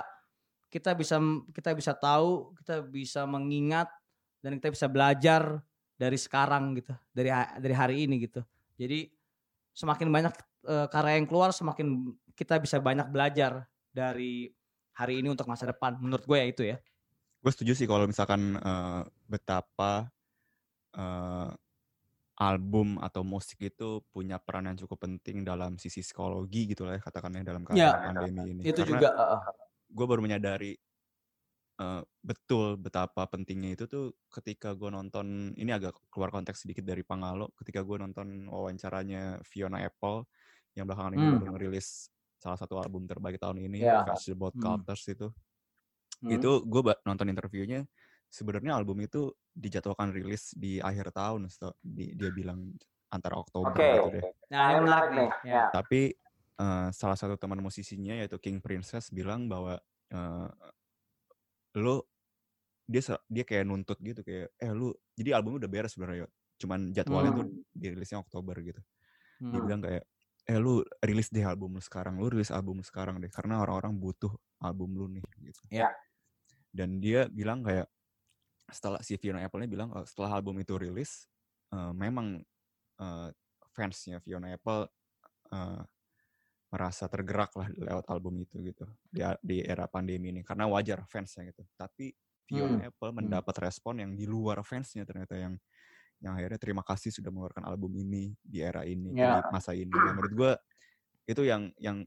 [0.70, 1.18] kita bisa
[1.52, 3.90] kita bisa tahu, kita bisa mengingat
[4.40, 5.60] dan kita bisa belajar
[6.00, 8.46] dari sekarang gitu, dari dari hari ini gitu.
[8.78, 9.10] Jadi
[9.74, 10.34] semakin banyak
[10.70, 14.48] eh, karya yang keluar, semakin kita bisa banyak belajar dari
[14.96, 15.98] hari ini untuk masa depan.
[16.00, 16.78] Menurut gue ya itu ya.
[17.42, 20.08] Gue setuju sih kalau misalkan eh, betapa
[20.94, 21.50] eh,
[22.40, 27.02] album atau musik itu punya peran yang cukup penting dalam sisi psikologi gitu lah ya
[27.04, 28.66] katakannya dalam Ya, keadaan pandemi ini.
[28.66, 29.40] Itu Karena juga eh,
[29.92, 30.76] gue baru menyadari
[31.80, 37.04] eh, betul betapa pentingnya itu tuh ketika gue nonton ini agak keluar konteks sedikit dari
[37.08, 40.28] Pangalo ketika gue nonton wawancaranya Fiona Apple
[40.76, 41.40] yang belakangan ini Hmm.
[41.40, 44.04] baru ngerilis salah satu album terbaik tahun ini Ya.
[44.04, 44.82] Fashionable Hmm.
[44.84, 45.28] Cultures itu
[46.22, 46.50] Hmm.
[46.50, 47.88] itu gue nonton interviewnya
[48.30, 51.50] sebenarnya album itu dijadwalkan rilis di akhir tahun
[51.82, 52.72] di- dia bilang
[53.10, 53.90] antara Oktober Oke.
[53.90, 54.24] gitu deh.
[54.54, 55.30] Nah, ini menarik nih.
[55.44, 55.64] Ya.
[55.74, 56.14] Tapi
[56.62, 59.82] eh, salah satu teman musisinya yaitu King Princess bilang bahwa
[60.14, 60.50] eh,
[61.78, 62.02] lu
[62.90, 66.26] dia dia kayak nuntut gitu kayak eh lu jadi albumnya udah beres sebenarnya
[66.58, 68.82] cuman jadwalnya tuh dirilisnya Oktober gitu.
[69.40, 69.66] Dia Hmm.
[69.66, 70.04] bilang kayak
[70.50, 73.94] eh lu rilis deh album lu sekarang, lu rilis album lu sekarang deh karena orang-orang
[73.96, 75.62] butuh album lu nih gitu.
[75.72, 75.94] Ya.
[76.74, 77.88] Dan dia bilang kayak
[78.72, 81.26] setelah si Fiona Apple-nya bilang "Oh, setelah album itu rilis
[81.74, 82.40] eh, memang
[83.00, 83.30] eh,
[83.74, 84.88] fansnya Fiona Apple
[85.54, 85.84] eh,
[86.70, 91.50] merasa tergerak lah lewat album itu gitu di, di era pandemi ini karena wajar fansnya
[91.50, 91.66] gitu.
[91.74, 92.14] Tapi
[92.46, 95.58] Fiona Apple mendapat respon yang di luar fansnya ternyata yang
[96.20, 99.40] yang akhirnya terima kasih sudah mengeluarkan album ini di era ini Ya.
[99.40, 99.90] di masa ini.
[99.90, 100.52] Dan menurut gue
[101.30, 102.04] itu yang yang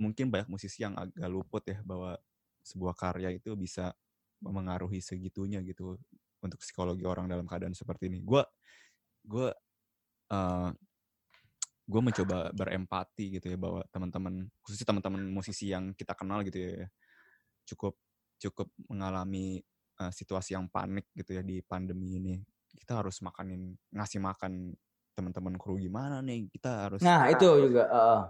[0.00, 2.18] mungkin banyak musisi yang agak luput ya bahwa
[2.64, 3.94] sebuah karya itu bisa
[4.42, 5.96] memengaruhi segitunya gitu
[6.42, 8.20] untuk psikologi orang dalam keadaan seperti ini.
[8.20, 8.42] Gue
[9.22, 9.48] gue
[10.34, 10.70] eh,
[11.82, 16.86] gue mencoba berempati gitu ya bahwa teman-teman khususnya teman-teman musisi yang kita kenal gitu ya
[17.66, 17.94] cukup
[18.38, 19.62] cukup mengalami
[19.98, 22.34] eh, situasi yang panik gitu ya di pandemi ini
[22.72, 24.72] kita harus makanin ngasih makan
[25.12, 28.22] teman-teman kru gimana nih kita harus Nah, itu juga uh,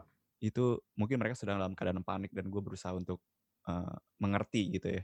[0.43, 3.23] itu mungkin mereka sedang dalam keadaan panik dan gue berusaha untuk
[3.71, 5.03] uh, mengerti gitu ya.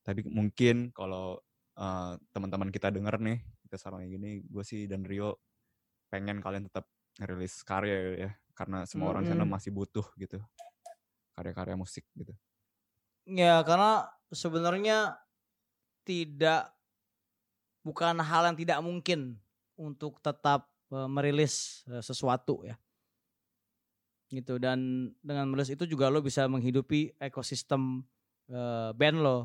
[0.00, 1.38] Tapi mungkin kalau
[1.76, 3.38] uh, teman-teman kita denger nih
[3.70, 5.38] kita yang gini, gue sih dan Rio
[6.10, 6.90] pengen kalian tetap
[7.22, 9.54] ngerilis karya ya, karena semua orang di sana Mm-mm.
[9.54, 10.42] masih butuh gitu
[11.38, 12.34] karya-karya musik gitu.
[13.30, 15.16] Ya karena sebenarnya
[16.02, 16.74] tidak
[17.86, 19.38] bukan hal yang tidak mungkin
[19.78, 22.76] untuk tetap eh, merilis eh, sesuatu ya.
[24.30, 28.02] Gitu dan dengan merilis itu juga lo bisa menghidupi ekosistem
[28.50, 29.38] eh, band lo.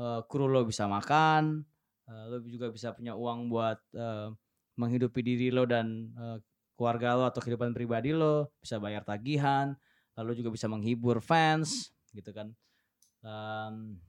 [0.00, 1.60] Eh, kru lo bisa makan,
[2.08, 4.32] eh, lo juga bisa punya uang buat eh,
[4.80, 6.38] menghidupi diri lo dan eh,
[6.72, 9.76] keluarga lo atau kehidupan pribadi lo, bisa bayar tagihan,
[10.16, 12.48] lalu juga bisa menghibur fans gitu kan.
[13.20, 14.00] Um,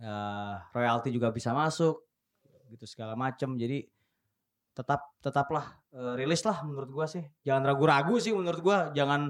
[0.00, 2.08] eh, royalti juga bisa masuk
[2.72, 3.84] gitu segala macam jadi
[4.72, 7.20] tetap tetaplah eh, rilis lah menurut gua sih.
[7.44, 8.88] Jangan ragu-ragu sih menurut gua.
[8.96, 9.28] Jangan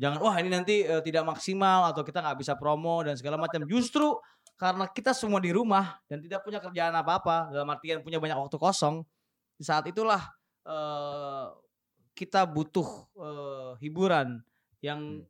[0.00, 3.60] jangan wah ini nanti eh, tidak maksimal atau kita nggak bisa promo dan segala macam
[3.68, 4.16] justru
[4.56, 8.56] karena kita semua di rumah dan tidak punya kerjaan apa-apa dalam artian punya banyak waktu
[8.56, 9.04] kosong
[9.60, 10.24] di saat itulah
[10.64, 11.46] eh,
[12.16, 12.88] kita butuh
[13.20, 14.40] eh, hiburan
[14.80, 15.20] yang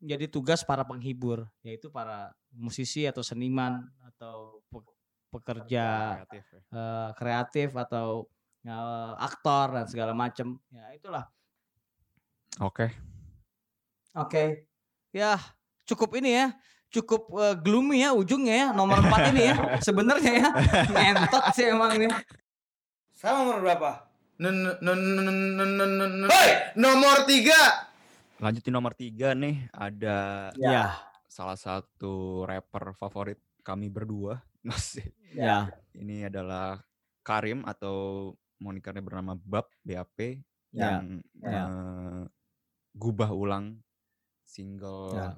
[0.00, 4.96] menjadi tugas para penghibur yaitu para musisi atau seniman atau pe-
[5.28, 5.84] pekerja
[6.24, 6.60] Kreatif ya.
[6.72, 8.24] eh, kreatif atau
[8.64, 11.28] eh, aktor dan segala macam ya itulah
[12.56, 12.88] Oke.
[14.16, 14.66] Oke.
[15.12, 15.36] Ya
[15.84, 16.46] cukup ini ya.
[16.86, 19.56] Cukup eh, gloomy ya ujungnya ya nomor 4 ini ya.
[19.86, 20.48] Sebenarnya ya.
[20.86, 22.10] Ngentot sih emang nih
[23.16, 23.90] sama nomor berapa?
[26.28, 27.88] Hoi, nomor tiga.
[28.36, 30.92] Lanjutin nomor tiga nih ada ya.
[31.26, 34.44] Salah satu rapper favorit kami berdua.
[34.68, 35.08] Masih.
[35.32, 35.72] ya.
[35.96, 36.84] Ini adalah
[37.24, 38.30] Karim atau
[38.60, 40.44] monikernya bernama Bab BAP
[40.76, 41.62] Ya, yang ya.
[41.64, 42.22] eh,
[42.92, 43.80] gubah ulang
[44.46, 45.28] single Ya.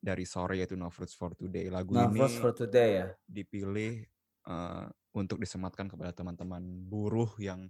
[0.00, 1.66] dari Sore yaitu No Fruits for Today.
[1.68, 4.06] Lagu Nah, ini for today ya dipilih
[4.46, 7.66] eh, untuk disematkan kepada teman-teman buruh yang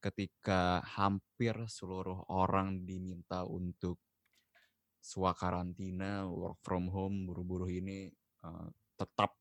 [0.00, 4.00] ketika hampir seluruh orang diminta untuk
[5.00, 8.08] swakarantina, work from home, buruh-buruh ini
[8.46, 9.36] eh, tetap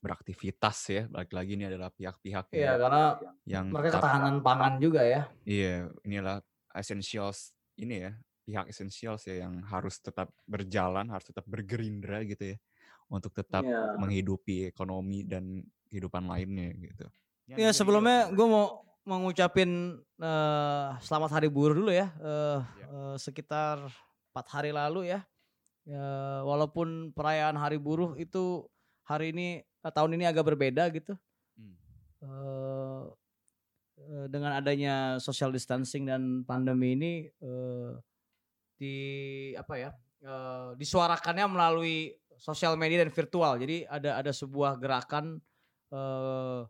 [0.00, 1.02] beraktivitas ya.
[1.12, 3.04] Lagi-lagi ini adalah pihak-pihak Iya yang, karena
[3.46, 6.36] yang mereka tetap- ketahanan pangan juga ya Iya, inilah
[6.72, 8.12] essentials ini ya,
[8.42, 12.56] pihak essentials ya yang harus tetap berjalan, harus tetap bergerindra gitu ya,
[13.06, 13.96] untuk tetap Iya.
[13.98, 17.06] menghidupi ekonomi dan kehidupan lainnya gitu.
[17.52, 22.10] Ya sebelumnya gue mau mengucapin eh, selamat hari buruh dulu ya.
[22.22, 22.86] Eh, Ya.
[22.86, 23.90] eh, sekitar
[24.32, 25.26] empat hari lalu ya.
[25.82, 26.06] Ya,
[26.46, 28.70] walaupun perayaan hari buruh itu
[29.02, 31.18] hari ini eh, tahun ini agak berbeda gitu.
[31.58, 31.74] Hmm.
[32.22, 33.02] Eh,
[34.30, 37.92] dengan adanya social distancing dan pandemi ini eh,
[38.76, 38.96] di
[39.56, 39.90] apa ya
[40.24, 42.12] eh, disuarakannya melalui
[42.42, 43.54] sosial media dan virtual.
[43.60, 45.38] Jadi ada ada sebuah gerakan
[45.94, 46.60] eh,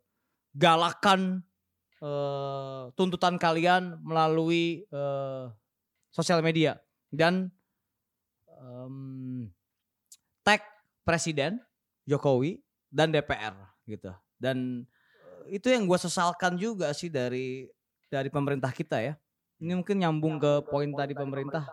[0.52, 1.40] galakan
[2.02, 5.44] eh, tuntutan kalian melalui eh,
[6.12, 6.76] sosial media.
[7.12, 7.52] Dan
[8.48, 9.48] em,
[10.40, 10.64] tag
[11.04, 11.60] presiden
[12.08, 13.52] Jokowi dan DPR
[13.84, 14.12] gitu.
[14.36, 14.88] Dan
[15.48, 17.68] itu yang gue sesalkan juga sih dari
[18.08, 19.14] dari pemerintah kita ya.
[19.62, 21.68] Ini mungkin nyambung ke poin tadi pemerintah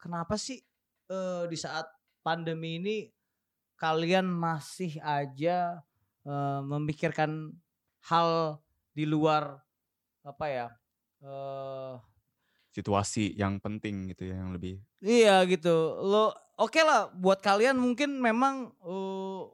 [0.00, 0.58] kenapa sih
[1.12, 1.86] eh, di saat
[2.24, 2.98] pandemi ini
[3.76, 5.84] kalian masih aja
[6.24, 7.52] eh, memikirkan
[8.08, 8.58] hal
[8.96, 9.60] di luar
[10.24, 10.68] apa ya
[11.24, 11.96] eh
[12.70, 15.98] Situasi yang penting gitu ya yang lebih Iya gitu.
[16.06, 18.70] Lo oke lah buat kalian mungkin memang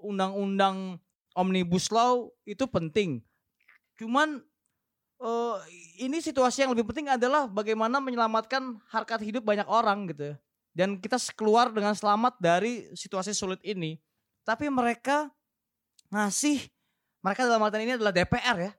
[0.05, 1.01] undang-undang
[1.32, 3.23] omnibus law itu penting.
[3.97, 4.44] Cuman
[5.21, 5.57] eh,
[6.05, 10.35] ini situasi yang lebih penting adalah bagaimana menyelamatkan harkat hidup banyak orang gitu.
[10.35, 10.37] ya.
[10.77, 13.97] Dan kita keluar dengan selamat dari situasi sulit ini.
[14.45, 15.33] Tapi mereka
[16.13, 16.61] masih
[17.25, 18.73] mereka dalam artian ini adalah DPR ya.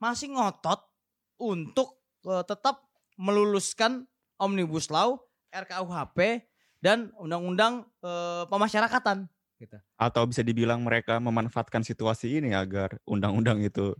[0.00, 0.80] Masih ngotot
[1.38, 2.88] untuk eh, tetap
[3.18, 4.06] meluluskan
[4.38, 5.18] omnibus law,
[5.50, 6.46] RKUHP
[6.78, 9.26] dan undang-undang eh, pemasyarakatan
[9.58, 9.76] gitu.
[9.98, 13.92] atau bisa dibilang mereka memanfaatkan situasi ini agar undang-undang itu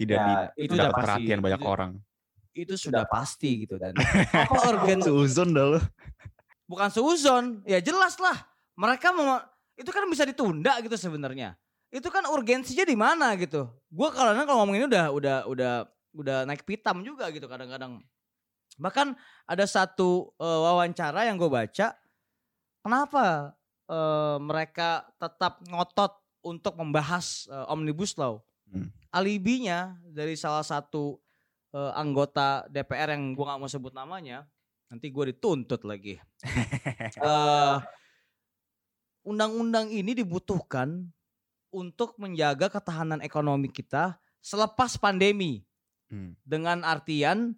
[0.00, 0.24] tidak Ya,
[0.56, 1.04] di- itu udah dapat pasti.
[1.04, 1.90] perhatian banyak Itu- orang.
[2.50, 3.92] Itu sudah pasti gitu dan
[4.48, 5.80] apa organ Seuzon dah lo.
[6.64, 8.34] bukan seuzon, ya jelas lah.
[8.74, 9.42] Mereka mau
[9.74, 11.58] itu kan bisa ditunda gitu sebenarnya.
[11.90, 13.66] Itu kan urgensinya di mana gitu.
[13.86, 15.72] Gua kalau kalau ngomong ini udah udah udah
[16.14, 17.98] udah naik pitam juga gitu kadang-kadang.
[18.78, 21.90] Bahkan ada satu eh, wawancara yang gue baca,
[22.80, 23.52] kenapa
[23.86, 28.38] eh, mereka tetap ngotot untuk membahas eh, omnibus law?
[28.70, 28.88] Hmm.
[29.10, 31.18] Alibinya dari salah satu
[31.74, 34.46] eh, anggota DPR yang gue nggak mau sebut namanya,
[34.86, 36.18] nanti gue dituntut lagi.
[37.20, 37.76] Eh,
[39.26, 41.10] undang-undang ini dibutuhkan
[41.74, 45.66] untuk menjaga ketahanan ekonomi kita selepas pandemi
[46.10, 46.34] Hmm.
[46.42, 47.54] dengan artian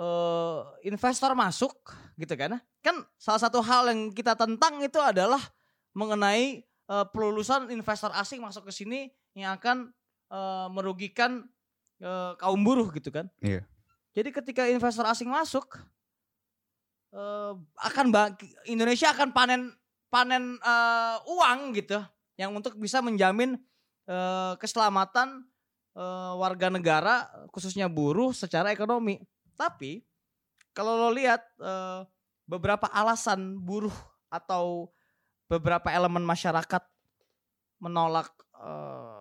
[0.00, 1.76] eh, investor masuk
[2.16, 5.40] gitu kan kan salah satu hal yang kita tentang itu adalah
[5.92, 9.92] mengenai eh, pelulusan investor asing masuk ke sini yang akan
[10.28, 11.46] eh, merugikan
[11.98, 13.62] eh, kaum buruh gitu kan Iya.
[14.12, 15.66] jadi ketika investor asing masuk
[17.14, 18.06] eh, akan
[18.66, 19.62] Indonesia akan panen
[20.06, 21.98] panen eh, uang gitu
[22.36, 23.56] yang untuk bisa menjamin
[24.06, 25.44] eh, keselamatan
[25.96, 29.20] eh, warga negara khususnya buruh secara ekonomi.
[29.56, 30.04] Tapi
[30.76, 32.00] kalau lo lihat eh,
[32.44, 33.94] beberapa alasan buruh
[34.28, 34.92] atau
[35.48, 36.82] beberapa elemen masyarakat
[37.80, 38.28] menolak
[38.60, 39.15] eh,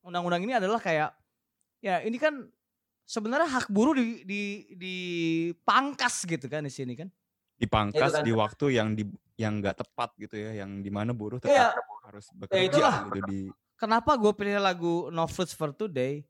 [0.00, 1.12] undang-undang ini adalah kayak
[1.80, 2.48] ya ini kan
[3.04, 4.42] sebenarnya hak buruh di di
[4.74, 7.08] dipangkas gitu kan di sini kan.
[7.56, 9.04] Dipangkas kan- di waktu yang di
[9.36, 11.68] yang nggak tepat gitu ya, yang di mana buruh tetap Iya.
[12.04, 12.96] harus bekerja itulah.
[13.08, 13.40] gitu di
[13.74, 16.20] Kenapa gue pilih lagu No Fruits for Today?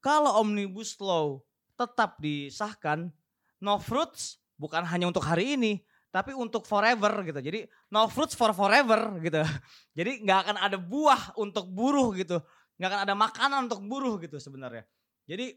[0.00, 1.44] Kalau Omnibus Law
[1.76, 3.12] tetap disahkan,
[3.60, 7.36] No Fruits bukan hanya untuk hari ini, tapi untuk forever gitu.
[7.36, 9.44] Jadi No Fruits for forever gitu.
[9.98, 12.40] Jadi nggak akan ada buah untuk buruh gitu.
[12.80, 14.88] Nggak akan ada makanan untuk buruh gitu sebenarnya.
[15.28, 15.52] Jadi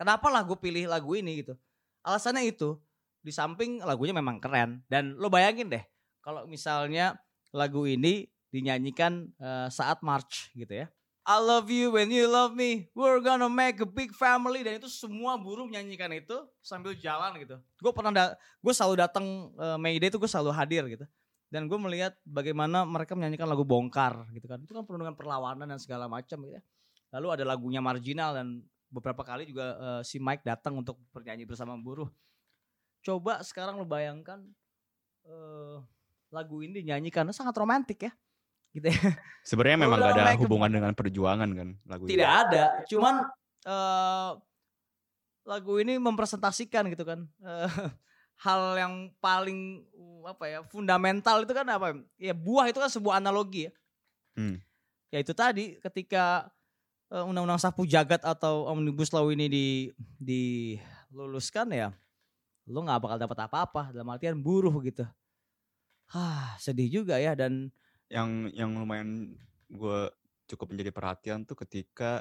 [0.00, 1.52] kenapa lah gue pilih lagu ini gitu.
[2.00, 2.80] Alasannya itu,
[3.20, 4.80] di samping lagunya memang keren.
[4.88, 5.84] Dan lo bayangin deh,
[6.24, 7.20] kalau misalnya
[7.52, 10.88] lagu ini dinyanyikan eh, saat march gitu ya.
[11.24, 12.92] I love you when you love me.
[12.92, 17.56] We're gonna make a big family dan itu semua buruh menyanyikan itu sambil jalan gitu.
[17.80, 21.04] Gue pernah da- gue selalu datang eh, May Day itu gue selalu hadir gitu.
[21.54, 24.58] Dan gue melihat bagaimana mereka menyanyikan lagu bongkar gitu kan.
[24.58, 26.62] Itu kan penuh dengan perlawanan dan segala macam gitu ya.
[27.14, 31.78] Lalu ada lagunya marginal dan beberapa kali juga eh, si Mike datang untuk bernyanyi bersama
[31.78, 32.10] buruh.
[33.06, 34.42] Coba sekarang lo bayangkan
[35.30, 35.78] eh,
[36.34, 38.10] lagu ini dinyanyikan sangat romantis ya.
[38.74, 38.98] Gitu ya.
[39.46, 42.42] sebenarnya memang gak ada naik ke- hubungan dengan perjuangan kan lagu Tidak ini.
[42.42, 43.14] ada, cuman
[43.62, 44.32] eh
[45.44, 47.70] lagu ini mempresentasikan gitu kan eh,
[48.44, 48.94] hal yang
[49.24, 53.72] paling uh, apa ya fundamental itu kan apa ya buah itu kan sebuah analogi ya.
[54.36, 54.60] Hmm.
[55.08, 56.52] Ya itu tadi ketika
[57.08, 59.66] eh, undang-undang sapu jagat atau omnibus law ini di
[60.18, 61.88] diluluskan ya
[62.64, 65.04] lu nggak bakal dapat apa-apa dalam artian buruh gitu.
[66.08, 67.72] Hah, sedih juga ya dan
[68.12, 69.36] yang yang lumayan
[69.68, 70.00] gue
[70.48, 72.20] cukup menjadi perhatian tuh ketika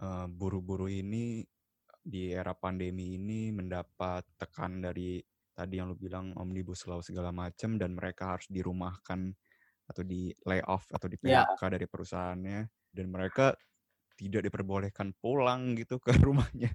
[0.00, 1.44] eh, buru-buru ini
[2.06, 5.18] di era pandemi ini mendapat tekan dari
[5.56, 9.34] tadi yang lu bilang omnibus law segala macam dan mereka harus dirumahkan
[9.90, 11.44] atau di layoff atau di Ya.
[11.46, 12.60] PHK dari perusahaannya
[12.94, 13.54] dan mereka
[14.16, 16.72] tidak diperbolehkan pulang gitu ke rumahnya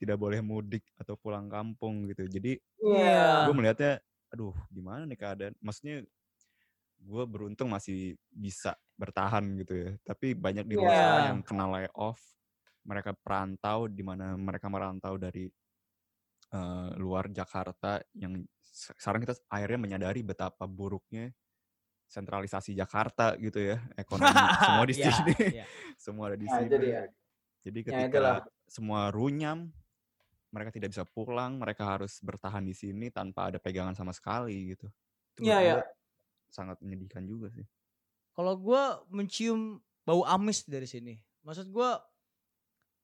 [0.00, 3.24] tidak boleh mudik atau pulang kampung gitu jadi Iya.
[3.42, 4.02] gue melihatnya
[4.32, 6.02] aduh gimana nih keadaan maksudnya
[7.04, 11.04] gue beruntung masih bisa bertahan gitu ya tapi banyak di luar Iya.
[11.20, 12.20] yang kena layoff
[12.84, 15.48] mereka perantau di mana mereka merantau dari
[16.54, 21.32] eh, luar Jakarta yang se- sekarang kita akhirnya menyadari betapa buruknya
[22.04, 25.66] sentralisasi Jakarta gitu ya ekonomi semua di Iya, sini iya.
[25.96, 26.76] semua ada di Nah, sini
[27.64, 28.36] jadi Ya, ketika itulah.
[28.68, 29.72] semua runyam,
[30.52, 34.84] mereka tidak bisa pulang, mereka harus bertahan di sini tanpa ada pegangan sama sekali gitu.
[35.32, 35.74] Itu Iya, menurut iya.
[35.80, 35.84] gua
[36.52, 37.64] Sangat menyedihkan juga sih.
[38.36, 41.90] Kalau gue mencium bau amis dari sini, maksud gue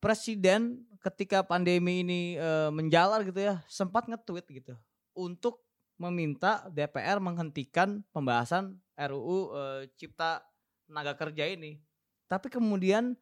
[0.01, 4.75] presiden ketika pandemi ini eh, menjalar gitu ya sempat nge-tweet gitu
[5.17, 5.61] untuk
[6.01, 10.41] meminta DPR menghentikan pembahasan RUU eh, Cipta
[10.89, 11.77] Tenaga Kerja ini.
[12.25, 13.13] Tapi kemudian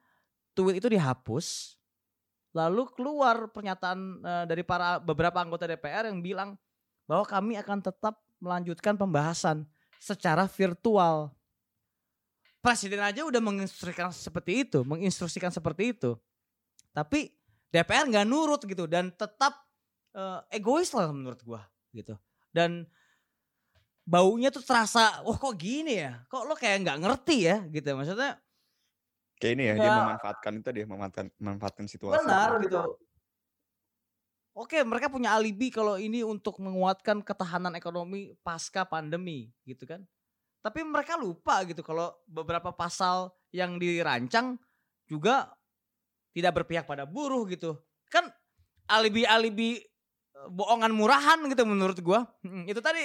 [0.55, 1.79] tweet itu dihapus.
[2.55, 6.55] Lalu keluar pernyataan eh, dari para beberapa anggota DPR yang bilang
[7.11, 9.67] bahwa kami akan tetap melanjutkan pembahasan
[9.99, 11.35] secara virtual.
[12.59, 16.19] Presiden aja udah menginstruksikan seperti itu, menginstruksikan seperti itu.
[16.99, 17.31] Tapi
[17.71, 19.55] DPR nggak nurut gitu dan tetap
[20.19, 21.63] eh, egois lah menurut gua
[21.95, 22.19] gitu.
[22.51, 22.91] Dan
[24.03, 26.27] baunya tuh terasa, wah kok gini ya?
[26.27, 27.95] Kok lo kayak nggak ngerti ya gitu.
[27.95, 28.43] Maksudnya
[29.39, 29.99] Kayak ini ya, dia Ya.
[30.03, 32.27] memanfaatkan itu dia memanfaatkan memanfaatkan situasi.
[32.27, 32.99] benar gitu.
[34.59, 40.03] Oke, mereka punya alibi kalau ini untuk menguatkan ketahanan ekonomi pasca pandemi gitu kan.
[40.59, 44.59] Tapi mereka lupa gitu kalau beberapa pasal yang dirancang
[45.07, 45.55] juga
[46.39, 47.75] tidak berpihak pada buruh gitu.
[48.09, 48.31] Kan
[48.87, 52.25] alibi-alibi eh, bohongan murahan gitu menurut gua.
[52.65, 53.03] Itu tadi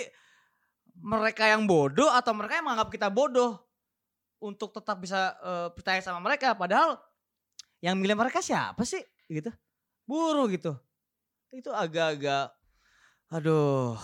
[1.02, 3.58] mereka yang bodoh atau mereka yang menganggap kita bodoh
[4.38, 6.54] untuk tetap bisa eh, percaya sama mereka.
[6.54, 7.02] Padahal
[7.82, 9.02] yang milih mereka siapa sih?
[9.28, 9.50] Gitu.
[10.06, 10.78] Buruh gitu.
[11.50, 12.54] Itu agak-agak
[13.34, 13.98] aduh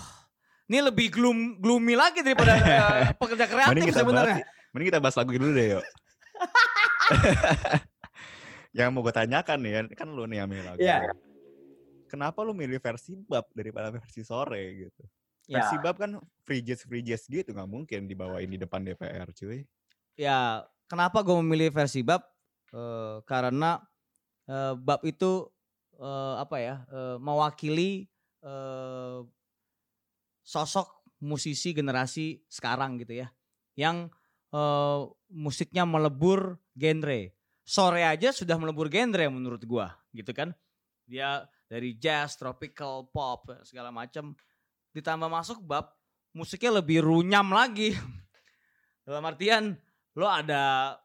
[0.69, 4.41] ini lebih gloom, gloomy lagi daripada eh, pekerja kreatif sebenarnya.
[4.69, 5.85] mending kita bahas lagu dulu deh yuk.
[8.73, 10.79] yang mau gue tanyakan nih ya, kan lu nih lagu.
[10.79, 11.09] Iya.
[12.09, 15.03] Kenapa lu milih versi bab daripada versi sore gitu?
[15.49, 19.33] ya Versi bab kan free jazz free jazz gitu nggak mungkin dibawain di depan DPR
[19.33, 19.65] cuy.
[20.13, 22.21] ya kenapa gue memilih versi bab
[22.69, 23.81] Eh, karena
[24.45, 25.49] eh, bab itu
[25.97, 28.05] eh, apa ya eh, mewakili
[28.45, 29.19] eh,
[30.45, 33.27] sosok musisi generasi sekarang gitu ya
[33.73, 34.13] yang
[34.53, 34.99] eh,
[35.33, 37.33] musiknya melebur genre
[37.69, 40.49] sore aja sudah melebur genre menurut gua gitu kan.
[41.05, 44.33] Dia dari jazz tropical pop segala macam
[44.89, 45.93] ditambah masuk bab
[46.33, 47.93] musiknya lebih runyam lagi.
[49.05, 49.77] Dalam artian
[50.17, 50.97] lo ada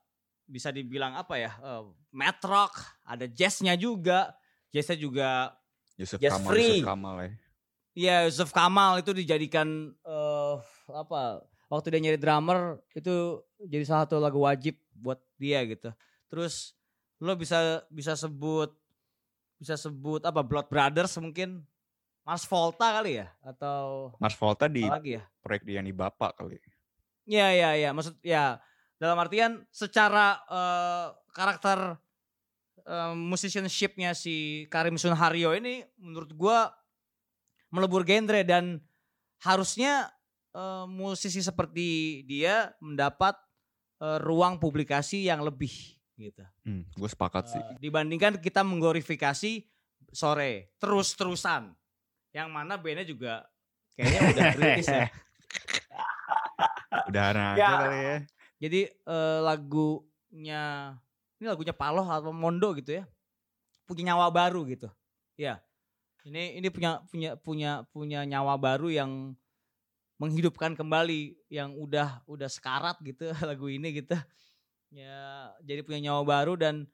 [0.48, 1.84] bisa dibilang apa ya eh,
[2.16, 4.32] mat rock ada jazznya juga.
[4.72, 5.52] Jazznya juga
[6.00, 6.80] Yusuf Jazz Kamal, free.
[6.80, 7.30] Yusuf Kamal ya.
[7.94, 10.56] ya Yusuf Kamal itu dijadikan eh
[10.90, 15.92] apa waktu dia nyari drummer itu jadi salah satu lagu wajib buat dia gitu
[16.34, 16.74] terus
[17.22, 18.74] lo bisa bisa sebut
[19.54, 21.62] bisa sebut apa Blood Brothers mungkin?
[22.26, 23.30] Mars Volta kali ya?
[23.44, 25.22] Atau Mars Volta di lagi ya?
[25.44, 26.58] proyek dia yang Bapak kali.
[27.22, 28.58] Ya ya ya maksud ya
[28.98, 32.00] dalam artian secara eh, karakter
[32.82, 36.74] eh, musicianshipnya si Karim Sunharyo ini menurut gua
[37.70, 38.82] melebur genre dan
[39.44, 40.10] harusnya
[40.50, 43.36] eh, musisi seperti dia mendapat
[44.00, 45.72] eh, ruang publikasi yang lebih
[46.16, 46.42] gitu.
[46.62, 47.60] Hmm, gue sepakat sih.
[47.60, 49.66] Eh, dibandingkan kita mengglorifikasi
[50.14, 51.74] sore terus-terusan
[52.30, 53.46] yang mana bandnya juga
[53.94, 55.06] kayaknya udah kritis ya.
[57.10, 57.68] Udahan aja Ya.
[57.78, 58.16] kali ya.
[58.62, 60.62] Jadi eh, lagunya
[61.36, 63.04] ini lagunya Paloh atau Mondo gitu ya.
[63.84, 64.88] Punya nyawa baru gitu.
[65.36, 65.60] Ya.
[66.24, 69.36] Ini ini punya punya punya punya nyawa baru yang
[70.16, 74.14] menghidupkan kembali yang udah udah sekarat gitu lagu ini gitu.
[74.94, 76.86] Ya, jadi punya nyawa baru dan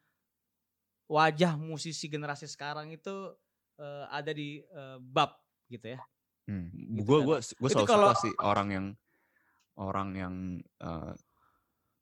[1.05, 3.37] wajah musisi generasi sekarang itu
[3.77, 5.37] eh, ada di eh, bab
[5.69, 6.01] gitu ya.
[6.49, 6.73] Hmm.
[6.73, 7.27] Gitu gue kan.
[7.45, 8.87] gue selalu kalau- suka sih orang yang
[9.77, 10.35] orang yang
[10.81, 11.13] eh,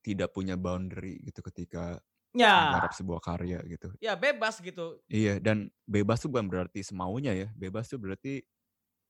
[0.07, 1.99] tidak punya boundary gitu ketika
[2.37, 3.91] Ya, menggarap sebuah karya gitu.
[3.99, 5.03] ya bebas gitu.
[5.11, 7.49] Iya dan bebas tuh bukan berarti semaunya ya.
[7.59, 8.47] Bebas tuh berarti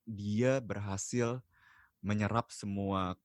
[0.09, 1.43] dia berhasil
[2.01, 3.19] menyerap semua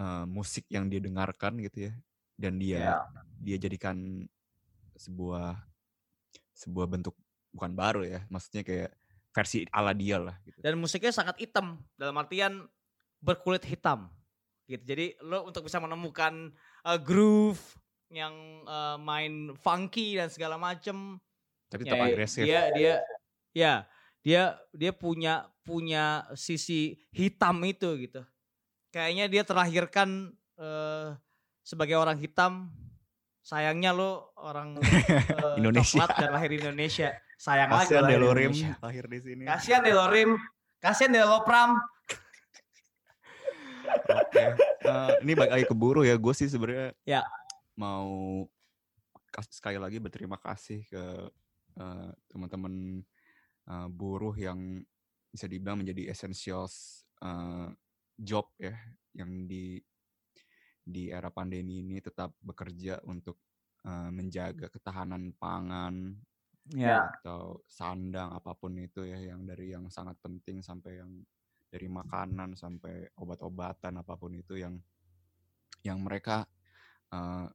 [0.00, 1.94] eh, musik yang dia dengarkan gitu ya
[2.34, 2.96] dan dia Ya.
[3.42, 4.26] dia jadikan
[4.98, 5.58] sebuah
[6.54, 7.14] sebuah bentuk
[7.54, 8.20] bukan baru ya.
[8.30, 8.90] Maksudnya kayak
[9.34, 10.62] versi ala dia lah gitu.
[10.62, 12.70] dan musiknya sangat hitam dalam artian
[13.18, 14.06] berkulit hitam
[14.70, 16.54] gitu jadi lo untuk bisa menemukan
[16.86, 17.58] uh, groove
[18.14, 21.18] yang uh, main funky dan segala macem
[21.66, 22.42] Tapi ya, tetap agresif.
[22.46, 22.94] dia dia
[23.50, 23.74] ya
[24.22, 28.22] dia dia punya punya sisi hitam itu gitu
[28.94, 30.30] kayaknya dia terlahirkan
[30.62, 31.18] uh,
[31.64, 32.68] sebagai orang hitam
[33.40, 35.98] sayangnya lo orang uh, Indonesia.
[35.98, 38.72] coklat dan lahir di Indonesia sayang lagi lahir di Delorim Indonesia.
[38.80, 39.42] lahir di sini.
[39.44, 40.30] Kasihan deh lo Rim.
[40.78, 41.76] Kasihan deh lo Pram.
[44.04, 44.44] Oke.
[44.80, 46.16] Eh, ini balik lagi ke buruh ya.
[46.16, 47.20] Gue sih sebenarnya Ya.
[47.74, 48.44] mau
[49.28, 51.04] kas- sekali lagi berterima kasih ke
[51.74, 53.04] eh, teman-teman
[53.64, 54.80] eh, buruh yang
[55.28, 57.68] bisa dibilang menjadi essentials eh,
[58.16, 58.72] job ya
[59.12, 59.83] yang di
[60.84, 63.40] di era pandemi ini tetap bekerja untuk
[63.84, 66.20] eh, menjaga ketahanan pangan
[66.72, 67.12] Ya.
[67.20, 71.20] atau sandang apa pun itu ya yang dari yang sangat penting sampai yang
[71.68, 74.80] dari makanan sampai obat-obatan apa pun itu yang
[75.84, 76.48] yang mereka
[77.12, 77.46] eh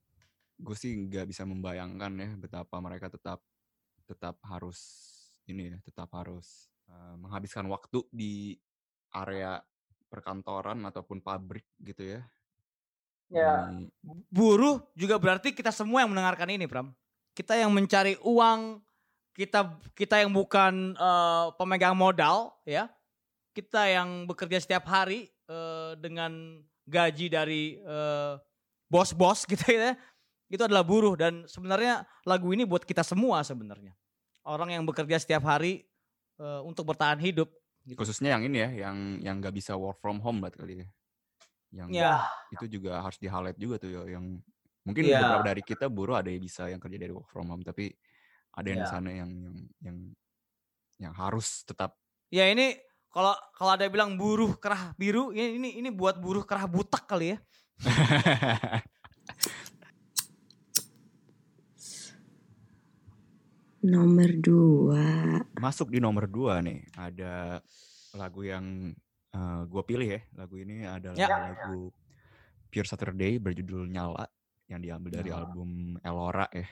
[0.60, 3.40] gue sih nggak bisa membayangkan ya betapa mereka tetap
[4.06, 4.80] tetap harus
[5.48, 8.58] ini ya tetap harus eh, menghabiskan waktu di
[9.16, 9.62] area
[10.12, 12.22] perkantoran ataupun pabrik gitu ya
[13.30, 13.70] Ya.
[14.34, 16.92] Buruh juga berarti kita semua yang mendengarkan ini, Pram.
[17.38, 18.82] Kita yang mencari uang,
[19.38, 22.90] kita kita yang bukan eh, pemegang modal, ya.
[23.54, 28.34] Kita yang bekerja setiap hari eh, dengan gaji dari eh,
[28.90, 29.94] bos-bos gitu ya.
[30.50, 33.94] Itu adalah buruh dan sebenarnya lagu ini buat kita semua sebenarnya.
[34.42, 35.86] Orang yang bekerja setiap hari
[36.42, 37.54] eh, untuk bertahan hidup.
[37.80, 37.96] Gitu.
[37.96, 40.88] khususnya yang ini ya yang yang nggak bisa work from home berarti kali ya
[41.70, 44.42] yang Ya, itu juga harus di highlight juga tuh ya yang
[44.82, 45.22] mungkin Iya.
[45.22, 47.94] beberapa dari kita buruh ada yang bisa yang kerja dari work from home tapi
[48.58, 48.94] ada yang di Iya.
[48.98, 49.98] sana yang yang yang
[51.00, 51.94] yang harus tetap
[52.30, 52.78] Ya ini
[53.10, 57.10] kalau kalau ada yang bilang buruh kerah biru, ini ini ini buat buruh kerah butak
[57.10, 57.38] kali ya.
[63.80, 65.06] Nomor dua.
[65.56, 67.64] masuk di nomor dua nih ada
[68.16, 68.92] lagu yang
[69.66, 71.28] gue pilih ya lagu ini adalah Ya.
[71.30, 71.94] lagu
[72.70, 74.26] Pure Saturday berjudul Nyala
[74.66, 75.42] yang diambil dari Nyala.
[75.46, 75.70] album
[76.02, 76.68] Elora ya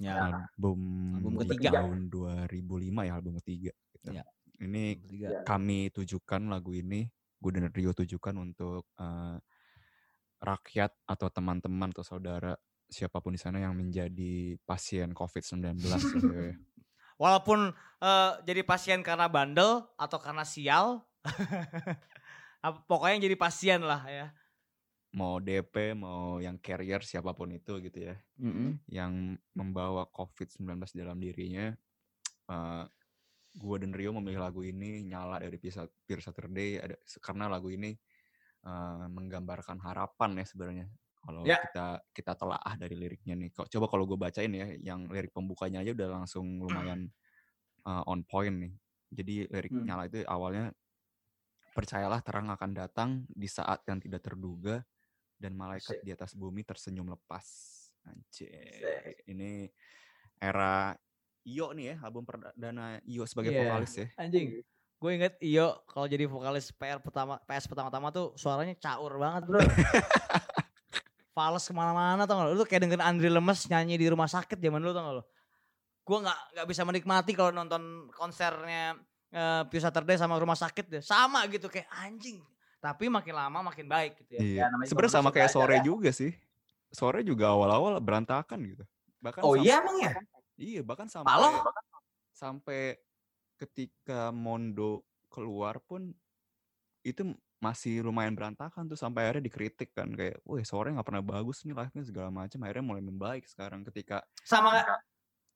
[0.00, 0.16] Ya.
[0.56, 0.80] album,
[1.20, 1.76] Album ketiga.
[1.76, 4.16] tahun 2005 ya album ketiga gitu.
[4.16, 4.24] Ya.
[4.60, 4.96] ini
[5.42, 7.04] kami tujukan lagu ini
[7.36, 9.36] gue dan Rio tujukan untuk eh,
[10.40, 12.56] rakyat atau teman-teman atau saudara
[12.88, 15.80] siapa pun di sana yang menjadi pasien COVID-19
[16.16, 16.56] gitu ya.
[17.22, 17.68] Walaupun
[18.00, 21.04] eh, jadi pasien karena bandel atau karena sial,
[22.66, 24.26] apa- pokoknya jadi pasien lah ya.
[25.10, 28.16] mau DP mau yang carrier siapa pun itu gitu ya
[28.86, 31.74] yang membawa COVID-19 dalam dirinya
[32.50, 32.84] eh
[33.50, 37.90] gue dan Rio memilih lagu ini nyala dari Pure Pure Saturday ada karena lagu ini
[38.66, 40.86] eh, menggambarkan harapan ya sebenarnya
[41.20, 41.58] kalau Ya.
[41.58, 45.82] kita kita telaah dari liriknya nih Kok- coba kalau gue bacain ya yang lirik pembukanya
[45.82, 47.10] aja udah langsung lumayan
[47.90, 48.72] eh, on point nih
[49.10, 49.86] jadi lirik Hmm.
[49.90, 50.70] nyala itu awalnya
[51.70, 54.82] percayalah terang akan datang di saat yang tidak terduga
[55.40, 57.46] dan malaikat di atas bumi tersenyum lepas.
[58.04, 58.52] Anjir.
[59.28, 59.68] Ini
[60.40, 60.96] era
[61.40, 63.60] Iyo nih ya, album perdana Iyo sebagai Iya.
[63.64, 64.06] vokalis ya.
[64.20, 64.60] Anjing.
[65.00, 69.60] Gue inget Iyo kalau jadi vokalis PR pertama PS pertama-tama tuh suaranya caur banget bro.
[71.32, 72.52] Fales ke mana-mana tau gak lo?
[72.52, 75.24] Lu kayak dengerin Andri Lemes nyanyi di rumah sakit zaman dulu tau gak lo?
[76.04, 78.98] Gue gak, nggak bisa menikmati kalau nonton konsernya
[79.30, 81.02] eh Pure Saturday sama rumah sakit deh.
[81.02, 82.42] Sama gitu kayak anjing.
[82.80, 84.40] Tapi makin lama makin baik gitu ya.
[84.40, 84.64] Iya.
[84.68, 85.84] namanya juga Sebenarnya sama kayak sore ya.
[85.84, 86.32] juga sih.
[86.90, 88.84] Sore juga awal-awal berantakan gitu.
[89.20, 90.12] Bahkan Oh sampai- iya emang ya?
[90.56, 91.54] Iya, bahkan sampai Paloh?
[92.32, 92.96] sampai
[93.56, 96.10] ketika Mondo keluar pun
[97.00, 97.22] itu
[97.60, 101.76] masih lumayan berantakan tuh sampai akhirnya dikritik kan kayak, wah sore nggak pernah bagus nih
[101.76, 102.56] live-nya segala macam.
[102.64, 104.80] Akhirnya mulai membaik sekarang ketika Sama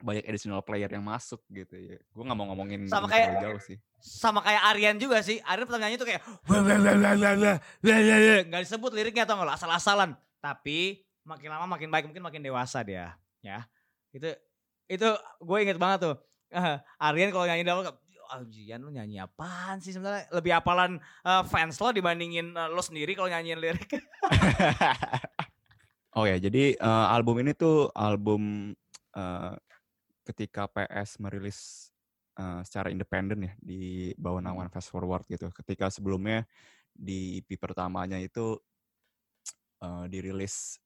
[0.05, 1.97] banyak additional player yang masuk gitu ya.
[2.13, 3.81] Gue nggak mau ngomongin Sama kayak- terlalu jauh sih.
[4.05, 5.41] sama kayak Aryan juga sih.
[5.41, 6.21] Aryan pertama nyanyi tuh kayak
[8.45, 10.13] nggak disebut liriknya atau nggak asal-asalan.
[10.39, 13.65] Tapi makin lama makin baik mungkin makin dewasa dia ya.
[14.13, 14.29] Itu
[14.85, 15.09] itu
[15.41, 16.17] gue inget banget tuh.
[16.53, 17.89] Eh, Aryan kalau nyanyi dulu
[18.25, 20.27] Oh, Jian lu nyanyi apaan sih sebenarnya?
[20.33, 23.85] Lebih apalan eh, fans lo dibandingin eh, lo sendiri kalau nyanyiin lirik.
[26.17, 28.73] oh ya, jadi eh, album ini tuh album
[29.15, 29.53] eh,
[30.25, 31.93] ketika PS merilis
[32.41, 35.53] eh, secara independen ya di bawah naungan Fast Forward gitu.
[35.53, 36.49] Ketika sebelumnya
[36.91, 38.57] di EP pertamanya itu
[39.85, 40.81] eh, dirilis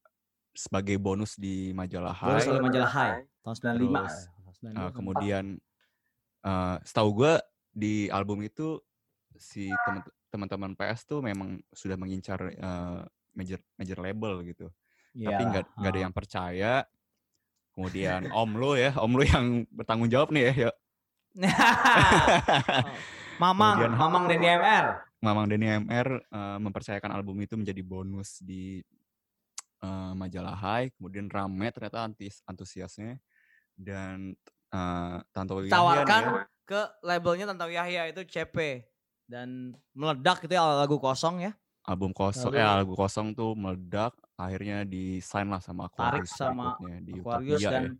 [0.58, 2.50] sebagai bonus di majalah Bonus High.
[2.50, 3.16] oleh majalah High
[3.46, 3.78] tahun 95.
[3.78, 5.44] Terus, eh, kemudian
[6.42, 7.34] eh, setahu gue
[7.70, 8.82] di album itu
[9.38, 9.70] si
[10.34, 13.00] teman-teman PS tuh memang sudah mengincar eh,
[13.38, 14.68] major major label gitu.
[15.16, 15.34] Iya.
[15.34, 16.72] tapi nggak nggak ada yang percaya
[17.78, 20.74] kemudian om lo ya om lo yang bertanggung jawab nih ya yuk.
[23.38, 24.86] Mamang, Kemudian- Mamang dan DMR.
[25.18, 28.82] Mamang Denny MR eh, mempercayakan album itu menjadi bonus di
[29.78, 33.18] eh, majalah High kemudian rame ternyata antis antusiasnya
[33.74, 34.34] dan
[34.70, 38.86] eh, Tanto Yahya Tawarkan ya, ke labelnya Tanto Yahya itu CP
[39.26, 41.52] dan meledak itu ya lagu kosong ya.
[41.82, 46.30] album kosong Lalu- eh lagu kosong tuh meledak akhirnya di sign lah sama Tarik Aquarius
[46.32, 47.92] sama berikutnya di Aquarius Utopia dan ya.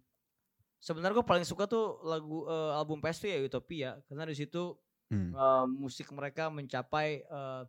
[0.78, 4.78] sebenarnya gue paling suka tuh lagu eh, album tuh ya Utopia karena di situ
[5.08, 5.32] Hmm.
[5.32, 7.62] eh, musik mereka mencapai eh,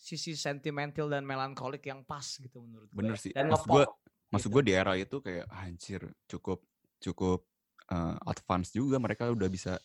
[0.00, 2.96] sisi sentimental dan melankolik yang pas gitu menurut gue.
[2.96, 3.36] Bener sih.
[3.36, 3.84] Dan Maksud gue,
[4.32, 4.56] maksud gitu.
[4.56, 6.64] gue di era itu kayak anjir cukup
[6.96, 7.44] cukup
[7.92, 9.76] eh, advance juga mereka udah bisa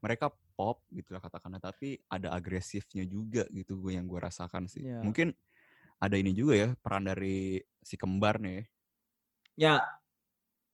[0.00, 4.88] mereka pop gitu lah katakanlah tapi ada agresifnya juga gitu gue yang gue rasakan sih
[4.88, 5.04] Iya.
[5.04, 5.36] mungkin
[6.04, 8.60] ada ini juga ya peran dari si kembar nih
[9.56, 9.80] ya.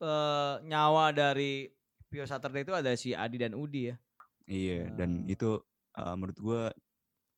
[0.01, 1.69] Eh, nyawa dari
[2.09, 3.97] Pure Saturday itu ada si Adi dan Udi ya.
[4.45, 5.31] iya dan Ah.
[5.31, 5.51] itu
[5.95, 6.63] eh, menurut gue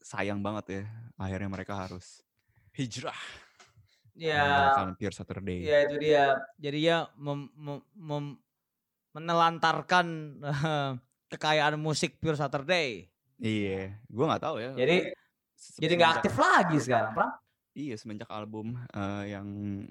[0.00, 0.82] sayang banget ya
[1.16, 2.24] akhirnya mereka harus
[2.72, 3.16] hijrah
[4.12, 6.36] Ya, meninggalkan Pure Saturday ya itu dia.
[6.56, 8.40] Jadi ya mem- mem- mem-
[9.12, 10.06] menelantarkan
[10.42, 10.90] eh,
[11.28, 13.08] kekayaan musik Pure Saturday.
[13.36, 14.96] iya gue nggak tahu ya Jadi
[15.76, 17.30] jadi nggak aktif lagi sekarang, Pram.
[17.72, 19.46] Iya semenjak album eh, yang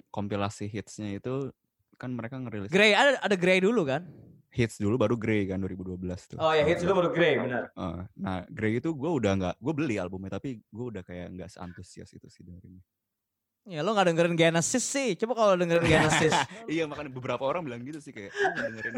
[0.08, 1.50] kompilasi hitsnya itu
[1.98, 4.06] kan mereka ngerilis Grey ada ada Grey dulu kan?
[4.52, 5.96] hits dulu baru Grey kan 2012
[6.28, 6.36] tuh.
[6.36, 7.72] Oh ya hits dulu baru Grey benar.
[7.72, 11.48] Eh, nah Grey itu gue udah nggak gue beli albumnya tapi gue udah kayak nggak
[11.48, 12.76] seantusias itu sih dengerin.
[13.64, 15.16] Ya lo nggak dengerin Genesis sih.
[15.16, 16.36] Coba kalau dengerin Genesis.
[16.68, 18.94] iya makanya beberapa orang bilang gitu sih kayak "Lu nggak dengerin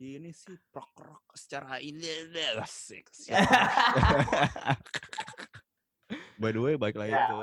[0.00, 2.02] ini sih rock rock secara ini
[2.58, 3.06] asik.
[3.10, 3.46] siap."
[6.36, 7.30] By the way baik lagi Ya.
[7.30, 7.34] ke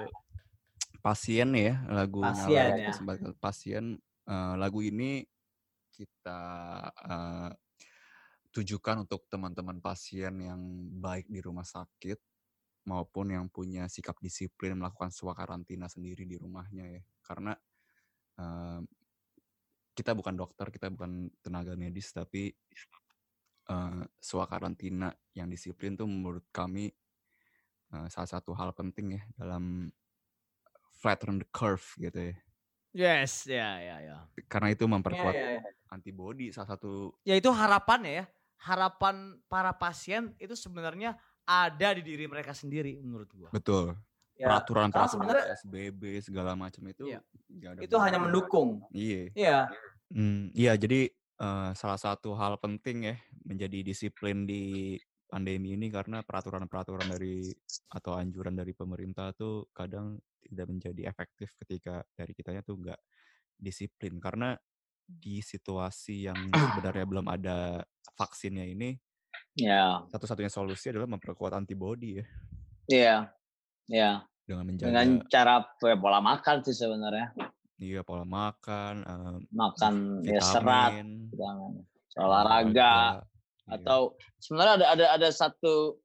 [1.08, 2.92] pasien ya lagunya Pasien, ya.
[2.92, 3.96] sebagai pasien
[4.28, 5.24] Eh, lagu ini
[5.96, 6.42] kita
[6.92, 7.52] eh,
[8.52, 10.60] tujukan untuk teman-teman pasien yang
[11.00, 12.20] baik di rumah sakit
[12.92, 17.56] maupun yang punya sikap disiplin melakukan swakarantina sendiri di rumahnya ya karena
[18.36, 18.82] eh,
[19.96, 22.52] kita bukan dokter kita bukan tenaga medis tapi
[23.72, 25.08] eh, swakarantina
[25.40, 26.92] yang disiplin tuh menurut kami
[27.96, 29.88] eh, salah satu hal penting ya dalam
[30.98, 32.36] flatten the curve gitu ya
[32.98, 34.18] yes, ya ya ya.
[34.50, 35.72] karena itu memperkuat Ya, ya, ya.
[35.94, 38.26] antibody salah satu Ya itu harapannya ya.
[38.58, 43.50] Harapan para pasien itu sebenarnya ada di diri mereka sendiri menurut gua.
[43.54, 43.94] betul
[44.38, 47.20] Ya, peraturan peraturan sebenarnya PSBB segala macam itu Iya.
[47.50, 48.70] nggak ada itu hanya mendukung.
[48.94, 49.58] iya Iya.
[50.14, 53.16] Hmm, iya jadi eh, salah satu hal penting ya
[53.46, 54.98] menjadi disiplin di
[55.28, 57.52] pandemi ini karena peraturan-peraturan dari
[57.92, 63.00] atau anjuran dari pemerintah tuh kadang tidak menjadi efektif ketika dari kitanya tuh nggak
[63.58, 64.54] disiplin karena
[65.08, 67.82] di situasi yang sebenarnya belum ada
[68.20, 69.00] vaksinnya ini
[69.58, 72.26] Ya, satu-satunya solusi adalah memperkuat antibody ya
[72.86, 73.16] iya,
[73.90, 74.12] iya.
[74.46, 77.34] dengan menjaga Dengan cara ya, pola makan sih sebenarnya.
[77.82, 81.34] iya pola makan eh, Makan ya serat, vitamin
[82.18, 83.74] olahraga, iya.
[83.78, 86.02] atau sebenarnya ada ada ada satu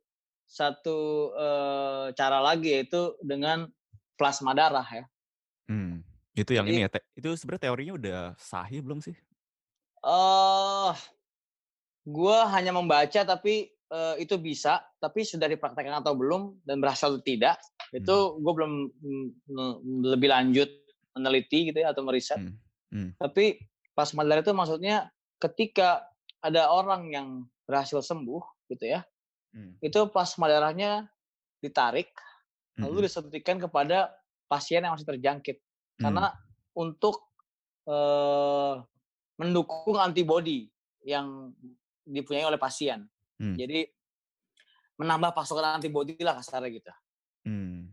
[0.48, 0.98] satu
[1.36, 3.68] eh, cara lagi yaitu dengan
[4.14, 5.04] plasma darah ya.
[5.66, 6.02] Hmm,
[6.32, 6.90] itu yang Jadi- ini ya.
[6.90, 9.16] te- itu sebenarnya teorinya udah sahih belum sih?
[10.02, 10.92] Eh,
[12.04, 17.20] gua hanya membaca tapi eh, itu bisa, tapi sudah dipraktekkan atau belum dan berhasil atau
[17.20, 17.60] tidak
[17.92, 19.72] itu gue belum mm, mm,
[20.16, 20.64] lebih lanjut
[21.12, 22.40] meneliti gitu ya atau meriset.
[22.40, 22.56] Hmm,
[22.88, 23.20] hmm.
[23.20, 23.60] Tapi
[23.92, 26.08] plasma darah itu maksudnya ketika
[26.40, 27.28] ada orang yang
[27.68, 28.40] berhasil sembuh
[28.72, 29.04] gitu ya,
[29.52, 29.76] Hmm.
[29.84, 31.12] itu plasma darahnya
[31.60, 32.08] ditarik.
[32.80, 34.12] Lalu disuntikan kepada
[34.48, 35.60] pasien yang masih terjangkit
[36.00, 36.32] karena
[36.72, 37.28] untuk
[37.84, 38.74] eh,
[39.36, 40.68] mendukung antibodi
[41.02, 41.52] yang
[42.06, 43.06] dipunyai oleh pasien.
[43.36, 43.56] Hmm.
[43.58, 43.86] Jadi
[45.00, 46.92] menambah pasokan antibodi lah kasarnya gitu.
[47.48, 47.90] Hmm.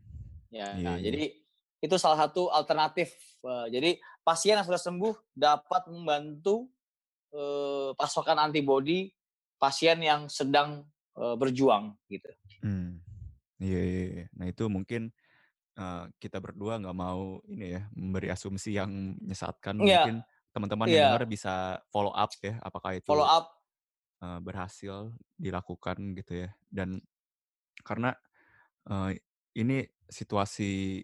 [0.49, 1.03] Ya, Iya, iya.
[1.10, 1.23] jadi
[1.80, 3.15] itu salah satu alternatif.
[3.39, 3.89] eh, jadi
[4.19, 6.68] pasien yang sudah sembuh dapat membantu
[7.31, 9.07] eh, pasokan antibodi
[9.56, 10.84] pasien yang sedang
[11.15, 12.27] eh, berjuang gitu.
[12.64, 12.99] Hmm.
[13.60, 14.26] Iya, iya, iya.
[14.40, 15.11] Nah itu mungkin
[15.76, 19.80] eh, kita berdua nggak mau ini ya memberi asumsi yang menyesatkan.
[19.80, 20.03] Iya.
[20.03, 20.15] Mungkin
[20.49, 20.95] teman-teman Iya.
[20.95, 21.53] yang dengar bisa
[21.91, 23.45] follow up ya, apakah itu Follow up
[24.23, 26.49] eh, berhasil dilakukan gitu ya.
[26.68, 27.03] Dan
[27.84, 28.15] karena
[28.88, 29.19] eh,
[29.60, 31.03] ini situasi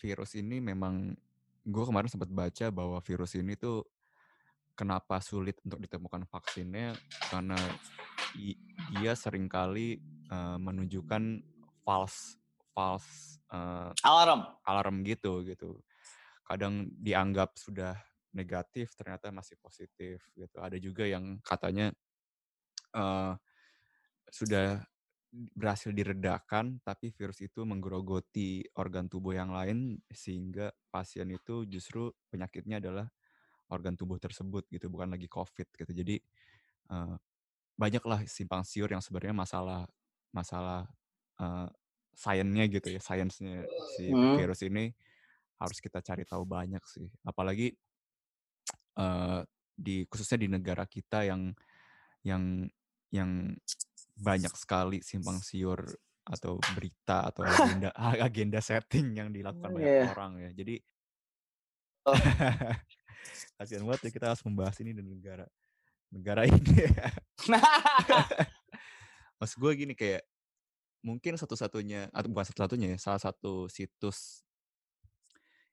[0.00, 1.12] virus ini memang
[1.60, 3.84] gue kemarin sempat baca bahwa virus ini tuh
[4.72, 6.96] kenapa sulit untuk ditemukan vaksinnya
[7.28, 7.58] karena
[8.40, 8.56] i-
[8.96, 10.00] dia sering kali
[10.30, 11.22] eh, menunjukkan
[11.90, 12.38] false
[12.70, 14.46] false eh, alarm.
[14.62, 15.82] alarm gitu gitu.
[16.46, 17.98] Kadang dianggap sudah
[18.30, 20.62] negatif ternyata masih positif gitu.
[20.62, 21.90] Ada juga yang katanya
[22.94, 23.34] eh
[24.30, 24.78] sudah
[25.30, 32.82] berhasil diredakan tapi virus itu menggerogoti organ tubuh yang lain sehingga pasien itu justru penyakitnya
[32.82, 33.06] adalah
[33.70, 35.90] organ tubuh tersebut gitu bukan lagi covid gitu.
[35.94, 36.18] Jadi
[36.94, 37.16] eh,
[37.78, 39.80] banyaklah simpang siur yang sebenarnya masalah
[40.34, 40.86] masalah
[41.38, 41.68] eh,
[42.12, 43.64] sainsnya gitu ya, sainsnya
[43.96, 44.36] si Hmm.
[44.36, 44.92] virus ini
[45.56, 47.08] harus kita cari tahu banyak sih.
[47.22, 47.72] Apalagi
[48.96, 49.40] eh,
[49.74, 51.56] di khususnya di negara kita yang
[52.20, 52.68] yang
[53.08, 53.56] yang
[54.14, 55.80] banyak sekali simpang siur
[56.20, 57.90] atau berita atau agenda
[58.28, 60.12] agenda setting yang dilakukan banyak Iya.
[60.12, 60.50] orang ya.
[60.52, 60.76] Jadi
[62.00, 62.16] Oh.
[63.60, 65.44] kasihan banget ya kita harus membahas ini di negara
[66.08, 66.88] negara ini.
[69.40, 70.24] Maksud gue gini kayak
[71.00, 74.44] mungkin satu-satunya atau bukan satu-satunya ya, salah satu situs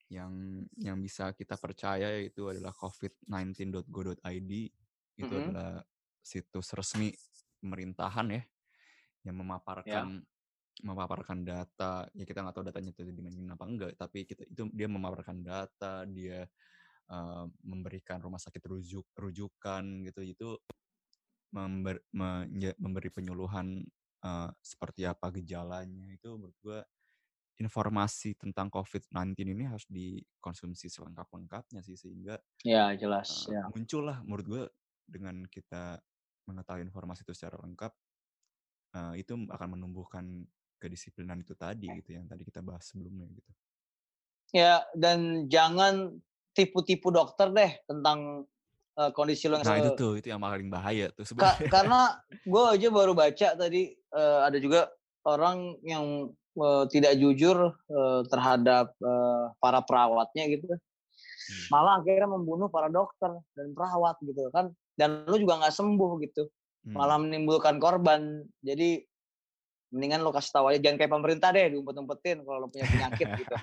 [0.07, 4.51] yang yang bisa kita percaya itu adalah covid19.go.id
[5.19, 5.41] itu Mhm.
[5.43, 5.83] adalah
[6.23, 7.11] situs resmi
[7.59, 8.41] pemerintahan ya
[9.27, 10.23] yang memaparkan
[10.79, 12.07] memaparkan data.
[12.15, 16.07] Ya kita nggak tahu datanya itu dimainin apa enggak tapi kita itu dia memaparkan data
[16.07, 16.47] dia
[17.11, 20.21] eh, memberikan rumah sakit rujuk rujukan gitu.
[20.23, 20.49] Itu
[21.51, 23.83] member- menye- memberi penyuluhan
[24.23, 26.79] eh, seperti apa gejalanya itu menurut gua
[27.57, 33.65] informasi tentang COVID-19 ini harus dikonsumsi selengkap-lengkapnya sih sehingga ya jelas eh, ya.
[33.73, 34.63] muncullah menurut gue
[35.09, 35.97] dengan kita
[36.45, 37.91] mengetahui informasi itu secara lengkap
[38.93, 40.45] eh, itu akan menumbuhkan
[40.77, 43.51] kedisiplinan itu tadi gitu yang tadi kita bahas sebelumnya gitu.
[44.55, 46.21] Ya dan jangan
[46.53, 48.45] tipu-tipu dokter deh tentang
[49.01, 51.69] eh, kondisi lo yang Nah itu tuh itu yang paling bahaya tuh Ka- sebenarnya.
[51.73, 52.01] karena
[52.45, 53.81] gue aja baru baca tadi
[54.17, 54.89] eh, ada juga
[55.29, 60.65] orang yang eh, tidak jujur eh, terhadap eh, para perawatnya gitu
[61.71, 64.67] malah akhirnya membunuh para dokter dan perawat gitu kan.
[64.99, 66.43] Dan lu juga nggak sembuh gitu.
[66.87, 66.95] Hmm.
[66.95, 68.47] malah menimbulkan korban.
[68.63, 69.03] Jadi
[69.91, 70.79] mendingan lo kasih tahu aja.
[70.83, 73.55] Jangan kayak pemerintah deh diumpet-umpetin kalau lo punya penyakit gitu.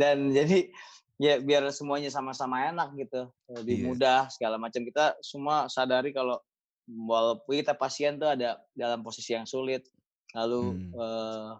[0.00, 0.70] Dan jadi
[1.18, 3.30] ya biar semuanya sama-sama enak gitu.
[3.50, 3.86] Lebih Iya.
[3.90, 4.82] mudah segala macam.
[4.86, 6.38] Kita semua sadari kalau
[6.88, 9.84] walaupun kita pasien tuh ada dalam posisi yang sulit.
[10.32, 10.92] Lalu Hmm.
[10.96, 11.50] eh,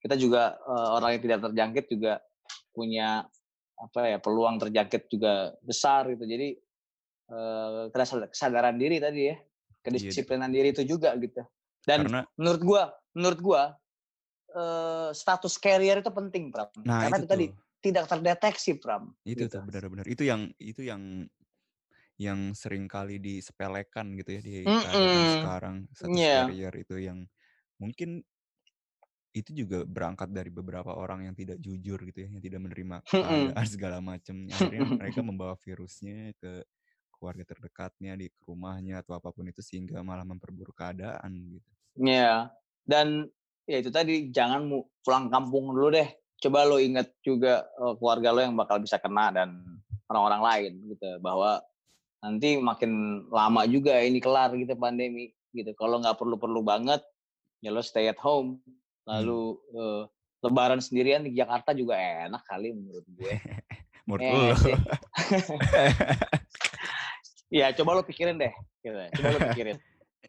[0.00, 2.12] kita juga eh, orang yang tidak terjangkit juga
[2.72, 3.28] punya
[3.80, 6.24] apa ya peluang terjangkit juga besar gitu.
[6.24, 6.56] Jadi
[7.94, 9.38] kesad- kesadaran diri tadi ya
[9.80, 11.40] kedisiplinan diri itu juga gitu.
[11.86, 12.82] Dan Karena menurut gua
[13.16, 13.62] menurut gua
[14.50, 16.68] eh, status carrier itu penting Pram.
[16.84, 17.46] Nah karena itu itu tadi
[17.80, 19.58] tidak terdeteksi Pram itu gitu.
[19.64, 20.04] benar-benar.
[20.04, 21.24] Itu yang itu yang
[22.20, 25.34] yang sering kali disepelekan gitu ya di keadaan Mm-mm.
[25.40, 26.44] sekarang status Iya.
[26.44, 27.18] carrier itu yang
[27.80, 28.20] mungkin
[29.30, 32.96] itu juga berangkat dari beberapa orang yang tidak jujur gitu ya yang tidak menerima
[33.72, 36.66] segala macam akhirnya mereka membawa virusnya ke
[37.14, 41.70] keluarga terdekatnya di rumahnya atau apa pun itu sehingga malah memperburuk keadaan gitu
[42.00, 42.48] Iya.
[42.86, 43.28] Dan
[43.66, 44.70] ya itu tadi jangan
[45.04, 46.08] pulang kampung dulu deh.
[46.40, 47.66] Coba lo inget juga
[48.00, 49.60] keluarga lo yang bakal bisa kena dan
[50.08, 51.60] orang-orang lain gitu bahwa
[52.20, 55.72] nanti makin lama juga ini kelar gitu pandemi gitu.
[55.74, 57.00] Kalau nggak perlu-perlu banget
[57.64, 58.60] ya lo stay at home.
[59.08, 60.02] Lalu eh,
[60.44, 63.34] lebaran sendirian di Jakarta juga enak kali menurut gue.
[64.06, 64.76] menurut Iya lo?
[67.50, 68.54] Ya coba lo pikirin deh.
[68.78, 68.94] Gitu.
[68.94, 69.76] Coba lo pikirin.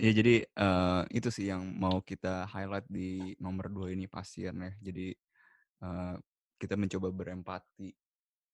[0.01, 4.71] Ya jadi eh, itu sih yang mau kita highlight di nomor dua ini pasien ya.
[4.81, 5.13] Jadi
[5.85, 6.15] eh,
[6.57, 7.93] kita mencoba berempati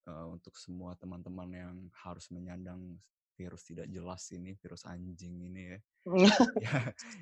[0.04, 3.00] eh, untuk semua teman-teman yang harus menyandang
[3.38, 5.78] virus tidak jelas ini, virus anjing ini ya,
[6.66, 6.78] Ya,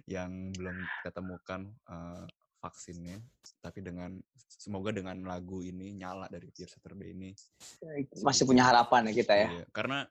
[0.09, 0.73] yang belum
[1.05, 2.25] kita temukan eh,
[2.65, 3.21] vaksinnya.
[3.61, 4.17] Tapi dengan
[4.49, 7.37] semoga dengan lagu ini nyala dari Tears Saturday ini
[8.25, 9.49] Masih punya harapan ya kita ya.
[9.61, 10.09] Iya, karena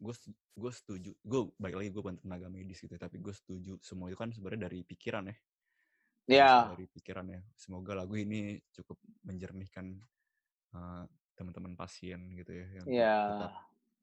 [0.00, 0.14] gue
[0.56, 4.16] gue setuju gue balik lagi gue bukan tenaga medis gitu tapi gue setuju semua itu
[4.16, 5.36] kan sebenarnya dari pikiran ya
[6.22, 6.70] Iya.
[6.72, 8.94] Dari pikiran ya semoga lagu ini cukup
[9.26, 9.98] menjernihkan
[10.72, 13.16] eh, teman-teman pasien gitu ya yang Iya.
[13.28, 13.52] tetap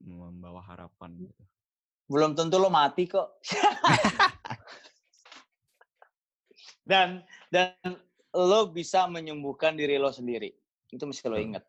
[0.04, 1.44] membawa harapan gitu
[2.10, 3.38] belum tentu lo mati kok.
[6.90, 7.22] dan
[7.54, 7.78] dan
[8.34, 10.50] lo bisa menyembuhkan diri lo sendiri.
[10.90, 11.62] Itu mesti lo ingat.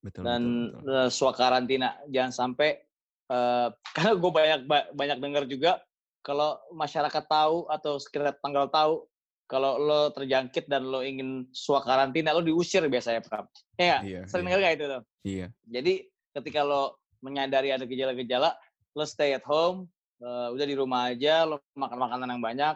[0.00, 0.42] betul Dan
[0.72, 0.96] betul, betul.
[0.96, 2.80] eh, swakarantina jangan sampai
[3.28, 5.84] eh, karena gue banyak ba- banyak dengar juga
[6.24, 9.04] kalau masyarakat tahu atau sekitar tanggal tahu
[9.44, 13.44] kalau lo terjangkit dan lo ingin swakarantina lo diusir biasanya Pram.
[13.76, 15.02] Ya iya Sering iya, dengar nggak itu tuh?
[15.28, 18.50] iya Jadi ketika lo menyadari ada gejala-gejala,
[18.92, 19.86] lo stay at home,
[20.18, 22.74] eh, udah di rumah aja, lo makan makanan yang banyak,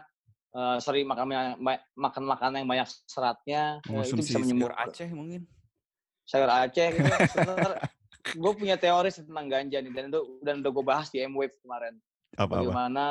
[0.55, 1.27] eh, sorry makan
[1.93, 5.41] makan makanan yang banyak seratnya, eh, itu bisa sayur menyembuhkan Aceh mungkin
[6.23, 7.07] sayur Aceh gitu.
[8.41, 11.95] gue punya teori tentang ganja nih dan itu dan udah gue bahas di M-Wave kemarin.
[12.35, 13.05] apa apa Bagaimana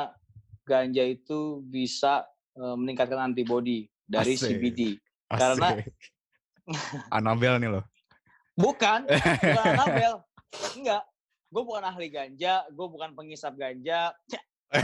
[0.61, 2.21] ganja itu bisa
[2.53, 4.57] meningkatkan antibody dari Asik.
[4.57, 4.81] CBD.
[5.25, 5.93] Karena- Asik.
[7.09, 7.83] Anabel nih loh
[8.57, 10.13] Bukan, bukan Anabel.
[10.73, 11.03] Enggak.
[11.57, 14.13] Gue bukan ahli ganja, gue bukan pengisap ganja.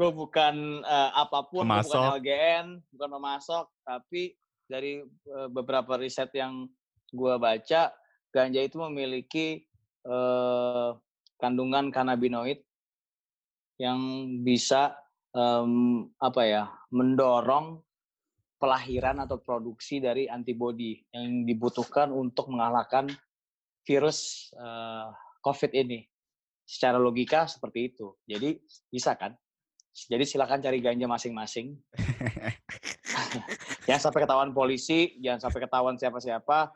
[0.00, 2.16] gue bukan eh, apa pun, gue bukan.
[2.16, 4.32] LGN, bukan pemasok, tapi
[4.64, 6.64] dari eh, beberapa riset yang
[7.12, 7.92] gue baca,
[8.32, 9.60] ganja itu memiliki
[10.08, 10.90] eh,
[11.36, 12.64] kandungan kanabinoid
[13.76, 14.00] yang
[14.40, 14.96] bisa
[15.36, 16.64] em, apa ya
[16.96, 17.84] mendorong
[18.56, 23.12] pelahiran atau produksi dari antibodi yang dibutuhkan untuk mengalahkan
[23.88, 25.08] virus eh,
[25.40, 26.04] COVID ini.
[26.68, 28.12] Secara logika seperti itu.
[28.28, 28.60] Jadi
[28.92, 29.32] bisa kan?
[29.96, 31.72] Jadi silakan cari ganja masing-masing.
[33.88, 36.68] jangan sampai ketahuan polisi, jangan sampai ketahuan siapa-siapa.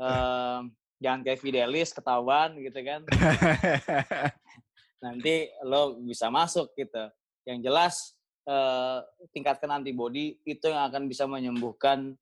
[0.00, 3.04] Em, jangan kayak Fidelis ketahuan gitu kan.
[5.04, 7.04] Nanti lo bisa masuk gitu.
[7.44, 7.94] Yang jelas
[8.48, 8.98] eh,
[9.36, 12.16] tingkatkan antibodi itu yang akan bisa menyembuhkan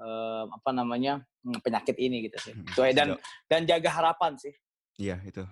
[0.00, 1.22] eh, apa namanya
[1.60, 2.52] penyakit ini gitu sih.
[2.52, 4.54] Hmm, Itu dan Jo- dan jaga harapan sih.
[4.96, 5.44] Iya itu.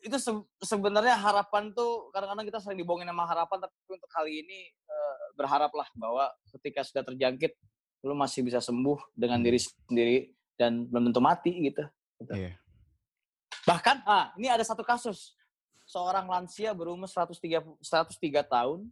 [0.00, 4.58] Itu se- sebenarnya harapan tuh kadang-kadang kita sering dibohongin sama harapan tapi untuk kali ini
[4.68, 7.52] eh, berharaplah bahwa ketika sudah terjangkit
[8.00, 9.46] lu masih bisa sembuh dengan Hmm.
[9.46, 10.16] diri sendiri
[10.56, 11.84] dan belum tentu mati gitu.
[12.16, 12.32] Gitu.
[12.34, 12.52] Iya.
[13.62, 15.36] Bahkan, ah, ini ada satu kasus.
[15.84, 18.88] Seorang lansia berumur 103, 103 tahun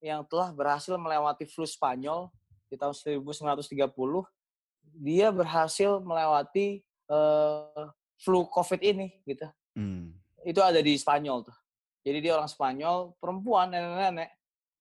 [0.00, 2.26] yang telah berhasil melewati flu Spanyol
[2.66, 4.26] di tahun 1930.
[4.96, 7.84] Dia berhasil melewati eh,
[8.20, 9.46] flu COVID ini gitu.
[9.74, 10.14] Hmm.
[10.44, 11.56] Itu ada di Spanyol tuh.
[12.02, 14.30] Jadi dia orang Spanyol, perempuan, nenek-nenek,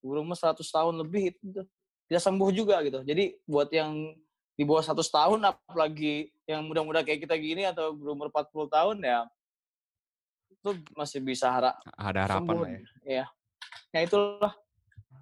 [0.01, 1.67] berumur 100 tahun lebih itu tuh.
[2.09, 3.05] Bisa sembuh juga gitu.
[3.05, 4.17] Jadi buat yang
[4.57, 9.19] di bawah 100 tahun, apalagi yang muda-muda kayak kita gini atau berumur 40 tahun ya,
[10.51, 12.61] itu masih bisa harap Ada harapan sembuh.
[12.61, 12.81] lah ya.
[13.05, 13.25] Iya.
[13.91, 14.53] Ya itulah,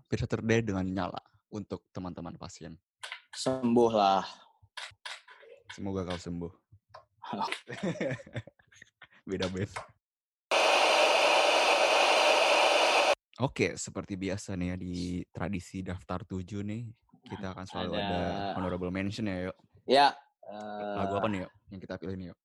[0.10, 1.22] Bisa terdaya dengan nyala
[1.54, 2.74] untuk teman-teman pasien.
[3.30, 4.26] sembuh lah.
[5.80, 6.52] Semoga kau sembuh.
[9.32, 9.80] Beda beda.
[13.40, 16.84] Oke, seperti biasa nih ya di tradisi daftar tujuh nih,
[17.24, 19.58] kita akan selalu ada, Ada- honorable mention ya, yuk.
[19.88, 20.08] Ya.
[21.00, 21.52] Lagu eh, apa nih, yuk?
[21.72, 22.40] Yang kita pilih nih, yuk.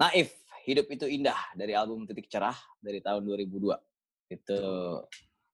[0.00, 0.28] Naif,
[0.64, 3.76] Hidup Itu Indah dari album Titik Cerah dari tahun 2002.
[4.32, 4.60] Itu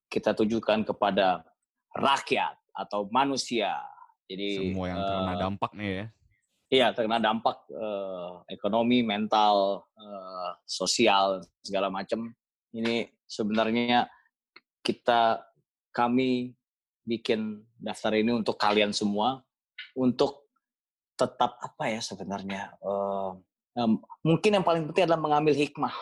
[0.07, 1.43] kita tujukan kepada
[1.91, 3.83] rakyat atau manusia.
[4.31, 6.07] Jadi Semua yang terkena eh, dampak nih ya.
[6.71, 12.31] Iya, terkena dampak eh, ekonomi, mental, eh, sosial, segala macam.
[12.71, 14.07] Ini sebenarnya
[14.79, 15.43] kita
[15.91, 16.55] kami
[17.03, 19.43] bikin daftar ini untuk kalian semua
[19.99, 20.47] untuk
[21.19, 23.31] tetap apa ya sebenarnya eh,
[23.83, 25.93] em, mungkin yang paling penting adalah mengambil hikmah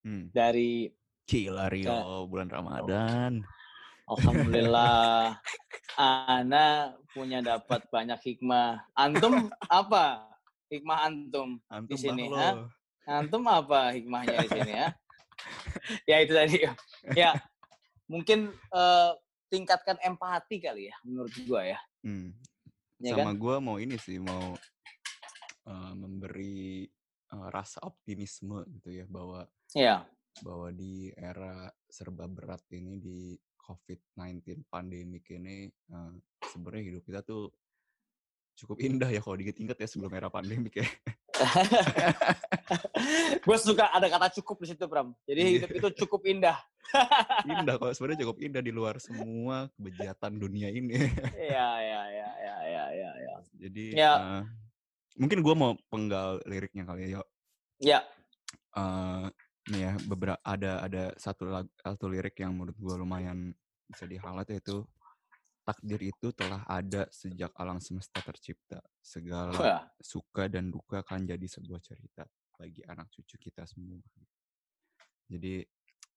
[0.00, 0.32] Hmm.
[0.32, 0.88] dari
[1.28, 3.44] Gila Rio, bulan Ramadan.
[4.10, 5.38] Alhamdulillah
[6.00, 8.82] Ana punya dapat banyak hikmah.
[8.98, 10.26] Antum apa
[10.72, 11.62] hikmah antum?
[11.70, 12.66] Antum sini, bah
[13.06, 13.20] ha?
[13.22, 14.88] Antum apa hikmahnya di sini ya?
[16.10, 16.58] ya itu tadi.
[17.14, 17.36] Ya
[18.10, 19.10] mungkin eh,
[19.50, 21.78] tingkatkan empati kali ya menurut gua ya.
[22.02, 22.34] Hmm.
[23.00, 23.40] Ya Sama kan?
[23.40, 24.52] gue mau ini sih, mau
[25.68, 26.84] eh, memberi
[27.30, 30.02] eh, rasa optimisme gitu ya, bahwa Ya.
[30.42, 33.38] bahwa di era serba berat ini di
[33.70, 36.12] COVID-19 pandemik ini eh,
[36.50, 37.54] sebenarnya hidup kita tuh
[38.58, 40.86] cukup indah ya kalau diinget-inget ya sebelum era pandemik ya.
[43.46, 45.16] gue suka ada kata cukup di situ Pram.
[45.24, 45.50] Jadi Iya.
[45.56, 46.58] hidup itu cukup indah.
[47.48, 50.98] indah kok sebenarnya cukup indah di luar semua kebejatan dunia ini.
[51.32, 53.10] Iya iya iya iya iya iya.
[53.16, 53.36] Ya.
[53.56, 54.12] Jadi Ya.
[54.18, 54.42] eh,
[55.16, 57.16] mungkin gue mau penggal liriknya kali ya.
[57.16, 57.22] Yo.
[57.80, 58.00] Ya.
[59.68, 63.52] Nih ya beberapa ada ada satu lag, satu lirik yang menurut gue lumayan
[63.84, 64.80] bisa di highlight yaitu
[65.66, 69.82] takdir itu telah ada sejak alam semesta tercipta segala Wah.
[70.00, 72.24] suka dan duka akan jadi sebuah cerita
[72.56, 74.00] bagi anak cucu kita semua
[75.30, 75.62] jadi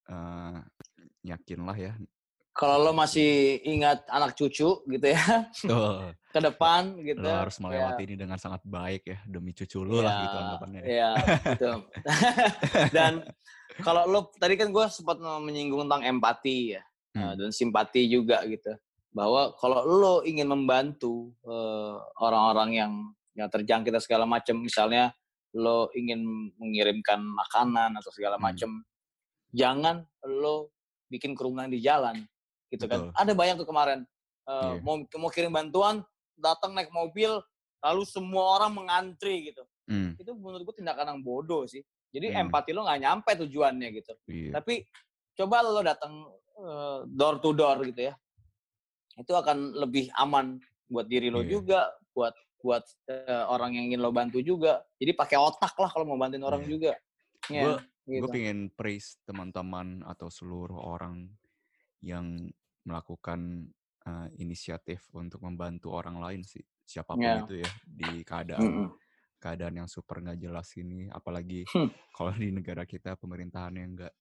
[0.10, 0.60] eh,
[1.28, 1.94] yakinlah ya
[2.54, 7.26] Kalau lo masih ingat anak cucu gitu ya oh, ke depan gitu.
[7.26, 7.62] lo harus ya.
[7.66, 10.88] melewati ini dengan sangat baik ya demi cucu lo lah gitu anggapannya ya.
[10.88, 11.10] Iya,
[11.50, 11.72] gitu.
[12.96, 13.26] Dan
[13.82, 17.30] kalau lo tadi kan gue sempat menyinggung tentang empati ya Hmm.
[17.30, 18.74] eh, dan simpati juga gitu.
[19.14, 22.94] Bahwa kalau lo ingin membantu eh, orang-orang yang
[23.38, 25.14] yang terjangkit segala macam, misalnya
[25.54, 26.22] lo ingin
[26.58, 28.46] mengirimkan makanan atau segala Hmm.
[28.50, 28.70] macam,
[29.54, 30.74] jangan lo
[31.06, 32.18] bikin kerumunan di jalan,
[32.74, 33.08] gitu kan?
[33.08, 33.14] Betul.
[33.14, 34.00] Ada banyak tuh kemarin
[34.44, 34.50] Iya.
[34.50, 36.04] eh, mau mau kirim bantuan,
[36.36, 37.40] datang naik mobil,
[37.80, 41.84] lalu semua orang mengantri gitu Hmm, itu menurut gue tindakan yang bodoh sih.
[42.10, 42.48] Jadi Hmm.
[42.48, 44.14] empati lo nggak nyampe tujuannya gitu.
[44.28, 44.52] iya.
[44.56, 44.84] Tapi
[45.34, 46.14] coba lo datang
[46.54, 48.14] eh, door to door gitu ya.
[49.16, 51.50] Itu akan lebih aman buat diri lo Iya.
[51.52, 51.80] juga,
[52.12, 54.80] buat buat eh, orang yang ingin lo bantu juga.
[54.96, 56.70] Jadi pakai otak lah kalau mau bantuin orang Iya.
[56.70, 56.92] juga.
[57.52, 57.74] Ya, Gue
[58.08, 58.24] gitu.
[58.24, 61.28] gue pengen praise teman-teman atau seluruh orang
[62.00, 62.48] yang
[62.88, 63.70] melakukan
[64.08, 67.38] uh, inisiatif untuk membantu orang lain sih siapa pun Ya.
[67.40, 68.94] itu ya di keadaan Mm-mm.
[69.40, 71.88] keadaan yang super nggak jelas ini apalagi Hmm.
[72.16, 74.14] kalau di negara kita pemerintahan yang nggak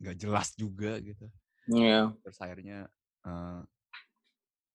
[0.00, 1.26] nggak jelas juga gitu
[1.68, 2.16] Iya.
[2.22, 2.88] terus akhirnya
[3.26, 3.62] uh,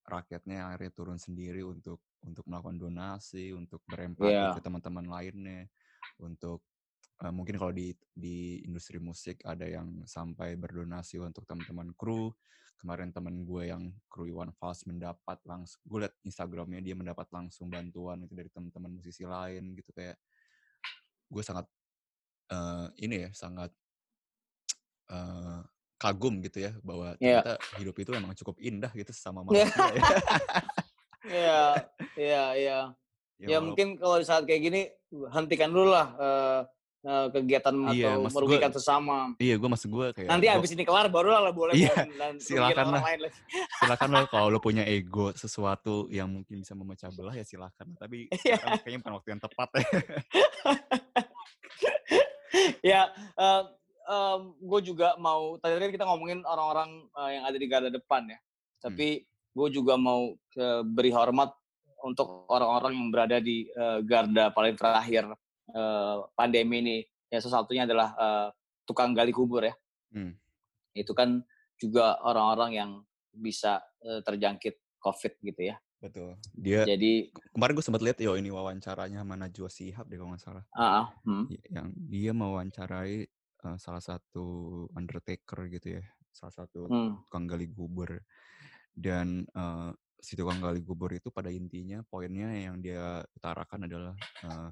[0.04, 4.52] rakyatnya akhirnya turun sendiri untuk untuk melakukan donasi untuk berempati Iya.
[4.52, 5.68] ke teman-teman lainnya
[6.20, 6.64] untuk
[7.24, 12.32] eh, mungkin kalau di di industri musik ada yang sampai berdonasi untuk teman-teman kru.
[12.84, 17.72] Kemarin teman gue yang kru Iwan Fals mendapat langsung, gue liat Instagramnya dia mendapat langsung
[17.72, 20.20] bantuan itu dari teman-teman musisi lain gitu kayak
[21.32, 21.64] gue sangat
[22.52, 23.72] eh, ini ya sangat
[25.08, 25.60] eh,
[25.96, 27.40] kagum gitu ya bahwa Iya.
[27.40, 29.64] ternyata hidup itu emang cukup indah gitu sama Iya.
[29.64, 30.04] manusia ya.
[31.24, 31.64] Iya,
[32.20, 32.80] iya, iya.
[33.40, 34.82] Ya, Ya mungkin kalau di saat kayak gini
[35.32, 36.60] hentikan dulu lah eh,
[37.04, 39.18] eh, kegiatan Iya, atau merugikan gua- sesama.
[39.36, 42.40] Iya, gue maksud gue kayak Nanti gua- abis ini kelar baru lah boleh Iya, dan
[42.40, 43.02] silakan lah.
[43.04, 43.38] lain lagi.
[43.84, 47.94] silakan lah kalau lo punya ego sesuatu yang mungkin bisa memecah belah ya silakan.
[47.96, 48.58] Tapi Iya.
[48.80, 49.84] kayaknya bukan waktu yang tepat ya.
[52.96, 53.02] ya,
[54.60, 58.40] gue juga mau tadi kan kita ngomongin orang-orang eh, yang ada di garda depan ya.
[58.80, 61.52] Tapi gue juga mau eh, beri hormat
[62.04, 65.24] untuk orang-orang yang berada di eh, garda paling terakhir
[65.72, 66.98] eh, pandemi ini.
[67.32, 68.48] Ya salah satunya adalah eh,
[68.84, 69.74] tukang gali kubur ya.
[70.12, 70.36] Hmm.
[70.94, 71.42] Itu kan
[71.80, 72.92] juga orang-orang yang
[73.34, 75.76] bisa eh, terjangkit COVID gitu ya.
[76.04, 76.36] Betul.
[76.52, 80.44] Dia Jadi, kemarin gue sempat lihat yo ini wawancaranya sama Najwa Shihab deh kalau nggak
[80.44, 80.64] salah.
[80.76, 81.48] ah, ah, hmm.
[81.72, 83.18] Yang dia mewawancarai
[83.64, 84.46] eh, salah satu
[85.00, 86.04] undertaker gitu ya,
[86.36, 87.24] salah satu Hmm.
[87.24, 88.20] tukang gali kubur.
[88.92, 94.14] Dan eh, si tukang gali kubur itu pada intinya poinnya yang dia utarakan adalah
[94.44, 94.70] eh,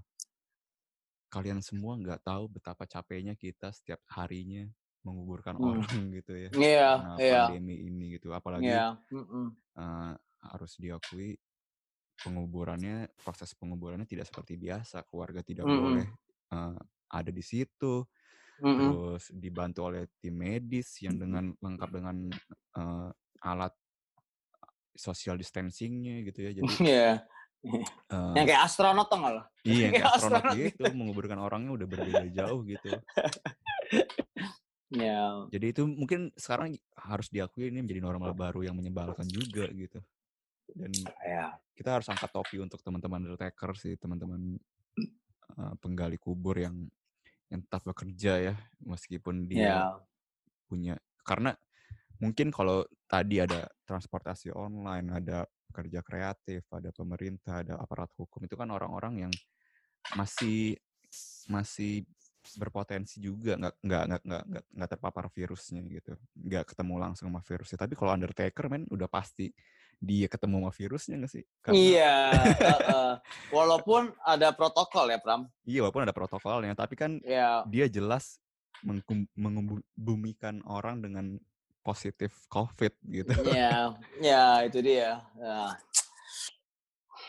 [1.33, 4.67] kalian semua nggak tahu betapa capeknya kita setiap harinya
[5.07, 5.79] menguburkan Hmm.
[5.79, 5.87] orang
[6.17, 9.01] gitu ya Iya, karena iya, pandemi ini gitu apalagi iya.
[9.11, 9.47] mm-mm.
[9.77, 11.37] eh, harus diakui
[12.21, 16.01] penguburannya proses penguburannya tidak seperti biasa keluarga tidak Mm-mm.
[16.05, 16.05] boleh
[16.53, 16.79] eh,
[17.11, 18.05] ada di situ
[18.63, 19.01] Mm-mm.
[19.01, 22.17] terus dibantu oleh tim medis yang dengan lengkap dengan
[22.77, 23.09] eh,
[23.43, 23.73] alat
[24.95, 27.27] social distancingnya gitu ya jadi Iya.
[27.63, 29.43] Eh, Yang kayak astronot tau nggak lo?
[29.61, 32.89] iya yang kayak kayak astronot astronot gitu menguburkan orangnya udah berbeda jauh gitu
[34.91, 35.47] Ya.
[35.47, 40.03] jadi itu mungkin sekarang harus diakui ini menjadi normal baru yang menyebalkan juga gitu
[40.75, 40.91] dan
[41.23, 41.55] Ya.
[41.79, 44.59] kita harus angkat topi untuk teman-teman undertaker sih teman-teman
[45.55, 46.91] eh, penggali kubur yang
[47.47, 49.79] yang tetap bekerja ya meskipun dia Ya.
[50.67, 51.55] punya karena
[52.19, 58.55] mungkin kalau tadi ada transportasi online ada kerja kreatif ada pemerintah ada aparat hukum itu
[58.55, 59.33] kan orang-orang yang
[60.15, 60.79] masih
[61.51, 62.07] masih
[62.57, 67.43] berpotensi juga nggak nggak nggak nggak nggak nggak terpapar virusnya gitu nggak ketemu langsung sama
[67.43, 69.51] virusnya tapi kalau undertaker men udah pasti
[70.01, 72.15] dia ketemu sama virusnya nggak sih Karena- Iya.
[72.33, 73.11] heeh.
[73.53, 75.45] Walaupun ada protokol ya Pram.
[75.61, 77.61] iya walaupun ada protokolnya tapi kan Ya.
[77.69, 78.41] dia jelas
[79.37, 81.37] mengebumikan orang dengan
[81.81, 83.93] positif covid gitu Ya.
[84.21, 85.19] Ya itu dia.
[85.35, 85.59] Ya.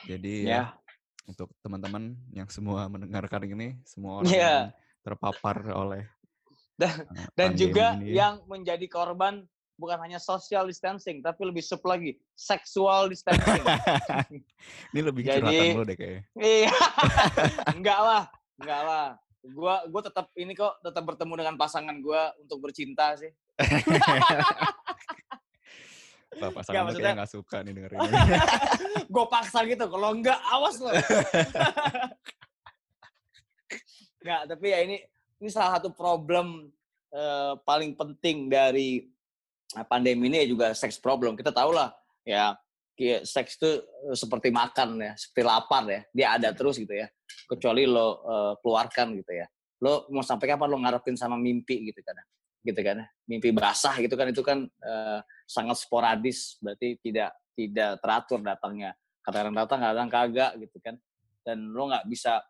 [0.05, 0.51] jadi Ya.
[0.51, 0.63] ya
[1.25, 4.39] untuk teman-teman yang semua mendengarkan ini semua orang Iya.
[4.39, 4.61] yang
[5.03, 6.03] terpapar oleh
[6.73, 8.27] Dan- eh, Dan juga ini ya.
[8.27, 13.63] yang menjadi korban bukan hanya social distancing tapi lebih sub lagi sexual distancing.
[14.95, 16.75] ini lebih Jadi- curhatan lo deh kayaknya Iya.
[17.71, 18.23] enggak lah,
[18.57, 19.07] enggak lah.
[19.43, 23.31] Gua gua tetap ini kok tetap bertemu dengan pasangan gua untuk bercinta sih.
[26.43, 27.99] Pasangan lo maksudnya- kayaknya nggak suka nih dengerin
[29.15, 30.91] gue paksa gitu kalau enggak awas loh
[34.23, 34.97] enggak tapi ya ini
[35.43, 36.71] ini salah satu problem
[37.13, 39.03] eh, paling penting dari
[39.75, 41.35] eh, pandemi ini ya juga seks problem.
[41.35, 41.91] Kita tahu lah
[42.23, 42.55] ya
[42.95, 47.11] kayak seks itu eh, seperti makan ya seperti lapar ya dia ada terus gitu ya
[47.51, 49.47] kecuali lo eh, keluarkan gitu ya.
[49.83, 52.15] Lo mau sampai kapan lo ngarepin sama mimpi gitu kan
[52.63, 53.05] gitu kan.
[53.27, 58.95] Mimpi basah gitu kan itu kan eh, sangat sporadis berarti tidak tidak teratur datangnya.
[59.23, 60.97] Kadang datang kadang kagak gitu kan.
[61.43, 62.43] Dan lo nggak bisa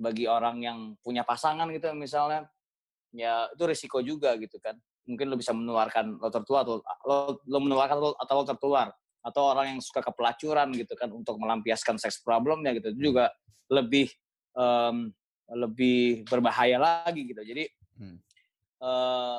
[0.00, 2.48] bagi orang yang punya pasangan gitu misalnya
[3.12, 4.78] ya itu risiko juga gitu kan.
[5.06, 8.88] Mungkin lo bisa menularkan lo tertular atau lo, lo menularkan lo- atau lo tertular.
[9.20, 12.96] Atau orang yang suka kepelacuran gitu kan untuk melampiaskan seks problemnya gitu.
[12.96, 13.28] Itu juga
[13.68, 14.08] lebih
[14.56, 15.12] em,
[15.50, 17.42] lebih berbahaya lagi gitu.
[17.42, 17.66] Jadi
[18.00, 18.16] Hmm.
[18.80, 19.38] Eh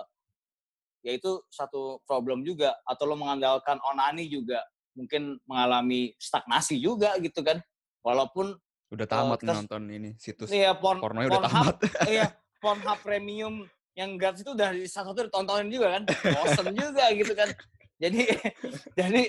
[1.01, 2.77] ya itu satu problem juga.
[2.85, 4.61] Atau lo mengandalkan onani juga.
[4.93, 7.57] Mungkin mengalami stagnasi juga gitu kan.
[8.05, 8.57] Walaupun
[8.91, 11.77] udah tamat kita- nonton ini situs ya porn pornonya udah Pornhub, tamat.
[12.11, 12.27] Iya
[12.59, 13.63] Pornhub premium
[13.95, 16.03] yang gratis itu udah di salah satu ditontonin juga kan.
[16.11, 17.49] Bosen juga gitu kan.
[17.97, 18.21] Jadi
[18.99, 19.21] jadi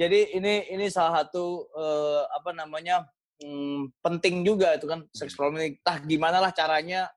[0.00, 3.04] jadi ini ini salah satu eh, apa namanya
[3.44, 5.04] hmm, penting juga itu kan.
[5.12, 5.76] Seks problem ini.
[5.84, 7.12] Tah gimana lah caranya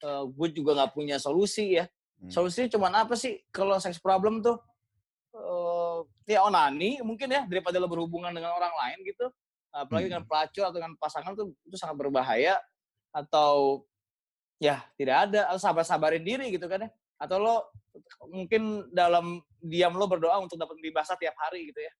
[0.00, 1.86] eh, gue juga nggak punya solusi ya.
[2.20, 2.28] Hmm.
[2.28, 4.60] solusinya cuma apa sih kalau seks problem tuh?
[5.32, 5.80] Eh
[6.36, 9.26] ya onani mungkin ya daripada lo berhubungan dengan orang lain gitu.
[9.70, 10.12] Apalagi Hmm.
[10.14, 12.58] dengan pelacur atau dengan pasangan tuh itu sangat berbahaya
[13.10, 13.82] atau
[14.60, 16.90] ya tidak ada Lo sabar-sabarin diri gitu kan ya.
[17.20, 17.72] Atau lo
[18.28, 21.92] mungkin dalam diam lo berdoa untuk dapat mimpi basah tiap hari gitu ya.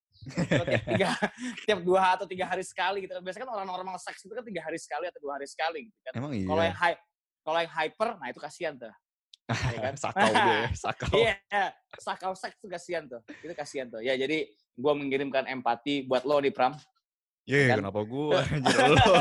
[0.53, 1.09] Atau tiap tiga
[1.67, 3.23] tiap dua atau tiga hari sekali gitu kan.
[3.25, 5.99] Biasanya kan orang normal seks itu kan tiga hari sekali atau dua hari sekali gitu
[6.05, 6.13] kan.
[6.19, 6.83] Emang kalau yang iya.
[6.93, 6.99] high
[7.41, 8.91] kalau yang hyper nah itu kasihan tuh
[9.51, 9.95] ya kan?
[10.03, 11.15] sakau gue, sakau.
[11.15, 11.35] Iya,
[11.99, 13.21] sakau seks tuh kasihan tuh.
[13.43, 14.01] Itu kasihan tuh.
[14.03, 14.49] Ya jadi
[14.79, 16.75] gua mengirimkan empati buat lo nih Pram.
[17.49, 17.77] Iya, kan?
[17.83, 18.39] kenapa gue?
[18.39, 19.15] Anjir lo.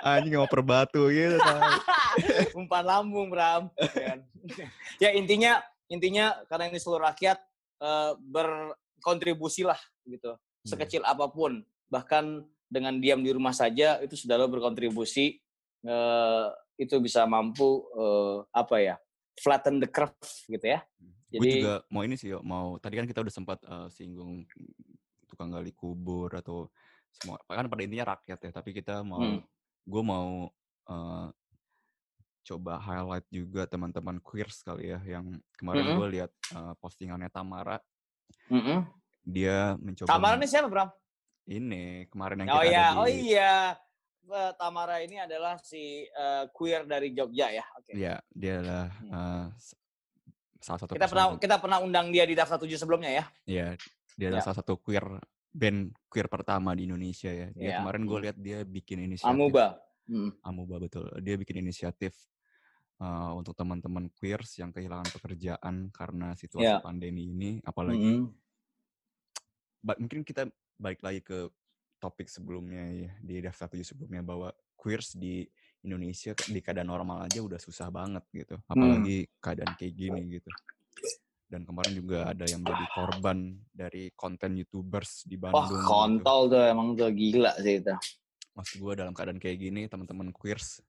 [0.00, 1.54] Anjing mau perbatu gitu.
[2.54, 3.68] Umpan lambung Pram.
[3.76, 4.18] Ya kan?
[4.96, 7.38] ya intinya intinya karena ini seluruh rakyat
[7.82, 10.38] eh, berkontribusi lah gitu.
[10.62, 11.64] Sekecil apa pun.
[11.90, 15.42] Bahkan dengan diam di rumah saja itu sudah lo berkontribusi
[15.82, 16.46] eh,
[16.78, 18.96] itu bisa mampu eh, apa ya?
[19.40, 20.12] flatten the curve
[20.52, 20.84] gitu ya.
[21.32, 24.44] gue Jadi juga mau ini sih, Yo, mau tadi kan kita udah sempat eh, singgung
[25.24, 26.68] tukang gali kubur atau
[27.08, 29.40] semua kan pada intinya rakyat ya, tapi kita mau Hmm.
[29.88, 30.52] gue mau
[30.92, 31.28] eh,
[32.40, 35.96] coba highlight juga teman-teman queers kali ya yang kemarin Mm-mm.
[35.96, 37.78] gue lihat eh, postingannya Tamara
[38.52, 38.84] Mm-mm.
[39.24, 40.88] dia mencoba Tamara ini siapa Bram?
[41.50, 43.54] Ini kemarin yang Oh kita iya, ada oh di iya.
[44.30, 47.66] Eh, Tamara ini adalah si eh, queer dari Jogja ya.
[47.74, 47.98] Oke.
[47.98, 49.50] Iya, dia adalah Hmm.
[49.58, 49.74] s-
[50.60, 53.24] salah satu Kita pernah personil- kita pernah undang dia di daftar tujuh sebelumnya ya.
[53.44, 53.66] Iya,
[54.14, 54.46] dia adalah Ya.
[54.46, 55.02] salah satu queer
[55.50, 57.50] band queer pertama di Indonesia ya.
[57.50, 57.76] Dia Iya.
[57.82, 58.24] kemarin gue Hmm.
[58.28, 59.34] lihat dia bikin inisiatif.
[59.34, 59.66] Amuba.
[60.06, 60.30] Hmm.
[60.42, 61.10] Amuba betul.
[61.18, 62.14] Dia bikin inisiatif
[63.00, 66.78] eh, untuk teman-teman queers yang kehilangan pekerjaan karena situasi Ya.
[66.78, 67.56] pandemi ini.
[67.64, 68.28] Apalagi Mm-mm.
[69.80, 70.44] ba- mungkin kita
[70.80, 71.52] balik lagi ke
[72.00, 74.48] topik sebelumnya ya di daftar tujuh sebelumnya bahwa
[74.80, 75.44] queers di
[75.84, 78.56] Indonesia di keadaan normal aja udah susah banget gitu.
[78.64, 78.72] Hmm.
[78.72, 80.50] Apalagi keadaan kayak gini gitu.
[81.50, 85.66] Dan kemarin juga ada yang jadi korban dari konten YouTubers di Bandung.
[85.68, 85.84] gitu.
[85.84, 87.94] kontol tuh emang tuh gila sih itu.
[88.56, 90.80] Maksud gue dalam keadaan kayak gini, teman-teman queers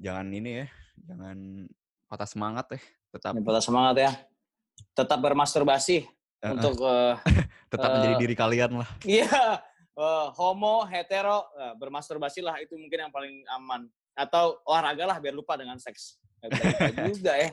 [0.00, 0.66] jangan ini ya,
[0.96, 1.68] jangan
[2.06, 2.80] patah semangat ya.
[3.12, 4.12] Tetap patah semangat ya.
[4.94, 6.06] Tetap bermasturbasi
[6.40, 7.14] eh, untuk eh,
[7.72, 8.88] tetap menjadi eh, diri kalian lah.
[9.20, 9.60] iya
[9.94, 13.86] eh, homo, hetero, eh, bermasturbasi lah itu mungkin yang paling aman.
[14.16, 16.18] Atau olahraga lah biar lupa dengan seks.
[17.08, 17.50] Juga ya.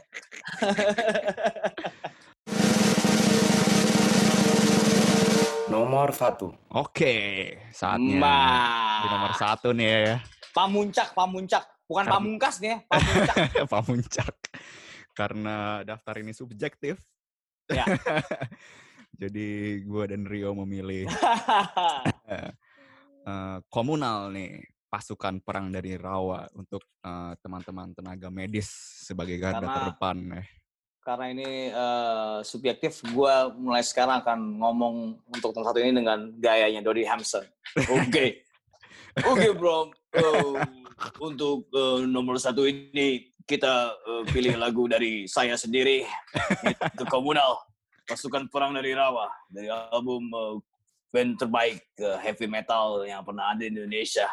[5.67, 6.55] Nomor satu.
[6.71, 7.15] Oke,
[7.75, 8.97] saatnya Mbak.
[9.03, 10.15] di nomor satu nih ya.
[10.55, 11.63] Pamuncak, pamuncak.
[11.87, 13.35] Bukan Karena- pamungkas nih ya, pamuncak.
[13.67, 14.35] Pamuncak.
[15.11, 16.99] Karena daftar ini subjektif.
[17.67, 17.85] Ya.
[19.21, 21.09] Jadi gue dan Rio memilih
[22.33, 28.69] eh, komunal nih pasukan perang dari Rawa untuk eh, teman-teman tenaga medis
[29.03, 30.17] sebagai garda Karena- terdepan.
[30.43, 30.47] Eh.
[31.07, 34.95] Karena ini eh, subjektif, gue mulai sekarang akan ngomong
[35.31, 37.47] untuk nomor satu ini dengan gayanya Dodi Hampson.
[37.87, 38.43] Oke.
[39.31, 40.53] Oke bro, Eh,
[41.21, 46.03] untuk eh, nomor satu ini kita eh, pilih lagu dari saya sendiri,
[46.93, 47.63] itu komunal,
[48.03, 50.55] pasukan perang dari Rawa, dari album eh,
[51.07, 54.27] band terbaik eh, heavy metal yang pernah ada di Indonesia.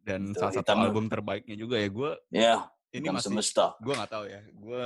[0.00, 0.86] Dan Itu, salah satu hitam.
[0.86, 2.54] album terbaiknya juga ya gue Ya,
[2.94, 3.74] ini masih semesta.
[3.82, 4.82] gue nggak tahu ya gue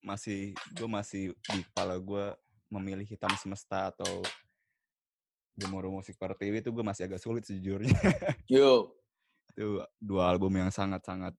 [0.00, 0.40] masih
[0.72, 1.22] gue masih
[1.52, 2.32] di kepala gue
[2.72, 4.24] memilih hitam semesta atau
[5.52, 7.92] gemuruh musik pertiwi itu gue masih agak sulit sejujurnya
[8.48, 8.88] Yuk.
[9.52, 11.36] itu dua album yang sangat sangat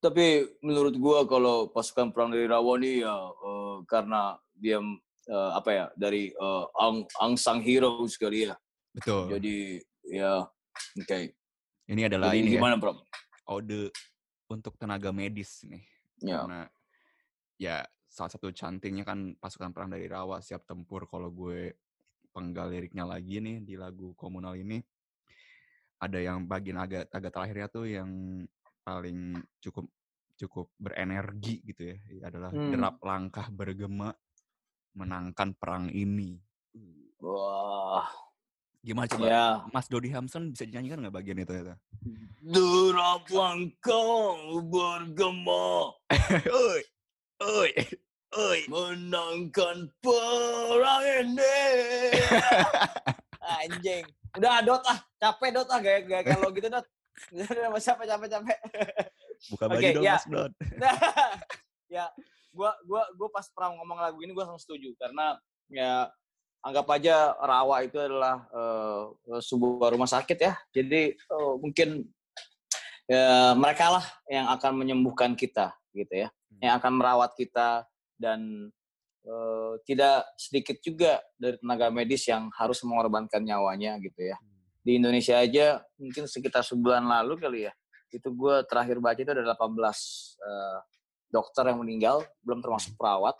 [0.00, 4.20] Tapi menurut gua kalau pasukan perang dari Rawa nih ya eh, karena
[4.56, 4.80] dia
[5.28, 8.56] eh, apa ya dari eh, ang angsang hero sekali ya.
[8.96, 9.78] betul Jadi
[10.08, 10.42] ya
[10.98, 11.18] oke.
[11.86, 13.04] ini adalah Jadi ini ya gimana, Bro?
[13.46, 13.92] ode
[14.50, 15.84] untuk tenaga medis nih
[16.20, 16.44] Ya.
[16.44, 16.60] karena
[17.56, 17.76] ya
[18.12, 21.72] salah satu cantingnya kan pasukan perang dari Rawa siap tempur kalau gue
[22.36, 24.84] penggal liriknya lagi nih di lagu komunal ini
[25.96, 28.10] ada yang bagian agak agak terakhirnya tuh yang
[28.90, 29.86] paling cukup
[30.34, 31.96] cukup berenergi gitu ya
[32.26, 32.74] adalah Hmm.
[32.74, 34.10] derap langkah bergema
[34.98, 36.42] menangkan perang ini
[37.20, 38.08] Wah,
[38.80, 39.46] gimana coba ya.
[39.68, 41.76] Mas Dodi Hamson bisa dinyanyikan nggak bagian itu ya
[42.40, 44.34] Derap langkah
[44.64, 45.92] bergema
[46.64, 46.80] oi
[47.44, 47.70] oi
[48.32, 51.60] oi menangkan perang ini.
[53.60, 54.04] Anjing.
[54.38, 56.86] Udah dot ah, capek dot ah gaya gaya kalau gitu dot.
[57.28, 58.58] Udah capek capek capek.
[59.52, 60.16] buka baju dong ya.
[60.16, 60.24] Mas
[60.76, 60.96] Nah,
[61.96, 62.04] ya,
[62.52, 65.36] gua gua gua pas pernah ngomong lagu ini gua langsung setuju karena
[65.70, 66.08] ya
[66.60, 70.52] anggap aja Rawa itu adalah eh, sebuah rumah sakit ya.
[70.72, 72.04] Jadi eh, mungkin
[73.08, 76.28] ya, mereka lah yang akan menyembuhkan kita gitu ya,
[76.60, 77.88] yang akan merawat kita
[78.20, 78.68] dan
[79.24, 84.49] eh, tidak sedikit juga dari tenaga medis yang harus mengorbankan nyawanya gitu ya di
[84.90, 87.72] di Indonesia aja mungkin sekitar sebulan lalu kali ya.
[88.10, 90.78] Itu gue terakhir baca itu ada 18 eh,
[91.30, 93.38] dokter yang meninggal belum termasuk perawat.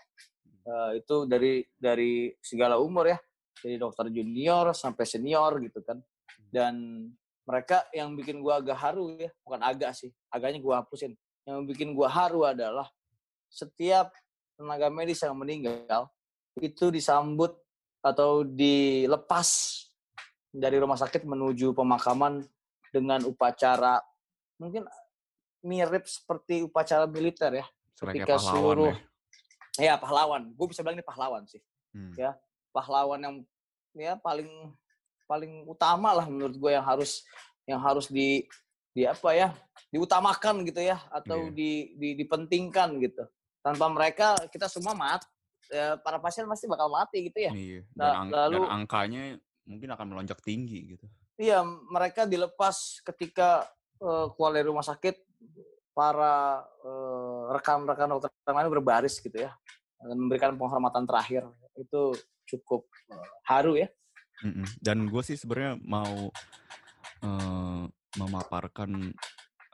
[0.63, 3.19] Eh, itu dari dari segala umur ya.
[3.59, 5.99] Dari dokter junior sampai senior gitu kan.
[6.39, 7.03] Dan
[7.43, 11.19] mereka yang bikin gua agak haru ya bukan agak sih agaknya gua hapusin.
[11.43, 12.87] Yang bikin gua haru adalah
[13.51, 14.15] setiap
[14.55, 16.07] tenaga medis yang meninggal
[16.63, 17.59] itu disambut
[18.07, 19.51] atau dilepas
[20.51, 22.43] dari rumah sakit menuju pemakaman
[22.91, 24.03] dengan upacara
[24.57, 24.85] mungkin
[25.61, 27.67] mirip seperti upacara militer ya
[27.97, 28.95] ketika pahlawan seluruh
[29.79, 29.93] ya.
[29.93, 32.15] ya pahlawan gue bisa bilang ini pahlawan sih Hmm.
[32.15, 32.39] ya
[32.71, 33.35] pahlawan yang
[33.93, 34.47] ya paling
[35.27, 37.27] paling utama lah menurut gue yang harus
[37.67, 38.47] yang harus di
[38.91, 39.51] di apa ya
[39.91, 41.55] diutamakan gitu ya atau Iya.
[41.55, 43.27] di, di dipentingkan gitu
[43.59, 45.27] tanpa mereka kita semua mat
[45.67, 47.81] ya, para pasien pasti bakal mati gitu ya Iya.
[47.91, 49.23] Dan, Nah, ang- lalu- dan angkanya
[49.71, 51.07] mungkin akan melonjak tinggi gitu.
[51.39, 53.71] iya mereka dilepas ketika
[54.03, 55.15] eh, keluar dari rumah sakit
[55.95, 59.55] para eh, rekan-rekan dokter yang lain berbaris gitu ya
[60.01, 61.47] dan memberikan penghormatan terakhir
[61.79, 62.19] itu
[62.51, 62.85] cukup
[63.15, 63.89] eh, haru ya
[64.41, 64.65] Mm-mm.
[64.81, 66.33] Dan gue sih sebenarnya mau
[67.21, 67.85] eh,
[68.17, 69.13] memaparkan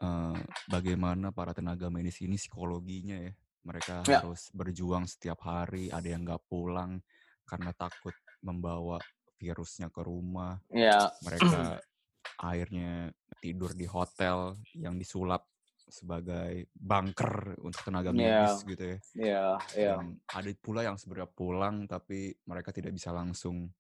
[0.03, 3.33] eh, bagaimana para tenaga medis ini psikologinya ya.
[3.63, 4.23] Mereka Ya.
[4.23, 5.87] harus berjuang setiap hari.
[5.91, 6.99] Ada yang nggak pulang
[7.47, 8.99] karena takut membawa
[9.37, 10.57] virusnya ke rumah.
[10.69, 11.61] ya Mereka
[12.51, 15.47] akhirnya tidur di hotel yang disulap
[15.87, 18.43] sebagai bunker untuk tenaga Ya.
[18.43, 18.99] medis gitu ya.
[19.15, 23.71] ya ya Dan ada pula yang sebenarnya pulang tapi mereka tidak bisa langsung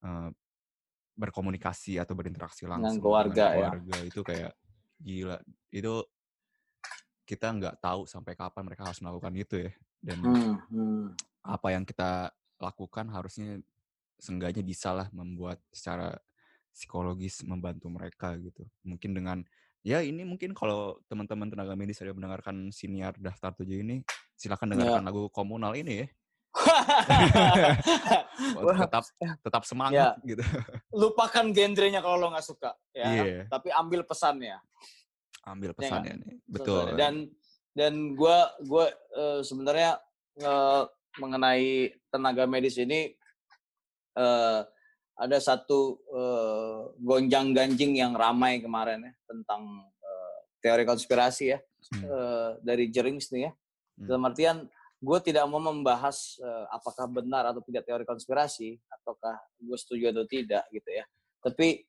[0.00, 0.30] eh,
[1.12, 3.68] berkomunikasi atau berinteraksi langsung keluarga, ya.
[3.74, 3.96] keluarga.
[4.06, 4.52] Itu kayak
[4.96, 5.36] gila.
[5.68, 6.06] Itu
[7.22, 9.72] kita nggak tahu sampai kapan mereka harus melakukan itu ya.
[10.02, 11.04] Dan Hmm, hmm.
[11.42, 13.58] apa yang kita lakukan harusnya
[14.18, 16.14] seenggaknya bisa lah membuat secara
[16.72, 18.64] psikologis membantu mereka gitu.
[18.84, 19.38] Mungkin dengan
[19.82, 24.00] ya ini mungkin kalau teman-teman tenaga medis ada yang mendengarkan siniar daftar tujuh ini
[24.38, 26.08] silakan dengarkan lagu komunal ini ya.
[28.60, 29.04] Untuk Wah, tetap
[29.40, 30.44] tetap semangat gitu.
[30.92, 34.60] lupakan genrenya kalau lo nggak suka ya Iya, tapi ambil pesannya
[35.48, 35.80] ambil nggak?
[35.80, 36.28] pesannya nih.
[36.28, 36.52] Sesuai.
[36.52, 36.84] Betul.
[37.00, 37.14] dan
[37.72, 39.96] dan gue gua eh, sebenarnya
[40.44, 40.82] eh,
[41.16, 43.16] mengenai tenaga medis ini
[44.16, 44.60] eh,
[45.12, 49.62] ada satu eh, gonjang ganjing yang ramai kemarin ya tentang
[50.00, 51.60] eh, teori konspirasi ya
[51.92, 52.06] Hmm.
[52.06, 54.06] eh, dari Jerings nih ya Hmm.
[54.08, 54.56] dalam artian
[55.02, 60.24] gue tidak mau membahas eh, apakah benar atau tidak teori konspirasi ataukah gue setuju atau
[60.24, 61.04] tidak gitu ya
[61.42, 61.82] tapi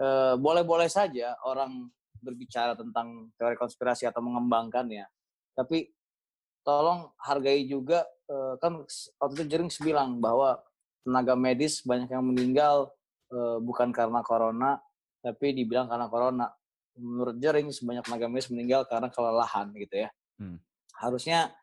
[0.00, 1.86] eh, boleh-boleh saja orang
[2.18, 5.06] berbicara tentang teori konspirasi atau mengembangkannya
[5.54, 5.92] tapi
[6.64, 8.08] tolong hargai juga
[8.58, 8.80] kan
[9.20, 10.56] waktu itu Jerings bilang bahwa
[11.04, 12.90] tenaga medis banyak yang meninggal
[13.30, 14.80] eh, bukan karena corona
[15.20, 16.46] tapi dibilang karena corona
[16.96, 20.58] menurut Jerings banyak tenaga medis meninggal karena kelelahan gitu ya Hmm.
[20.98, 21.54] harusnya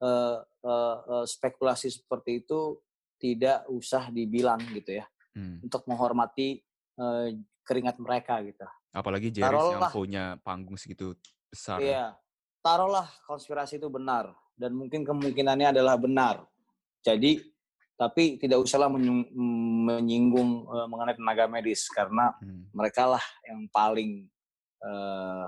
[0.00, 2.80] eh, eh, eh, spekulasi seperti itu
[3.20, 5.04] tidak usah dibilang gitu ya
[5.34, 5.60] Hmm.
[5.60, 6.62] untuk menghormati
[6.94, 7.26] eh,
[7.66, 8.62] keringat mereka gitu.
[8.94, 11.18] Apalagi Jeris yang punya panggung segitu
[11.50, 11.80] besar.
[11.80, 11.84] ya.
[11.84, 12.04] Iya,
[12.62, 16.46] taruhlah konspirasi itu benar dan mungkin kemungkinannya adalah benar.
[17.02, 17.42] Jadi
[17.94, 22.66] tapi tidak usahlah menyinggung eh, mengenai tenaga medis karena Hmm.
[22.74, 24.26] mereka lah yang paling
[24.84, 25.46] eh,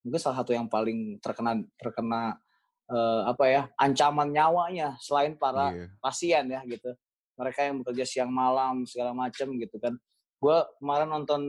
[0.00, 2.40] mungkin salah satu yang paling terkena terkena
[2.88, 5.86] eh, apa ya ancaman nyawanya selain para Iya.
[6.00, 6.90] pasien ya gitu
[7.36, 9.94] mereka yang bekerja siang malam segala macam gitu kan
[10.40, 11.40] gue kemarin nonton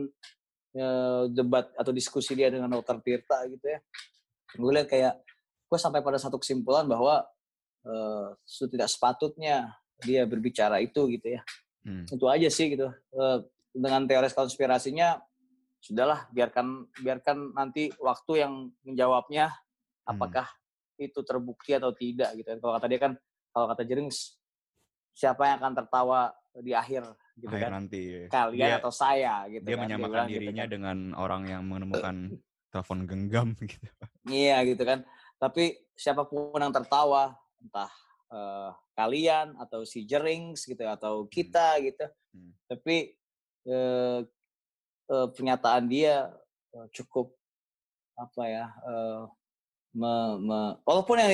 [0.76, 3.80] eh, debat atau diskusi dia dengan dokter Tirta gitu ya
[4.52, 5.14] gue lihat kayak
[5.66, 7.24] gue sampai pada satu kesimpulan bahwa
[7.82, 9.72] eh, sudah tidak sepatutnya
[10.02, 11.42] dia berbicara itu gitu ya
[11.82, 12.06] Hmm.
[12.06, 13.38] itu aja sih gitu Eh,
[13.72, 15.18] dengan teori konspirasinya
[15.78, 16.66] sudahlah biarkan
[16.96, 18.52] biarkan nanti waktu yang
[18.82, 20.14] menjawabnya Hmm.
[20.14, 20.46] apakah
[20.94, 23.12] itu terbukti atau tidak gitu kalau kata dia kan
[23.50, 24.38] kalau kata Jerings
[25.12, 26.20] siapa yang akan tertawa
[26.54, 27.02] di akhir
[27.34, 28.02] gitu Akhir kan nanti.
[28.28, 30.70] kalian Dia- atau saya gitu dia kan menyamakan bilang gitu dirinya kan.
[30.70, 32.16] dengan orang yang menemukan
[32.68, 33.88] telepon genggam gitu.
[34.24, 35.02] Iya gitu kan.
[35.36, 37.90] Tapi siapa pun yang tertawa, entah
[38.32, 42.08] eh, kalian atau si Jerings gitu atau kita gitu.
[42.32, 42.52] Hmm.
[42.66, 43.12] Tapi
[43.68, 44.18] eh,
[45.12, 46.32] eh, pernyataan dia
[46.72, 47.36] eh, cukup
[48.16, 48.66] apa ya?
[48.88, 49.22] eh,
[49.92, 51.32] me- me- walaupun yang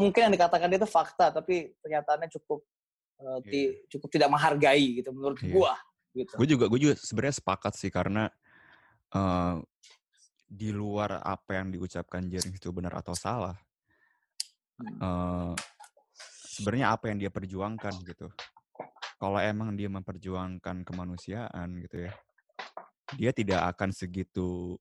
[0.00, 2.64] mungkin yang dikatakan dia itu fakta, tapi pernyataannya cukup
[3.20, 5.52] eh, ti- cukup tidak menghargai gitu menurut Iya.
[5.52, 5.74] gua
[6.16, 6.34] gitu.
[6.40, 8.32] Gue juga gue juga sebenarnya sepakat sih karena
[9.12, 9.56] eh,
[10.48, 13.60] di luar apa yang diucapkan Jerings itu benar atau salah.
[14.80, 15.52] Hmm.
[16.58, 18.26] Sebenarnya apa yang dia perjuangkan gitu.
[19.18, 22.12] Kalau emang dia memperjuangkan kemanusiaan gitu ya,
[23.14, 24.74] dia tidak akan segitu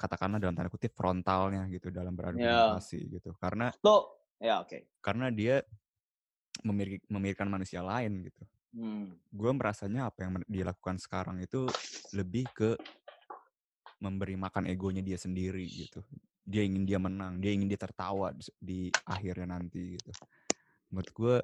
[0.00, 4.96] katakanlah dalam tanda kutip frontalnya gitu dalam berargumentasi gitu karena Lo, ya oke.
[5.04, 5.60] karena dia
[6.64, 9.10] memiliki memikirkan manusia lain gitu Hmm.
[9.34, 11.66] gue merasanya apa yang men- dia lakukan sekarang itu
[12.14, 12.78] lebih ke
[13.98, 16.06] memberi makan egonya dia sendiri gitu.
[16.46, 18.30] Dia ingin dia menang, dia ingin dia tertawa
[18.62, 20.10] di akhirnya nanti gitu.
[20.90, 21.36] Menurut gue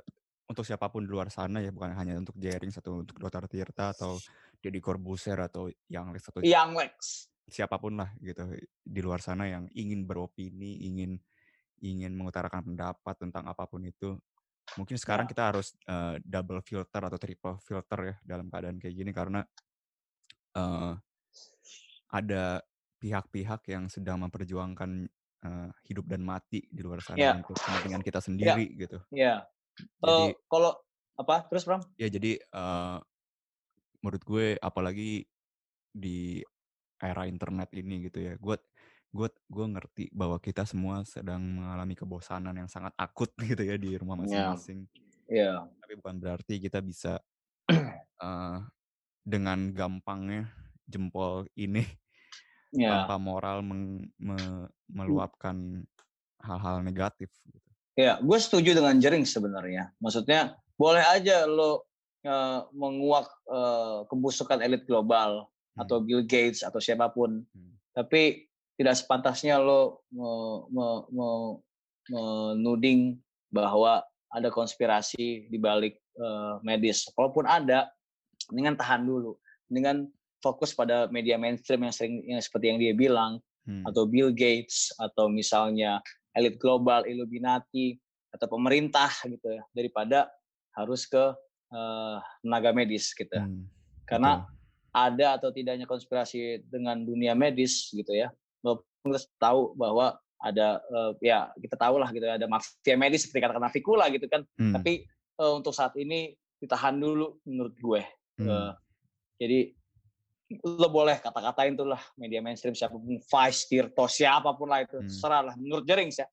[0.47, 3.51] untuk siapa pun di luar sana ya bukan hanya untuk Jerings atau untuk Dr.
[3.51, 4.14] Tirta atau
[4.62, 7.27] Deddy Corbuzier atau yang Lex atau Young Lex.
[7.47, 8.43] siapa pun lah gitu
[8.82, 11.14] di luar sana yang ingin beropini, ingin
[11.78, 14.18] ingin mengutarakan pendapat tentang apa pun itu.
[14.74, 15.31] Mungkin sekarang Ya.
[15.31, 19.47] kita harus eh, double filter atau triple filter ya dalam keadaan kayak gini karena
[20.56, 20.93] eh,
[22.10, 22.62] ada
[22.98, 25.06] pihak-pihak yang sedang memperjuangkan
[25.45, 27.33] eh, hidup dan mati di luar sana Ya.
[27.33, 28.99] untuk kepentingan kita sendiri gitu.
[29.13, 29.47] Ya.
[30.01, 30.73] Jadi Eh, kalau
[31.21, 31.45] apa?
[31.53, 31.83] Terus Bram?
[31.97, 32.99] ya jadi eh,
[34.05, 35.25] menurut gue apalagi
[35.93, 36.41] di
[37.01, 38.57] era internet ini gitu ya gue
[39.13, 43.97] gue gue ngerti bahwa kita semua sedang mengalami kebosanan yang sangat akut gitu ya di
[44.01, 44.55] rumah Ya.
[44.57, 44.89] masing-masing
[45.29, 45.69] Iya.
[45.83, 47.21] tapi bukan berarti kita bisa
[48.25, 48.59] eh,
[49.27, 50.51] dengan gampangnya
[50.89, 51.83] jempol ini
[52.74, 53.06] Ya.
[53.06, 55.86] tanpa moral meng- me- meluapkan
[56.43, 57.70] hal-hal negatif gitu.
[57.97, 59.94] Ya, gue setuju dengan Jering sebenarnya.
[59.98, 61.86] Maksudnya boleh aja lo
[62.26, 65.86] eh, menguak eh, kebusukan elit global Hmm.
[65.86, 67.72] atau Bill Gates atau siapa pun, Hmm.
[67.94, 71.56] tapi tidak sepantasnya lo me- me- me-
[72.10, 73.14] menuding
[73.48, 77.06] bahwa ada konspirasi di balik eh, medis.
[77.12, 77.93] Kalaupun ada,
[78.48, 79.36] dengan tahan dulu,
[79.68, 80.09] dengan
[80.41, 83.83] fokus pada media mainstream yang sering yang seperti yang dia bilang Hmm.
[83.83, 85.99] atau Bill Gates atau misalnya
[86.39, 87.99] elit global, Illuminati
[88.31, 90.31] atau pemerintah gitu ya daripada
[90.79, 91.35] harus ke
[91.75, 93.27] eh, tenaga medis gitu.
[93.27, 93.43] ya.
[93.43, 93.67] Hmm,
[94.07, 94.55] Karena betul.
[94.95, 98.31] ada atau tidaknya konspirasi dengan dunia medis gitu ya.
[98.63, 103.27] Walaupun kita tahu bahwa ada eh, ya kita tahu lah gitu ya, ada mafia medis
[103.27, 104.47] seperti katakan Navikula gitu kan.
[104.55, 105.03] Hmm, Tapi
[105.43, 108.03] eh, untuk saat ini ditahan dulu menurut gue.
[108.39, 108.73] hmm, Eh,
[109.43, 109.59] jadi
[110.62, 115.02] lo boleh kata-katain tuh lah media mainstream siapa pun Vice, Tirto, siapa pun lah itu
[115.02, 115.10] Hmm.
[115.10, 115.55] serah lah.
[115.59, 116.27] Menurut Jering ya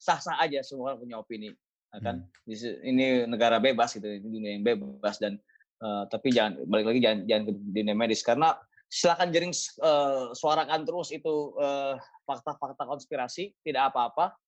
[0.00, 1.50] sah-sah aja semua orang punya opini
[1.90, 2.22] ya kan?
[2.22, 5.36] Hmm, ini negara bebas gitu ini dunia yang bebas dan
[5.80, 8.22] eh, tapi jangan balik lagi jangan jangan ke dunia medis.
[8.22, 8.54] Karena
[8.86, 14.38] silakan Jering eh, suarakan terus itu eh, fakta-fakta konspirasi tidak apa-apa.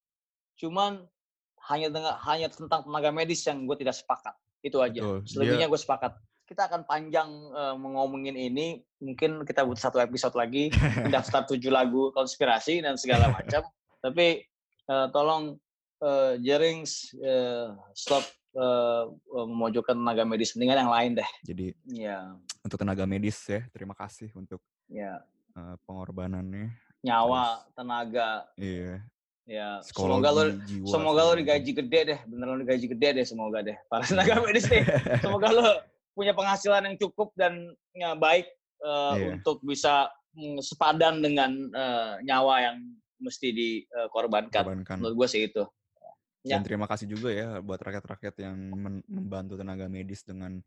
[0.54, 1.02] Cuman
[1.66, 4.34] hanya dengan hanya tentang tenaga medis yang gue tidak sepakat.
[4.62, 5.02] Itu aja.
[5.02, 5.26] Betul.
[5.26, 6.12] selebihnya Dia- gue sepakat
[6.52, 8.84] kita akan panjang eh, ngomongin ini.
[9.00, 10.68] Mungkin kita butuh satu episode lagi
[11.08, 13.64] daftar tujuh lagu konspirasi dan segala macam.
[14.04, 14.44] Tapi
[14.86, 15.56] eh, tolong
[16.04, 18.20] eh, Jerings eh, stop
[18.52, 21.30] eh, memojokkan tenaga medis mendingan yang lain deh.
[21.48, 24.60] Jadi ya untuk tenaga medis ya, terima kasih untuk
[24.92, 25.24] ya
[25.56, 26.68] eh, pengorbanannya.
[27.02, 28.46] nyawa tenaga.
[28.54, 29.02] Iya.
[29.42, 30.86] ya Psikologi, semoga lo jiwa.
[30.86, 32.18] semoga lo digaji gede deh.
[32.30, 33.74] Beneran digaji gede deh semoga deh.
[33.90, 34.86] Para tenaga medis nih
[35.18, 35.66] semoga lo
[36.12, 37.58] punya penghasilan yang cukup dan
[37.92, 38.46] ya, baik
[38.82, 39.26] eh, Iya.
[39.36, 42.76] untuk bisa mm, sepadan dengan eh, nyawa yang
[43.18, 44.62] mesti dikorbankan.
[44.66, 44.96] Korbankan.
[44.98, 45.64] Menurut gue sih itu.
[46.42, 46.58] Ya.
[46.58, 48.56] Dan terima kasih juga ya buat rakyat-rakyat yang
[49.06, 50.58] membantu tenaga medis dengan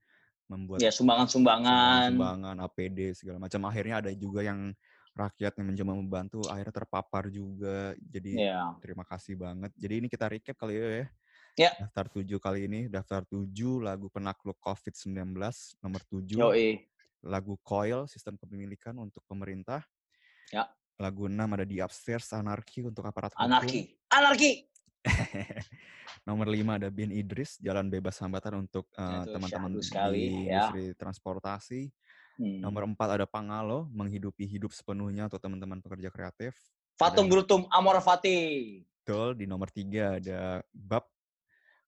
[0.48, 2.16] membuat Ya sumbangan-sumbangan.
[2.16, 3.60] sumbangan, APD segala macam.
[3.68, 4.72] Akhirnya ada juga yang
[5.12, 7.92] rakyat yang mencoba membantu akhirnya terpapar juga.
[8.00, 8.72] Jadi Ya.
[8.80, 9.76] terima kasih banget.
[9.76, 11.08] Jadi ini kita recap kali ya.
[11.56, 11.72] Ya.
[11.80, 13.48] Daftar 7 kali ini, daftar 7
[13.80, 15.40] lagu penakluk COVID-19
[15.80, 16.36] nomor 7.
[16.36, 16.84] Yoi.
[17.26, 19.82] Lagu Coil, sistem kepemilikan untuk pemerintah.
[20.52, 20.68] Ya.
[21.00, 23.48] Lagu 6 ada di Upstairs, Anarki untuk aparat hukum.
[23.48, 23.82] Anarki.
[24.12, 24.52] Anarki.
[26.28, 30.70] Nomor 5 ada Bin Idris, Jalan Bebas Hambatan untuk eh, Itu teman-teman di sekali, ya.
[30.70, 31.82] industri transportasi.
[32.36, 32.60] Hmm.
[32.60, 36.58] Nomor 4 ada Pangalo, menghidupi hidup sepenuhnya untuk teman-teman pekerja kreatif.
[37.00, 38.82] Fatum Grutum Amor Fati.
[39.06, 41.06] Betul, di nomor 3 ada Bab,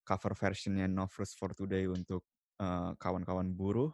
[0.08, 2.24] cover versionnya No Fruits for Today untuk
[2.96, 3.92] kawan-kawan buruh.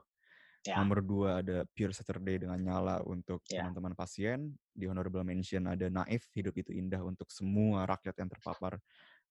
[0.64, 0.80] Ya.
[0.80, 3.66] Nomor 2 ada Pure Saturday dengan Nyala untuk Ya.
[3.66, 4.56] teman-teman pasien.
[4.72, 8.80] Di honorable mention ada Naif, Hidup Itu Indah untuk semua rakyat yang terpapar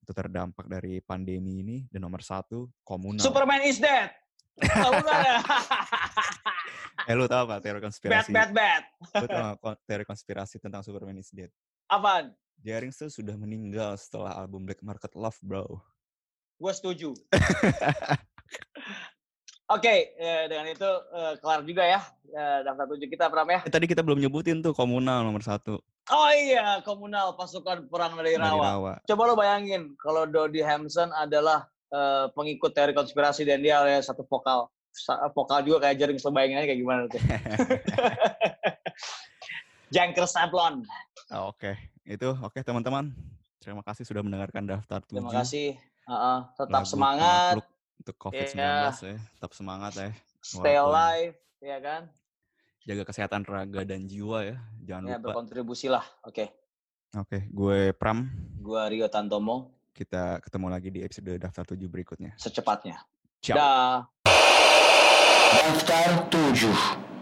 [0.03, 1.77] atau terdampak dari pandemi ini.
[1.89, 3.23] Dan nomor satu, Komunal.
[3.23, 4.13] Superman is dead.
[4.61, 5.41] Ya?
[7.09, 8.31] Eh lu tau apa teori bad, konspirasi?
[8.31, 8.83] bad, bad.
[9.17, 11.49] Lu tau teori konspirasi tentang Superman is Dead?
[11.89, 12.31] Apaan?
[12.63, 15.81] Jarings tuh sudah meninggal setelah album Black Market Love, bro.
[16.57, 17.13] Gue setuju.
[19.73, 20.85] Oke, eh, dengan itu
[21.15, 21.99] eh, kelar juga ya
[22.29, 23.63] eh, daftar tujuh kita Pram ya.
[23.63, 25.79] Eh, tadi kita belum nyebutin tuh Komunal nomor satu.
[26.11, 28.65] Oh iya, komunal pasukan perang dari Dari Rawa.
[28.75, 28.93] Rawa.
[29.07, 31.63] Coba lo bayangin kalau Dodi Hamson adalah
[31.95, 34.67] eh, pengikut teori konspirasi dan dia oleh satu vokal
[35.33, 37.21] vokal juga kayak jaring sebayangin aja kayak gimana tuh.
[39.93, 40.85] Jangkar Sablon.
[41.29, 43.13] Ah, Oke, itu oke teman-teman.
[43.61, 45.17] Terima kasih sudah mendengarkan daftar 7.
[45.17, 45.77] Terima kasih.
[46.03, 47.53] Heeh, tetap lagu semangat,
[47.97, 48.91] untuk COVID-19 Iya.
[48.91, 49.17] ya.
[49.33, 50.09] Tetap semangat ya.
[50.43, 52.01] stay Walaupun- alive, ya kan?
[52.83, 54.57] Jaga kesehatan raga dan jiwa ya.
[54.83, 55.31] Jangan Ya, lupa.
[55.31, 56.03] berkontribusi lah.
[56.21, 56.51] Oke.
[57.13, 58.27] Oke, gue Pram.
[58.59, 62.33] Gua Rio Tantomo, Kita ketemu lagi di episode daftar 7 berikutnya.
[62.35, 62.97] secepatnya.
[63.39, 63.55] Ciao.
[63.55, 64.09] Dah.
[65.53, 67.12] Daftar 7.